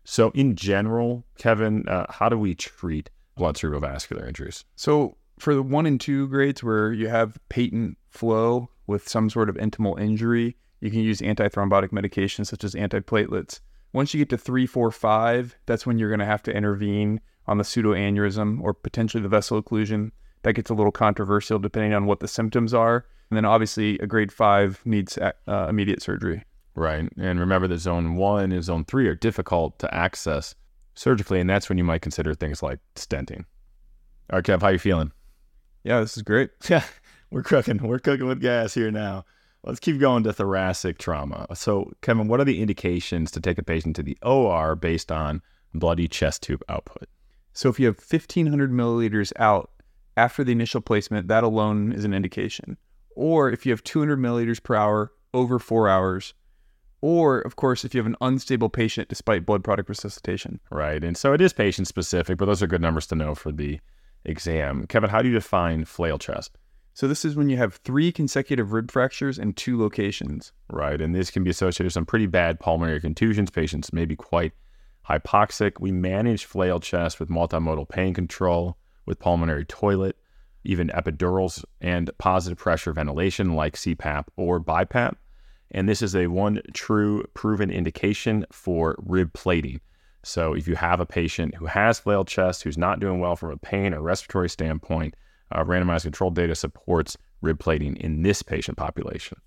So, 0.03 0.31
in 0.31 0.57
general, 0.57 1.27
Kevin, 1.37 1.87
uh, 1.89 2.07
how 2.09 2.31
do 2.31 2.39
we 2.39 2.55
treat 2.55 3.11
blunt 3.35 3.59
cerebrovascular 3.59 4.27
injuries? 4.27 4.65
So, 4.77 5.19
for 5.39 5.55
the 5.55 5.63
one 5.63 5.87
and 5.87 6.01
two 6.01 6.29
grades 6.29 6.63
where 6.63 6.93
you 6.93 7.09
have 7.09 7.39
patent 7.49 7.99
flow 8.11 8.71
with 8.87 9.09
some 9.09 9.29
sort 9.29 9.49
of 9.49 9.57
intimal 9.57 10.01
injury, 10.01 10.57
you 10.81 10.91
can 10.91 11.01
use 11.01 11.21
antithrombotic 11.21 11.91
medications 11.91 12.47
such 12.47 12.65
as 12.65 12.75
antiplatelets. 12.75 13.61
Once 13.93 14.13
you 14.13 14.19
get 14.19 14.29
to 14.29 14.39
three, 14.39 14.67
four, 14.67 14.91
five, 14.91 15.57
that's 15.67 15.87
when 15.87 15.99
you're 15.99 16.11
going 16.11 16.21
to 16.21 16.27
have 16.27 16.43
to 16.43 16.55
intervene 16.55 17.21
on 17.47 17.59
the 17.59 17.65
pseudoaneurysm 17.65 18.61
or 18.61 18.75
potentially 18.75 19.23
the 19.23 19.29
vessel 19.29 19.63
occlusion. 19.63 20.11
That 20.43 20.55
gets 20.55 20.71
a 20.71 20.75
little 20.75 20.93
controversial 20.93 21.59
depending 21.59 21.95
on 21.95 22.07
what 22.07 22.21
the 22.21 22.29
symptoms 22.29 22.75
are. 22.75 23.07
And 23.31 23.37
then 23.37 23.45
obviously, 23.45 23.99
a 23.99 24.07
grade 24.07 24.31
five 24.33 24.81
needs 24.85 25.19
uh, 25.19 25.33
immediate 25.49 26.03
surgery. 26.03 26.45
Right. 26.75 27.11
And 27.17 27.41
remember 27.41 27.67
that 27.69 27.79
zone 27.79 28.17
one 28.17 28.53
and 28.53 28.63
zone 28.63 28.85
three 28.85 29.09
are 29.09 29.15
difficult 29.15 29.79
to 29.81 29.93
access 29.93 30.55
surgically. 30.95 31.41
And 31.41 31.49
that's 31.51 31.69
when 31.69 31.79
you 31.79 31.85
might 31.85 32.03
consider 32.03 32.35
things 32.35 32.63
like 32.63 32.79
stenting. 32.95 33.45
All 34.31 34.39
right, 34.39 34.45
Kev, 34.45 34.61
how 34.61 34.69
are 34.69 34.73
you 34.73 34.79
feeling? 34.79 35.11
Yeah, 35.87 36.01
this 36.01 36.17
is 36.17 36.25
great. 36.25 36.51
Yeah, 36.69 36.83
we're 37.31 37.45
cooking. 37.45 37.79
We're 37.79 38.01
cooking 38.01 38.27
with 38.27 38.41
gas 38.41 38.75
here 38.75 38.91
now. 38.91 39.25
Let's 39.63 39.79
keep 39.79 40.01
going 40.01 40.25
to 40.25 40.33
thoracic 40.33 40.99
trauma. 40.99 41.47
So, 41.55 41.93
Kevin, 42.03 42.27
what 42.27 42.41
are 42.41 42.45
the 42.45 42.61
indications 42.61 43.31
to 43.33 43.41
take 43.41 43.57
a 43.57 43.63
patient 43.63 43.95
to 43.97 44.03
the 44.03 44.19
OR 44.23 44.75
based 44.75 45.13
on 45.13 45.43
bloody 45.73 46.09
chest 46.09 46.43
tube 46.43 46.63
output? 46.69 47.09
So, 47.53 47.69
if 47.69 47.79
you 47.79 47.87
have 47.87 47.99
1500 47.99 48.73
milliliters 48.73 49.33
out 49.37 49.71
after 50.17 50.43
the 50.43 50.51
initial 50.51 50.81
placement, 50.81 51.29
that 51.29 51.45
alone 51.45 51.93
is 51.93 52.05
an 52.05 52.13
indication. 52.13 52.79
Or 53.15 53.51
if 53.51 53.65
you 53.65 53.71
have 53.71 53.85
200 53.85 54.19
milliliters 54.19 54.61
per 54.61 54.75
hour 54.75 55.13
over 55.33 55.61
four 55.61 55.89
hours, 55.89 56.35
or 57.01 57.39
of 57.41 57.55
course 57.55 57.85
if 57.85 57.95
you 57.95 57.99
have 57.99 58.07
an 58.07 58.17
unstable 58.21 58.71
patient 58.71 59.09
despite 59.09 59.47
blood 59.47 59.63
product 59.63 59.89
resuscitation. 59.89 60.59
Right. 60.69 61.05
And 61.05 61.17
so 61.17 61.33
it 61.33 61.41
is 61.41 61.53
patient 61.53 61.87
specific, 61.87 62.39
but 62.39 62.47
those 62.47 62.63
are 62.63 62.67
good 62.67 62.83
numbers 62.83 63.07
to 63.09 63.15
know 63.15 63.37
for 63.37 63.53
the 63.53 63.79
exam. 64.27 64.87
Kevin, 64.87 65.11
how 65.11 65.23
do 65.23 65.29
you 65.29 65.35
define 65.35 65.85
flail 65.85 66.19
chest? 66.19 66.59
So 66.95 67.07
this 67.07 67.25
is 67.25 67.37
when 67.37 67.51
you 67.51 67.59
have 67.59 67.75
three 67.75 68.11
consecutive 68.11 68.73
rib 68.73 68.91
fractures 68.91 69.39
in 69.39 69.53
two 69.53 69.79
locations. 69.79 70.53
Right. 70.71 71.01
And 71.01 71.15
this 71.15 71.31
can 71.31 71.45
be 71.45 71.51
associated 71.51 71.85
with 71.87 71.93
some 71.93 72.07
pretty 72.07 72.27
bad 72.27 72.59
pulmonary 72.59 73.01
contusions. 73.01 73.51
Patients 73.51 73.93
may 73.93 74.07
be 74.07 74.17
quite 74.17 74.53
hypoxic. 75.09 75.73
We 75.79 75.93
manage 75.93 76.47
flail 76.47 76.81
chest 76.81 77.21
with 77.21 77.29
multimodal 77.29 77.89
pain 77.89 78.15
control, 78.15 78.79
with 79.05 79.19
pulmonary 79.19 79.65
toilet, 79.67 80.17
even 80.65 80.89
epidurals 80.89 81.65
and 81.81 82.11
positive 82.19 82.59
pressure 82.59 82.93
ventilation 82.93 83.55
like 83.55 83.77
CPAP 83.77 84.25
or 84.37 84.59
BiPAP. 84.59 85.15
And 85.71 85.89
this 85.89 86.01
is 86.01 86.15
a 86.15 86.29
one 86.29 86.63
true 86.73 87.25
proven 87.35 87.71
indication 87.71 88.47
for 88.51 88.97
rib 88.99 89.33
plating. 89.33 89.81
So 90.27 90.55
if 90.55 90.67
you 90.67 90.75
have 90.75 90.99
a 90.99 91.07
patient 91.07 91.55
who 91.55 91.67
has 91.67 92.01
flail 92.01 92.25
chest, 92.25 92.65
who's 92.65 92.77
not 92.77 92.99
doing 92.99 93.21
well 93.21 93.37
from 93.37 93.53
a 93.53 93.57
pain 93.57 93.95
or 93.95 94.03
respiratory 94.03 94.49
standpoint, 94.49 95.15
uh, 95.53 95.63
randomized 95.63 96.03
controlled 96.03 96.35
data 96.35 96.57
supports 96.57 97.17
rib 97.43 97.61
plating 97.61 97.97
in 97.99 98.23
this 98.23 98.43
patient 98.43 98.77
population. 98.77 99.39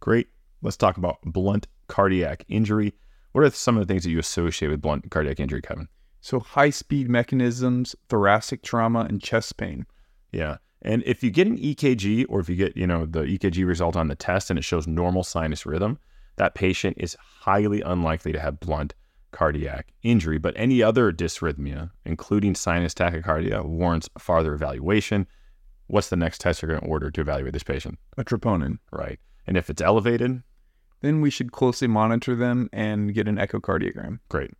Great. 0.00 0.28
Let's 0.60 0.76
talk 0.76 0.98
about 0.98 1.16
blunt 1.24 1.66
cardiac 1.88 2.44
injury. 2.46 2.92
What 3.32 3.42
are 3.42 3.50
some 3.50 3.78
of 3.78 3.86
the 3.86 3.90
things 3.90 4.04
that 4.04 4.10
you 4.10 4.18
associate 4.18 4.68
with 4.68 4.82
blunt 4.82 5.10
cardiac 5.10 5.40
injury, 5.40 5.62
Kevin? 5.62 5.88
So, 6.20 6.40
high 6.40 6.70
speed 6.70 7.08
mechanisms, 7.08 7.96
thoracic 8.10 8.62
trauma, 8.62 9.06
and 9.08 9.22
chest 9.22 9.56
pain. 9.56 9.86
Yeah. 10.30 10.58
And 10.82 11.02
if 11.06 11.24
you 11.24 11.30
get 11.30 11.46
an 11.46 11.56
EKG 11.56 12.26
or 12.28 12.40
if 12.40 12.50
you 12.50 12.56
get, 12.56 12.76
you 12.76 12.86
know, 12.86 13.06
the 13.06 13.22
EKG 13.22 13.66
result 13.66 13.96
on 13.96 14.08
the 14.08 14.14
test 14.14 14.50
and 14.50 14.58
it 14.58 14.62
shows 14.62 14.86
normal 14.86 15.24
sinus 15.24 15.64
rhythm, 15.64 15.98
that 16.36 16.54
patient 16.54 16.98
is 17.00 17.16
highly 17.18 17.80
unlikely 17.80 18.32
to 18.32 18.40
have 18.40 18.60
blunt 18.60 18.92
cardiac 19.32 19.92
injury, 20.02 20.38
but 20.38 20.54
any 20.56 20.82
other 20.82 21.12
dysrhythmia, 21.12 21.90
including 22.04 22.54
sinus 22.54 22.94
tachycardia, 22.94 23.64
warrants 23.64 24.08
farther 24.18 24.54
evaluation. 24.54 25.26
What's 25.88 26.08
the 26.08 26.16
next 26.16 26.40
test 26.40 26.62
you're 26.62 26.70
going 26.70 26.80
to 26.80 26.86
order 26.88 27.10
to 27.10 27.20
evaluate 27.20 27.52
this 27.52 27.62
patient? 27.62 27.98
A 28.16 28.24
troponin. 28.24 28.78
Right. 28.90 29.20
And 29.46 29.56
if 29.56 29.70
it's 29.70 29.82
elevated, 29.82 30.42
then 31.00 31.20
we 31.20 31.30
should 31.30 31.52
closely 31.52 31.86
monitor 31.86 32.34
them 32.34 32.68
and 32.72 33.14
get 33.14 33.28
an 33.28 33.36
echocardiogram. 33.36 34.18
Great. 34.28 34.52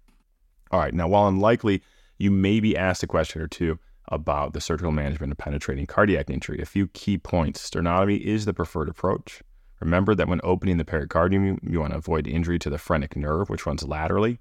All 0.71 0.81
right. 0.81 0.95
Now, 0.95 1.09
while 1.09 1.27
unlikely, 1.27 1.83
you 2.19 2.31
may 2.31 2.61
be 2.61 2.77
asked 2.77 3.03
a 3.03 3.07
question 3.07 3.43
or 3.43 3.49
two 3.49 3.79
about 4.09 4.53
the 4.53 4.61
surgical 4.61 4.93
management 4.93 5.33
of 5.33 5.39
penetrating 5.39 5.87
cardiac 5.87 6.31
injury. 6.31 6.61
A 6.61 6.67
few 6.67 6.87
key 6.89 7.19
points. 7.19 7.69
Sternotomy 7.69 8.21
is 8.21 8.45
the 8.45 8.55
preferred 8.55 8.89
approach. 8.89 9.43
Remember 9.81 10.15
that 10.15 10.29
when 10.29 10.41
opening 10.45 10.79
the 10.79 10.85
pericardium, 10.85 11.59
you 11.63 11.81
want 11.81 11.93
to 11.93 11.99
avoid 11.99 12.27
injury 12.27 12.59
to 12.61 12.71
the 12.71 12.79
phrenic 12.79 13.17
nerve, 13.17 13.51
which 13.51 13.67
runs 13.67 13.83
laterally. 13.83 14.39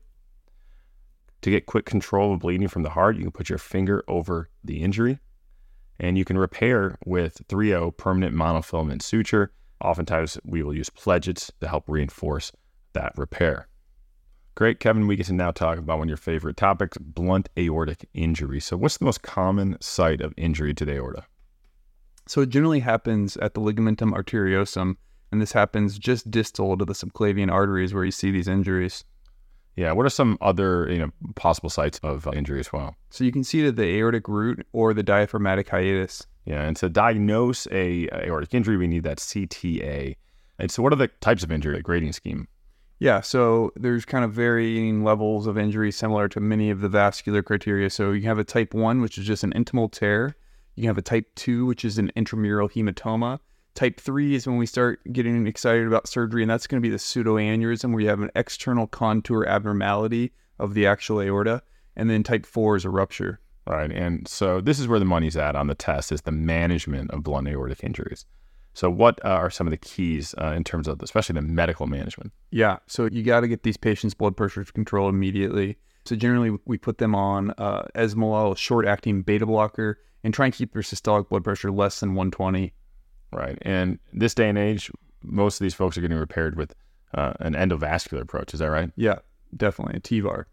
To 1.42 1.52
get 1.52 1.68
quick 1.68 1.86
control 1.86 2.34
of 2.34 2.40
bleeding 2.40 2.68
from 2.68 2.84
the 2.84 2.90
heart, 2.90 3.18
you 3.18 3.24
can 3.24 3.32
put 3.32 3.50
your 3.50 3.60
finger 3.60 4.04
over 4.08 4.50
the 4.64 4.82
injury 4.82 5.20
and 6.00 6.18
you 6.18 6.26
can 6.26 6.38
repair 6.38 6.98
with 7.06 7.48
3O 7.48 7.96
permanent 7.98 8.36
monofilament 8.36 9.02
suture. 9.02 9.52
Oftentimes, 9.82 10.38
we 10.44 10.64
will 10.64 10.74
use 10.74 10.90
pledgets 10.90 11.52
to 11.62 11.68
help 11.68 11.86
reinforce 11.88 12.52
that 12.94 13.14
repair. 13.18 13.68
Great, 14.56 14.80
Kevin. 14.80 15.08
We 15.08 15.18
get 15.18 15.26
to 15.28 15.34
now 15.34 15.52
talk 15.52 15.78
about 15.78 15.98
one 15.98 16.08
of 16.08 16.10
your 16.10 16.18
favorite 16.18 16.56
topics 16.56 16.98
blunt 16.98 17.50
aortic 17.58 18.08
injury. 18.14 18.62
So, 18.62 18.78
what's 18.78 18.98
the 18.98 19.06
most 19.06 19.22
common 19.22 19.78
site 19.82 20.22
of 20.22 20.34
injury 20.38 20.74
to 20.76 20.86
the 20.86 20.94
aorta? 20.94 21.26
So, 22.26 22.42
it 22.42 22.50
generally 22.50 22.80
happens 22.80 23.36
at 23.38 23.54
the 23.54 23.60
ligamentum 23.60 24.14
arteriosum, 24.14 24.96
and 25.32 25.42
this 25.42 25.52
happens 25.52 26.00
just 26.00 26.32
distal 26.32 26.78
to 26.78 26.86
the 26.86 26.94
subclavian 26.94 27.52
arteries 27.52 27.94
where 27.94 28.06
you 28.06 28.12
see 28.12 28.32
these 28.32 28.48
injuries. 28.48 29.04
Yeah. 29.76 29.92
What 29.92 30.06
are 30.06 30.10
some 30.10 30.38
other 30.42 30.90
you 30.92 31.00
know 31.00 31.10
possible 31.36 31.70
sites 31.70 32.00
of 32.04 32.28
uh, 32.28 32.32
injury 32.32 32.60
as 32.60 32.72
well? 32.72 32.96
So 33.10 33.24
you 33.24 33.32
can 33.32 33.44
see 33.44 33.62
that 33.64 33.76
the 33.76 33.98
aortic 33.98 34.28
root 34.28 34.66
or 34.74 34.94
the 34.94 35.04
diaphragmatic 35.04 35.70
hiatus. 35.70 36.26
Yeah. 36.46 36.64
And 36.64 36.78
to 36.78 36.90
diagnose 36.90 37.68
a 37.72 38.08
aortic 38.14 38.54
injury, 38.54 38.78
we 38.78 38.88
need 38.88 39.04
that 39.04 39.18
CTA. 39.18 40.16
And 40.60 40.72
so, 40.72 40.82
what 40.82 40.94
are 40.94 40.98
the 40.98 41.10
types 41.20 41.44
of 41.44 41.52
injury, 41.52 41.76
the 41.76 41.84
grading 41.84 42.14
scheme? 42.14 42.48
Yeah, 43.00 43.20
so 43.22 43.74
there's 43.76 44.06
kind 44.06 44.24
of 44.24 44.32
varying 44.32 45.04
levels 45.04 45.48
of 45.48 45.58
injury 45.58 45.92
similar 45.92 46.30
to 46.30 46.40
many 46.40 46.70
of 46.70 46.80
the 46.80 46.88
vascular 46.88 47.44
criteria. 47.44 47.90
So 47.90 48.14
you 48.14 48.26
have 48.28 48.40
a 48.40 48.44
type 48.46 48.74
1, 48.74 49.02
which 49.02 49.18
is 49.18 49.26
just 49.26 49.44
an 49.44 49.52
intimal 49.52 49.92
tear. 49.92 50.36
You 50.76 50.84
can 50.84 50.88
have 50.88 50.98
a 50.98 51.02
type 51.02 51.28
2, 51.36 51.66
which 51.66 51.84
is 51.84 51.98
an 51.98 52.12
intramural 52.16 52.70
hematoma. 52.70 53.40
Type 53.76 54.00
3 54.00 54.36
is 54.36 54.48
when 54.48 54.58
we 54.58 54.66
start 54.66 55.02
getting 55.12 55.46
excited 55.48 55.86
about 55.86 56.08
surgery, 56.08 56.42
and 56.42 56.50
that's 56.50 56.66
going 56.66 56.82
to 56.82 56.86
be 56.86 56.90
the 56.90 56.98
pseudoaneurysm, 56.98 57.92
where 57.92 58.02
you 58.02 58.08
have 58.08 58.22
an 58.22 58.32
external 58.34 58.88
contour 58.88 59.46
abnormality 59.46 60.32
of 60.58 60.74
the 60.74 60.88
actual 60.88 61.22
aorta. 61.22 61.62
And 61.98 62.10
then 62.10 62.24
type 62.24 62.46
4 62.46 62.78
is 62.78 62.86
a 62.86 62.90
rupture. 62.90 63.42
Right. 63.68 63.92
And 63.92 64.28
so 64.28 64.62
this 64.62 64.80
is 64.80 64.88
where 64.88 65.00
the 65.00 65.06
money's 65.06 65.36
at 65.36 65.56
on 65.56 65.68
the 65.68 65.76
test 65.76 66.12
is 66.12 66.22
the 66.22 66.32
management 66.32 67.12
of 67.12 67.24
blunt 67.24 67.48
aortic 67.48 67.84
injuries. 67.84 68.26
So 68.74 68.90
what 68.90 69.24
uh, 69.26 69.30
are 69.30 69.50
some 69.50 69.68
of 69.68 69.72
the 69.72 69.78
keys 69.78 70.36
uh, 70.40 70.54
in 70.56 70.64
terms 70.64 70.88
of 70.88 71.02
especially 71.02 71.34
the 71.34 71.42
medical 71.42 71.88
management? 71.88 72.32
Yeah. 72.52 72.78
So 72.88 73.10
you 73.12 73.24
got 73.24 73.42
to 73.42 73.48
get 73.48 73.64
these 73.64 73.78
patients' 73.78 74.14
blood 74.14 74.38
pressure 74.38 74.64
control 74.66 75.10
immediately. 75.10 75.78
So 76.06 76.16
generally 76.16 76.58
we 76.66 76.78
put 76.78 77.00
them 77.00 77.16
on 77.16 77.52
uh, 77.58 77.88
Esmolol, 77.96 78.56
short-acting 78.56 79.24
beta 79.24 79.46
blocker, 79.46 80.00
and 80.24 80.34
try 80.34 80.46
and 80.46 80.54
keep 80.54 80.74
their 80.74 80.82
systolic 80.82 81.30
blood 81.30 81.44
pressure 81.44 81.72
less 81.72 82.00
than 82.00 82.10
120. 82.16 82.74
Right. 83.36 83.58
And 83.62 84.00
this 84.14 84.34
day 84.34 84.48
and 84.50 84.58
age, 84.58 84.90
most 85.22 85.60
of 85.60 85.66
these 85.66 85.74
folks 85.74 85.98
are 85.98 86.02
getting 86.02 86.18
repaired 86.18 86.56
with 86.56 86.74
uh, 87.14 87.34
an 87.40 87.54
endovascular 87.54 88.22
approach. 88.22 88.54
Is 88.54 88.62
that 88.62 88.72
right? 88.72 88.92
Yeah, 88.96 89.20
definitely 89.56 89.98
a 89.98 90.00
TEVAR. 90.00 90.46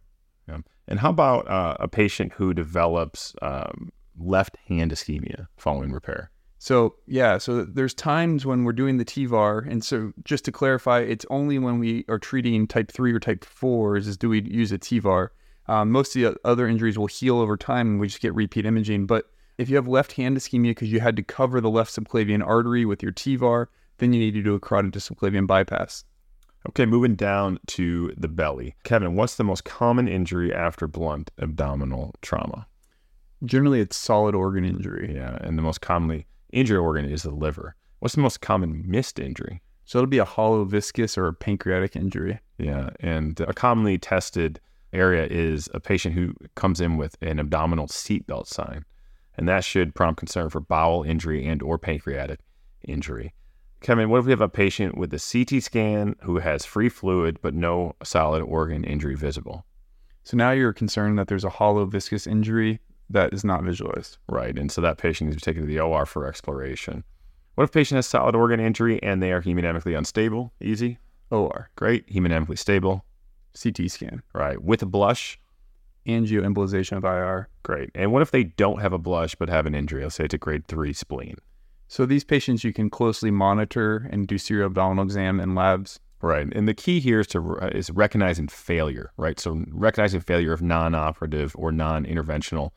Yeah. 0.49 0.59
And 0.89 0.99
how 0.99 1.11
about 1.11 1.49
uh, 1.49 1.77
a 1.79 1.89
patient 1.89 2.33
who 2.33 2.53
develops 2.53 3.35
um, 3.41 3.93
left 4.19 4.57
hand 4.67 4.91
ischemia 4.91 5.47
following 5.57 5.93
repair? 5.93 6.31
So 6.59 6.95
yeah, 7.07 7.39
so 7.39 7.65
there's 7.65 7.95
times 7.95 8.47
when 8.47 8.65
we're 8.65 8.73
doing 8.73 8.97
the 8.97 9.05
TEVAR, 9.05 9.67
and 9.69 9.85
so 9.85 10.13
just 10.25 10.45
to 10.45 10.53
clarify, 10.53 11.01
it's 11.01 11.27
only 11.29 11.59
when 11.59 11.81
we 11.81 12.05
are 12.09 12.21
treating 12.21 12.69
type 12.69 12.91
three 12.93 13.13
or 13.13 13.19
type 13.19 13.45
fours 13.45 14.07
is 14.07 14.17
do 14.17 14.29
we 14.29 14.43
use 14.43 14.71
a 14.71 14.79
TEVAR. 14.79 15.31
Um, 15.67 15.91
most 15.91 16.15
of 16.15 16.23
the 16.23 16.37
other 16.45 16.69
injuries 16.69 16.99
will 16.99 17.07
heal 17.07 17.41
over 17.41 17.57
time, 17.57 17.89
and 17.89 18.01
we 18.01 18.07
just 18.07 18.21
get 18.21 18.35
repeat 18.35 18.67
imaging. 18.67 19.07
But 19.07 19.27
if 19.63 19.71
you 19.71 19.77
have 19.77 19.89
left 19.89 20.13
hand 20.13 20.37
ischemia 20.37 20.71
because 20.71 20.93
you 20.93 21.01
had 21.01 21.17
to 21.17 21.23
cover 21.23 21.61
the 21.61 21.71
left 21.71 21.95
subclavian 21.95 22.47
artery 22.47 22.85
with 22.85 23.03
your 23.03 23.13
TEVAR, 23.13 23.69
then 23.99 24.13
you 24.13 24.19
need 24.19 24.35
to 24.35 24.43
do 24.43 24.55
a 24.55 24.61
carotid 24.61 24.95
subclavian 24.95 25.47
bypass. 25.47 26.05
Okay, 26.69 26.87
moving 26.87 27.15
down 27.15 27.59
to 27.69 28.13
the 28.17 28.29
belly. 28.29 28.77
Kevin, 28.85 29.17
what's 29.17 29.37
the 29.37 29.45
most 29.45 29.65
common 29.65 30.07
injury 30.07 30.53
after 30.53 30.87
blunt 30.87 31.31
abdominal 31.39 32.15
trauma? 32.23 32.67
Generally, 33.45 33.81
it's 33.81 33.97
solid 33.97 34.35
organ 34.35 34.65
injury. 34.65 35.13
Yeah, 35.15 35.39
and 35.41 35.59
the 35.59 35.63
most 35.63 35.81
commonly 35.81 36.27
injured 36.53 36.79
organ 36.79 37.05
is 37.05 37.23
the 37.23 37.31
liver. 37.31 37.75
What's 37.99 38.15
the 38.15 38.21
most 38.21 38.41
common 38.41 38.85
missed 38.87 39.19
injury? 39.19 39.63
So 39.85 39.99
it'll 39.99 40.09
be 40.09 40.19
a 40.19 40.25
hollow 40.25 40.65
viscus 40.65 41.19
or 41.19 41.27
a 41.27 41.35
pancreatic 41.35 41.97
injury. 41.97 42.39
Yeah, 42.59 42.91
and 43.01 43.39
a 43.41 43.53
commonly 43.53 43.99
tested 43.99 44.61
area 44.93 45.27
is 45.29 45.69
a 45.75 45.81
patient 45.81 46.15
who 46.15 46.35
comes 46.55 46.81
in 46.81 46.97
with 46.97 47.17
an 47.23 47.41
abdominal 47.41 47.87
seatbelt 47.87 48.47
sign, 48.47 48.85
and 49.37 49.49
that 49.49 49.65
should 49.65 49.95
prompt 49.95 50.19
concern 50.19 50.49
for 50.51 50.61
bowel 50.61 51.03
injury 51.03 51.47
and 51.47 51.63
or 51.63 51.79
pancreatic 51.79 52.41
injury. 52.85 53.35
Kevin, 53.81 54.11
what 54.11 54.19
if 54.19 54.27
we 54.27 54.31
have 54.33 54.41
a 54.41 54.49
patient 54.49 54.97
with 54.97 55.13
a 55.13 55.19
CT 55.19 55.63
scan 55.63 56.15
who 56.23 56.39
has 56.39 56.65
free 56.65 56.89
fluid 56.89 57.39
but 57.43 57.55
no 57.55 57.97
solid 58.05 58.43
organ 58.43 58.85
injury 58.85 59.17
visible? 59.17 59.65
So 60.23 60.37
now 60.37 60.53
you're 60.53 60.73
concerned 60.73 61.19
that 61.19 61.27
there's 61.27 61.45
a 61.45 61.51
hollow 61.51 61.85
viscus 61.85 62.29
injury 62.29 62.79
that 63.11 63.35
is 63.35 63.45
not 63.45 63.65
visualized. 63.65 64.19
Right. 64.29 64.57
And 64.57 64.71
so 64.71 64.81
that 64.81 64.99
patient 64.99 65.31
needs 65.31 65.43
to 65.43 65.45
be 65.45 65.53
taken 65.53 65.67
to 65.67 65.73
the 65.73 65.81
OR 65.81 66.07
for 66.07 66.27
exploration. 66.27 67.03
What 67.55 67.65
if 67.65 67.71
a 67.71 67.73
patient 67.73 67.97
has 67.97 68.07
solid 68.07 68.37
organ 68.37 68.61
injury 68.61 69.03
and 69.03 69.23
they 69.23 69.33
are 69.33 69.43
hemodynamically 69.43 69.97
unstable? 69.99 70.53
Easy. 70.61 70.99
OR. 71.31 71.71
Great. 71.77 72.09
Hemodynamically 72.09 72.59
stable. 72.59 73.05
CT 73.61 73.91
scan. 73.91 74.23
Right. 74.33 74.63
With 74.63 74.83
a 74.83 74.87
blush. 74.87 75.39
Angioembolization 76.07 76.97
of 76.97 77.05
IR. 77.05 77.49
Great. 77.63 77.91
And 77.95 78.13
what 78.13 78.23
if 78.23 78.31
they 78.31 78.45
don't 78.45 78.81
have 78.81 78.93
a 78.93 78.99
blush 78.99 79.35
but 79.35 79.49
have 79.49 79.67
an 79.67 79.75
injury? 79.75 80.03
Let's 80.03 80.17
say 80.17 80.25
it's 80.25 80.35
a 80.35 80.39
grade 80.39 80.67
three 80.67 80.93
spleen. 80.93 81.37
So 81.89 82.07
these 82.07 82.25
patients 82.25 82.65
you 82.65 82.73
can 82.73 82.91
closely 82.91 83.31
monitor 83.31 84.09
and 84.11 84.27
do 84.27 84.39
serial 84.39 84.67
abdominal 84.67 85.05
exam 85.05 85.39
and 85.39 85.55
labs. 85.55 86.01
Right. 86.21 86.47
And 86.55 86.69
the 86.69 86.75
key 86.75 87.01
here 87.01 87.21
is 87.21 87.27
to 87.29 87.57
is 87.75 87.91
recognizing 87.91 88.49
failure, 88.49 89.13
right? 89.17 89.39
So 89.39 89.65
recognizing 89.71 90.21
failure 90.21 90.53
of 90.53 90.63
non-operative 90.63 91.55
or 91.59 91.73
non-interventional 91.73 92.71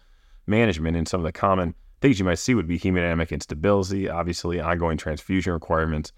management 0.47 0.97
and 0.97 1.07
some 1.07 1.19
of 1.19 1.26
the 1.26 1.32
common 1.32 1.76
things 2.01 2.19
you 2.19 2.26
might 2.26 2.39
see 2.39 2.55
would 2.55 2.67
be 2.67 2.80
hemodynamic 2.80 3.32
instability, 3.32 4.09
obviously 4.09 4.59
ongoing 4.59 4.97
transfusion 4.97 5.53
requirements, 5.53 6.11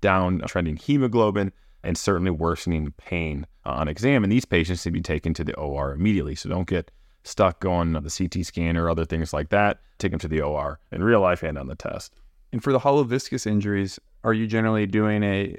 down 0.00 0.42
trending 0.46 0.76
hemoglobin, 0.76 1.52
and 1.82 1.96
certainly 1.96 2.30
worsening 2.30 2.92
pain 2.96 3.46
on 3.64 3.88
exam. 3.88 4.22
And 4.22 4.32
these 4.32 4.44
patients 4.44 4.84
need 4.84 4.90
to 4.90 4.98
be 4.98 5.02
taken 5.02 5.34
to 5.34 5.44
the 5.44 5.54
OR 5.54 5.92
immediately. 5.92 6.34
So 6.34 6.48
don't 6.48 6.68
get 6.68 6.90
stuck 7.24 7.60
going 7.60 7.94
on 7.96 8.02
the 8.02 8.10
CT 8.10 8.44
scan 8.44 8.76
or 8.76 8.88
other 8.88 9.04
things 9.04 9.32
like 9.32 9.50
that. 9.50 9.80
Take 9.98 10.10
them 10.10 10.20
to 10.20 10.28
the 10.28 10.40
OR 10.40 10.80
in 10.90 11.02
real 11.02 11.20
life 11.20 11.42
and 11.42 11.56
on 11.56 11.68
the 11.68 11.74
test. 11.74 12.14
And 12.52 12.62
for 12.62 12.72
the 12.72 12.78
hollow 12.78 13.04
viscus 13.04 13.46
injuries, 13.46 13.98
are 14.24 14.34
you 14.34 14.46
generally 14.46 14.86
doing 14.86 15.22
a, 15.22 15.56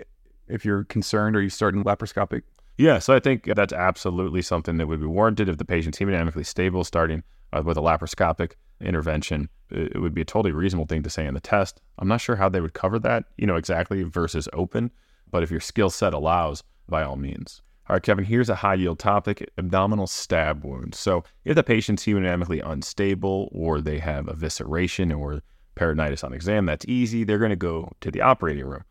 if 0.48 0.64
you're 0.66 0.84
concerned, 0.86 1.36
are 1.36 1.42
you 1.42 1.50
starting 1.50 1.84
laparoscopic? 1.84 2.44
Yeah, 2.78 3.00
so 3.00 3.14
I 3.14 3.20
think 3.20 3.46
that's 3.46 3.74
absolutely 3.74 4.42
something 4.42 4.78
that 4.78 4.88
would 4.88 5.00
be 5.00 5.06
warranted 5.06 5.48
if 5.48 5.58
the 5.58 5.66
patient's 5.66 6.00
hemodynamically 6.00 6.46
stable, 6.46 6.84
starting 6.84 7.24
uh, 7.52 7.62
with 7.64 7.78
a 7.78 7.82
laparoscopic 7.82 8.54
intervention. 8.82 9.50
It 9.70 10.02
would 10.02 10.14
be 10.14 10.22
a 10.22 10.26
totally 10.26 10.52
reasonable 10.52 10.88
thing 10.88 11.04
to 11.04 11.10
say 11.10 11.26
in 11.26 11.34
the 11.34 11.40
test. 11.40 11.82
I'm 12.00 12.08
not 12.08 12.22
sure 12.22 12.36
how 12.36 12.50
they 12.50 12.62
would 12.62 12.74
cover 12.74 13.00
that, 13.00 13.26
you 13.38 13.48
know, 13.48 13.56
exactly 13.56 14.04
versus 14.04 14.48
open, 14.54 14.92
but 15.34 15.42
if 15.42 15.50
your 15.50 15.60
skill 15.60 15.90
set 15.90 16.14
allows, 16.14 16.64
by 16.88 17.02
all 17.02 17.16
means. 17.16 17.64
All 17.90 17.96
right, 17.96 18.04
Kevin, 18.04 18.24
here's 18.24 18.50
a 18.50 18.56
high 18.56 18.76
yield 18.76 19.00
topic 19.00 19.50
abdominal 19.58 20.06
stab 20.06 20.64
wound. 20.64 20.94
So, 20.94 21.24
if 21.44 21.56
the 21.56 21.64
patient's 21.64 22.06
hemodynamically 22.06 22.62
unstable 22.64 23.50
or 23.52 23.82
they 23.82 23.98
have 23.98 24.28
evisceration 24.28 25.18
or 25.18 25.42
peritonitis 25.76 26.24
on 26.24 26.34
exam, 26.34 26.68
that's 26.68 26.86
easy. 26.88 27.24
They're 27.24 27.40
going 27.40 27.50
to 27.50 27.56
go 27.56 27.92
to 28.02 28.12
the 28.12 28.22
operating 28.22 28.66
room. 28.66 28.84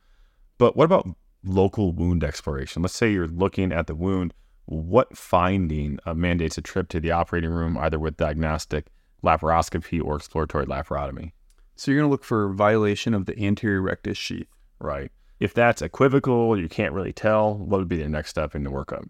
But 0.59 0.77
what 0.77 0.85
about 0.85 1.09
local 1.45 1.93
wound 1.93 2.25
exploration? 2.25 2.83
Let's 2.83 2.95
say 2.95 3.13
you're 3.13 3.29
looking 3.29 3.71
at 3.71 3.87
the 3.87 3.95
wound. 3.95 4.35
What 4.67 5.17
finding 5.17 6.01
uh, 6.05 6.15
mandates 6.15 6.59
a 6.59 6.63
trip 6.63 6.89
to 6.89 6.99
the 6.99 7.13
operating 7.13 7.51
room, 7.51 7.79
either 7.79 8.01
with 8.01 8.17
diagnostic 8.17 8.89
laparoscopy 9.23 10.05
or 10.05 10.17
exploratory 10.17 10.67
laparotomy? 10.67 11.31
So 11.77 11.93
you're 11.93 12.01
going 12.01 12.09
to 12.09 12.13
look 12.13 12.25
for 12.25 12.53
violation 12.53 13.15
of 13.15 13.27
the 13.27 13.39
anterior 13.39 13.81
rectus 13.81 14.19
sheath. 14.19 14.49
Right. 14.81 15.13
If 15.43 15.55
that's 15.55 15.83
equivocal, 15.83 16.57
you 16.57 16.69
can't 16.69 16.93
really 16.93 17.13
tell, 17.13 17.57
what 17.57 17.81
would 17.81 17.89
be 17.89 17.97
the 17.97 18.09
next 18.09 18.31
step 18.31 18.55
in 18.55 18.63
the 18.63 18.71
workup? 18.71 19.09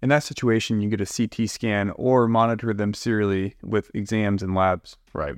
In 0.00 0.08
that 0.10 0.22
situation, 0.22 0.80
you 0.80 0.88
get 0.88 1.00
a 1.00 1.04
CT 1.04 1.50
scan 1.50 1.90
or 1.96 2.28
monitor 2.28 2.72
them 2.72 2.94
serially 2.94 3.56
with 3.60 3.90
exams 3.92 4.44
and 4.44 4.54
labs. 4.54 4.96
Right. 5.12 5.34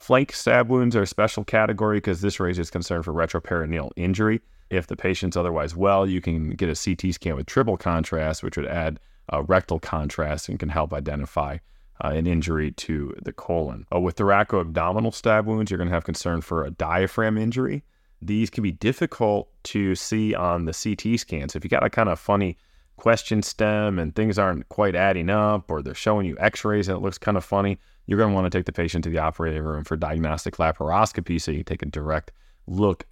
Flank 0.00 0.32
stab 0.32 0.68
wounds 0.68 0.96
are 0.96 1.02
a 1.02 1.06
special 1.06 1.44
category 1.44 1.98
because 1.98 2.20
this 2.20 2.40
raises 2.40 2.68
concern 2.68 3.04
for 3.04 3.12
retroperitoneal 3.12 3.92
injury. 3.94 4.40
If 4.70 4.88
the 4.88 4.96
patient's 4.96 5.36
otherwise 5.36 5.76
well, 5.76 6.04
you 6.04 6.20
can 6.20 6.50
get 6.50 6.68
a 6.68 6.74
CT 6.74 7.14
scan 7.14 7.36
with 7.36 7.46
triple 7.46 7.76
contrast, 7.76 8.42
which 8.42 8.56
would 8.56 8.66
add 8.66 8.98
uh, 9.32 9.44
rectal 9.44 9.78
contrast 9.78 10.48
and 10.48 10.58
can 10.58 10.70
help 10.70 10.92
identify 10.92 11.58
uh, 12.04 12.08
an 12.08 12.26
injury 12.26 12.72
to 12.72 13.14
the 13.22 13.32
colon. 13.32 13.86
Uh, 13.94 14.00
with 14.00 14.16
thoracoabdominal 14.16 15.14
stab 15.14 15.46
wounds, 15.46 15.70
you're 15.70 15.78
going 15.78 15.88
to 15.88 15.94
have 15.94 16.02
concern 16.02 16.40
for 16.40 16.64
a 16.64 16.72
diaphragm 16.72 17.38
injury. 17.38 17.84
These 18.26 18.50
can 18.50 18.62
be 18.62 18.72
difficult 18.72 19.48
to 19.64 19.94
see 19.94 20.34
on 20.34 20.64
the 20.64 20.72
CT 20.72 21.20
scans. 21.20 21.54
If 21.54 21.64
you 21.64 21.70
got 21.70 21.84
a 21.84 21.90
kind 21.90 22.08
of 22.08 22.18
funny 22.18 22.56
question 22.96 23.42
stem 23.42 23.98
and 23.98 24.14
things 24.14 24.38
aren't 24.38 24.68
quite 24.68 24.94
adding 24.94 25.28
up, 25.28 25.70
or 25.70 25.82
they're 25.82 25.94
showing 25.94 26.26
you 26.26 26.36
x 26.38 26.64
rays 26.64 26.88
and 26.88 26.96
it 26.96 27.00
looks 27.00 27.18
kind 27.18 27.36
of 27.36 27.44
funny, 27.44 27.78
you're 28.06 28.18
going 28.18 28.30
to 28.30 28.34
want 28.34 28.50
to 28.50 28.56
take 28.56 28.66
the 28.66 28.72
patient 28.72 29.04
to 29.04 29.10
the 29.10 29.18
operating 29.18 29.62
room 29.62 29.84
for 29.84 29.96
diagnostic 29.96 30.56
laparoscopy 30.56 31.40
so 31.40 31.50
you 31.50 31.58
can 31.58 31.64
take 31.64 31.82
a 31.82 31.86
direct 31.86 32.32
look 32.66 33.06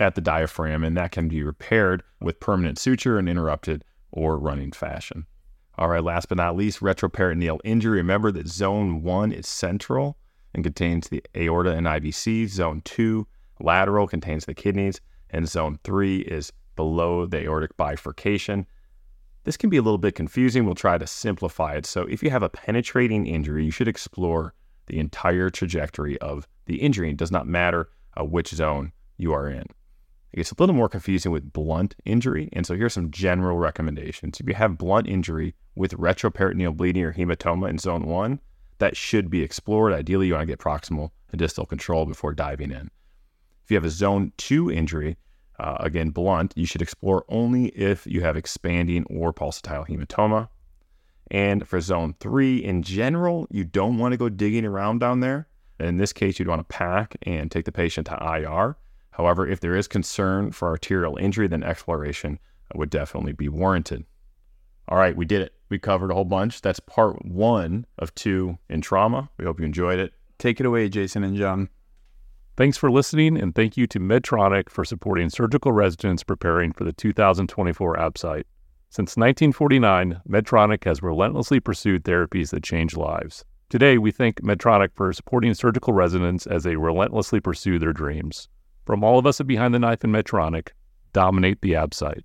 at 0.00 0.14
the 0.14 0.20
diaphragm, 0.20 0.82
and 0.84 0.96
that 0.96 1.12
can 1.12 1.28
be 1.28 1.42
repaired 1.42 2.02
with 2.20 2.40
permanent 2.40 2.78
suture 2.78 3.18
and 3.18 3.28
interrupted 3.28 3.84
or 4.10 4.38
running 4.38 4.72
fashion. 4.72 5.26
All 5.78 5.88
right, 5.88 6.02
last 6.02 6.28
but 6.28 6.38
not 6.38 6.56
least, 6.56 6.80
retroperitoneal 6.80 7.60
injury. 7.64 7.98
Remember 7.98 8.30
that 8.32 8.48
zone 8.48 9.02
one 9.02 9.32
is 9.32 9.48
central 9.48 10.18
and 10.54 10.64
contains 10.64 11.08
the 11.08 11.22
aorta 11.36 11.72
and 11.72 11.86
IVC. 11.86 12.48
Zone 12.48 12.80
two, 12.84 13.26
lateral, 13.64 14.06
contains 14.06 14.44
the 14.44 14.54
kidneys. 14.54 15.00
And 15.30 15.48
zone 15.48 15.78
three 15.82 16.18
is 16.18 16.52
below 16.76 17.26
the 17.26 17.38
aortic 17.38 17.76
bifurcation. 17.76 18.66
This 19.44 19.56
can 19.56 19.68
be 19.68 19.76
a 19.76 19.82
little 19.82 19.98
bit 19.98 20.14
confusing. 20.14 20.64
We'll 20.64 20.74
try 20.74 20.96
to 20.96 21.06
simplify 21.06 21.74
it. 21.74 21.86
So, 21.86 22.02
if 22.02 22.22
you 22.22 22.30
have 22.30 22.42
a 22.42 22.48
penetrating 22.48 23.26
injury, 23.26 23.64
you 23.64 23.70
should 23.70 23.88
explore 23.88 24.54
the 24.86 24.98
entire 24.98 25.50
trajectory 25.50 26.18
of 26.20 26.46
the 26.66 26.76
injury. 26.76 27.10
It 27.10 27.16
does 27.16 27.30
not 27.30 27.46
matter 27.46 27.88
uh, 28.18 28.24
which 28.24 28.48
zone 28.48 28.92
you 29.16 29.32
are 29.32 29.48
in. 29.48 29.66
It 30.32 30.36
gets 30.36 30.50
a 30.50 30.56
little 30.58 30.74
more 30.74 30.88
confusing 30.88 31.30
with 31.30 31.52
blunt 31.52 31.94
injury. 32.04 32.48
And 32.52 32.66
so, 32.66 32.74
here's 32.74 32.94
some 32.94 33.10
general 33.10 33.58
recommendations. 33.58 34.40
If 34.40 34.48
you 34.48 34.54
have 34.54 34.78
blunt 34.78 35.06
injury 35.06 35.54
with 35.74 35.92
retroperitoneal 35.92 36.76
bleeding 36.76 37.04
or 37.04 37.12
hematoma 37.12 37.68
in 37.68 37.78
zone 37.78 38.06
one, 38.06 38.40
that 38.78 38.96
should 38.96 39.30
be 39.30 39.42
explored. 39.42 39.92
Ideally, 39.92 40.28
you 40.28 40.34
want 40.34 40.42
to 40.42 40.52
get 40.52 40.58
proximal 40.58 41.10
and 41.32 41.38
distal 41.38 41.66
control 41.66 42.06
before 42.06 42.32
diving 42.32 42.70
in. 42.70 42.90
If 43.64 43.70
you 43.70 43.76
have 43.76 43.84
a 43.84 43.90
zone 43.90 44.32
two 44.36 44.70
injury, 44.70 45.16
uh, 45.58 45.76
again, 45.80 46.10
blunt, 46.10 46.52
you 46.56 46.66
should 46.66 46.82
explore 46.82 47.24
only 47.28 47.66
if 47.68 48.06
you 48.06 48.20
have 48.20 48.36
expanding 48.36 49.04
or 49.08 49.32
pulsatile 49.32 49.88
hematoma. 49.88 50.48
And 51.30 51.66
for 51.66 51.80
zone 51.80 52.14
three, 52.20 52.58
in 52.62 52.82
general, 52.82 53.46
you 53.50 53.64
don't 53.64 53.98
want 53.98 54.12
to 54.12 54.18
go 54.18 54.28
digging 54.28 54.66
around 54.66 54.98
down 54.98 55.20
there. 55.20 55.48
In 55.80 55.96
this 55.96 56.12
case, 56.12 56.38
you'd 56.38 56.48
want 56.48 56.60
to 56.60 56.74
pack 56.76 57.16
and 57.22 57.50
take 57.50 57.64
the 57.64 57.72
patient 57.72 58.06
to 58.08 58.18
IR. 58.20 58.76
However, 59.12 59.46
if 59.46 59.60
there 59.60 59.76
is 59.76 59.88
concern 59.88 60.52
for 60.52 60.68
arterial 60.68 61.16
injury, 61.16 61.48
then 61.48 61.62
exploration 61.62 62.38
would 62.74 62.90
definitely 62.90 63.32
be 63.32 63.48
warranted. 63.48 64.04
All 64.88 64.98
right, 64.98 65.16
we 65.16 65.24
did 65.24 65.40
it. 65.40 65.54
We 65.70 65.78
covered 65.78 66.10
a 66.10 66.14
whole 66.14 66.24
bunch. 66.24 66.60
That's 66.60 66.80
part 66.80 67.24
one 67.24 67.86
of 67.98 68.14
two 68.14 68.58
in 68.68 68.80
trauma. 68.82 69.30
We 69.38 69.44
hope 69.44 69.58
you 69.58 69.64
enjoyed 69.64 69.98
it. 69.98 70.12
Take 70.38 70.60
it 70.60 70.66
away, 70.66 70.88
Jason 70.88 71.24
and 71.24 71.36
John. 71.36 71.70
Thanks 72.56 72.76
for 72.76 72.88
listening, 72.88 73.36
and 73.36 73.52
thank 73.52 73.76
you 73.76 73.88
to 73.88 73.98
Medtronic 73.98 74.68
for 74.68 74.84
supporting 74.84 75.28
surgical 75.28 75.72
residents 75.72 76.22
preparing 76.22 76.72
for 76.72 76.84
the 76.84 76.92
2024 76.92 77.98
ABSITE. 77.98 78.46
Since 78.90 79.16
1949, 79.16 80.20
Medtronic 80.28 80.84
has 80.84 81.02
relentlessly 81.02 81.58
pursued 81.58 82.04
therapies 82.04 82.50
that 82.50 82.62
change 82.62 82.96
lives. 82.96 83.44
Today, 83.70 83.98
we 83.98 84.12
thank 84.12 84.40
Medtronic 84.40 84.90
for 84.94 85.12
supporting 85.12 85.52
surgical 85.52 85.94
residents 85.94 86.46
as 86.46 86.62
they 86.62 86.76
relentlessly 86.76 87.40
pursue 87.40 87.80
their 87.80 87.92
dreams. 87.92 88.48
From 88.86 89.02
all 89.02 89.18
of 89.18 89.26
us 89.26 89.40
at 89.40 89.48
Behind 89.48 89.74
the 89.74 89.80
Knife 89.80 90.04
and 90.04 90.14
Medtronic, 90.14 90.68
dominate 91.12 91.60
the 91.60 91.72
ABSITE. 91.74 92.24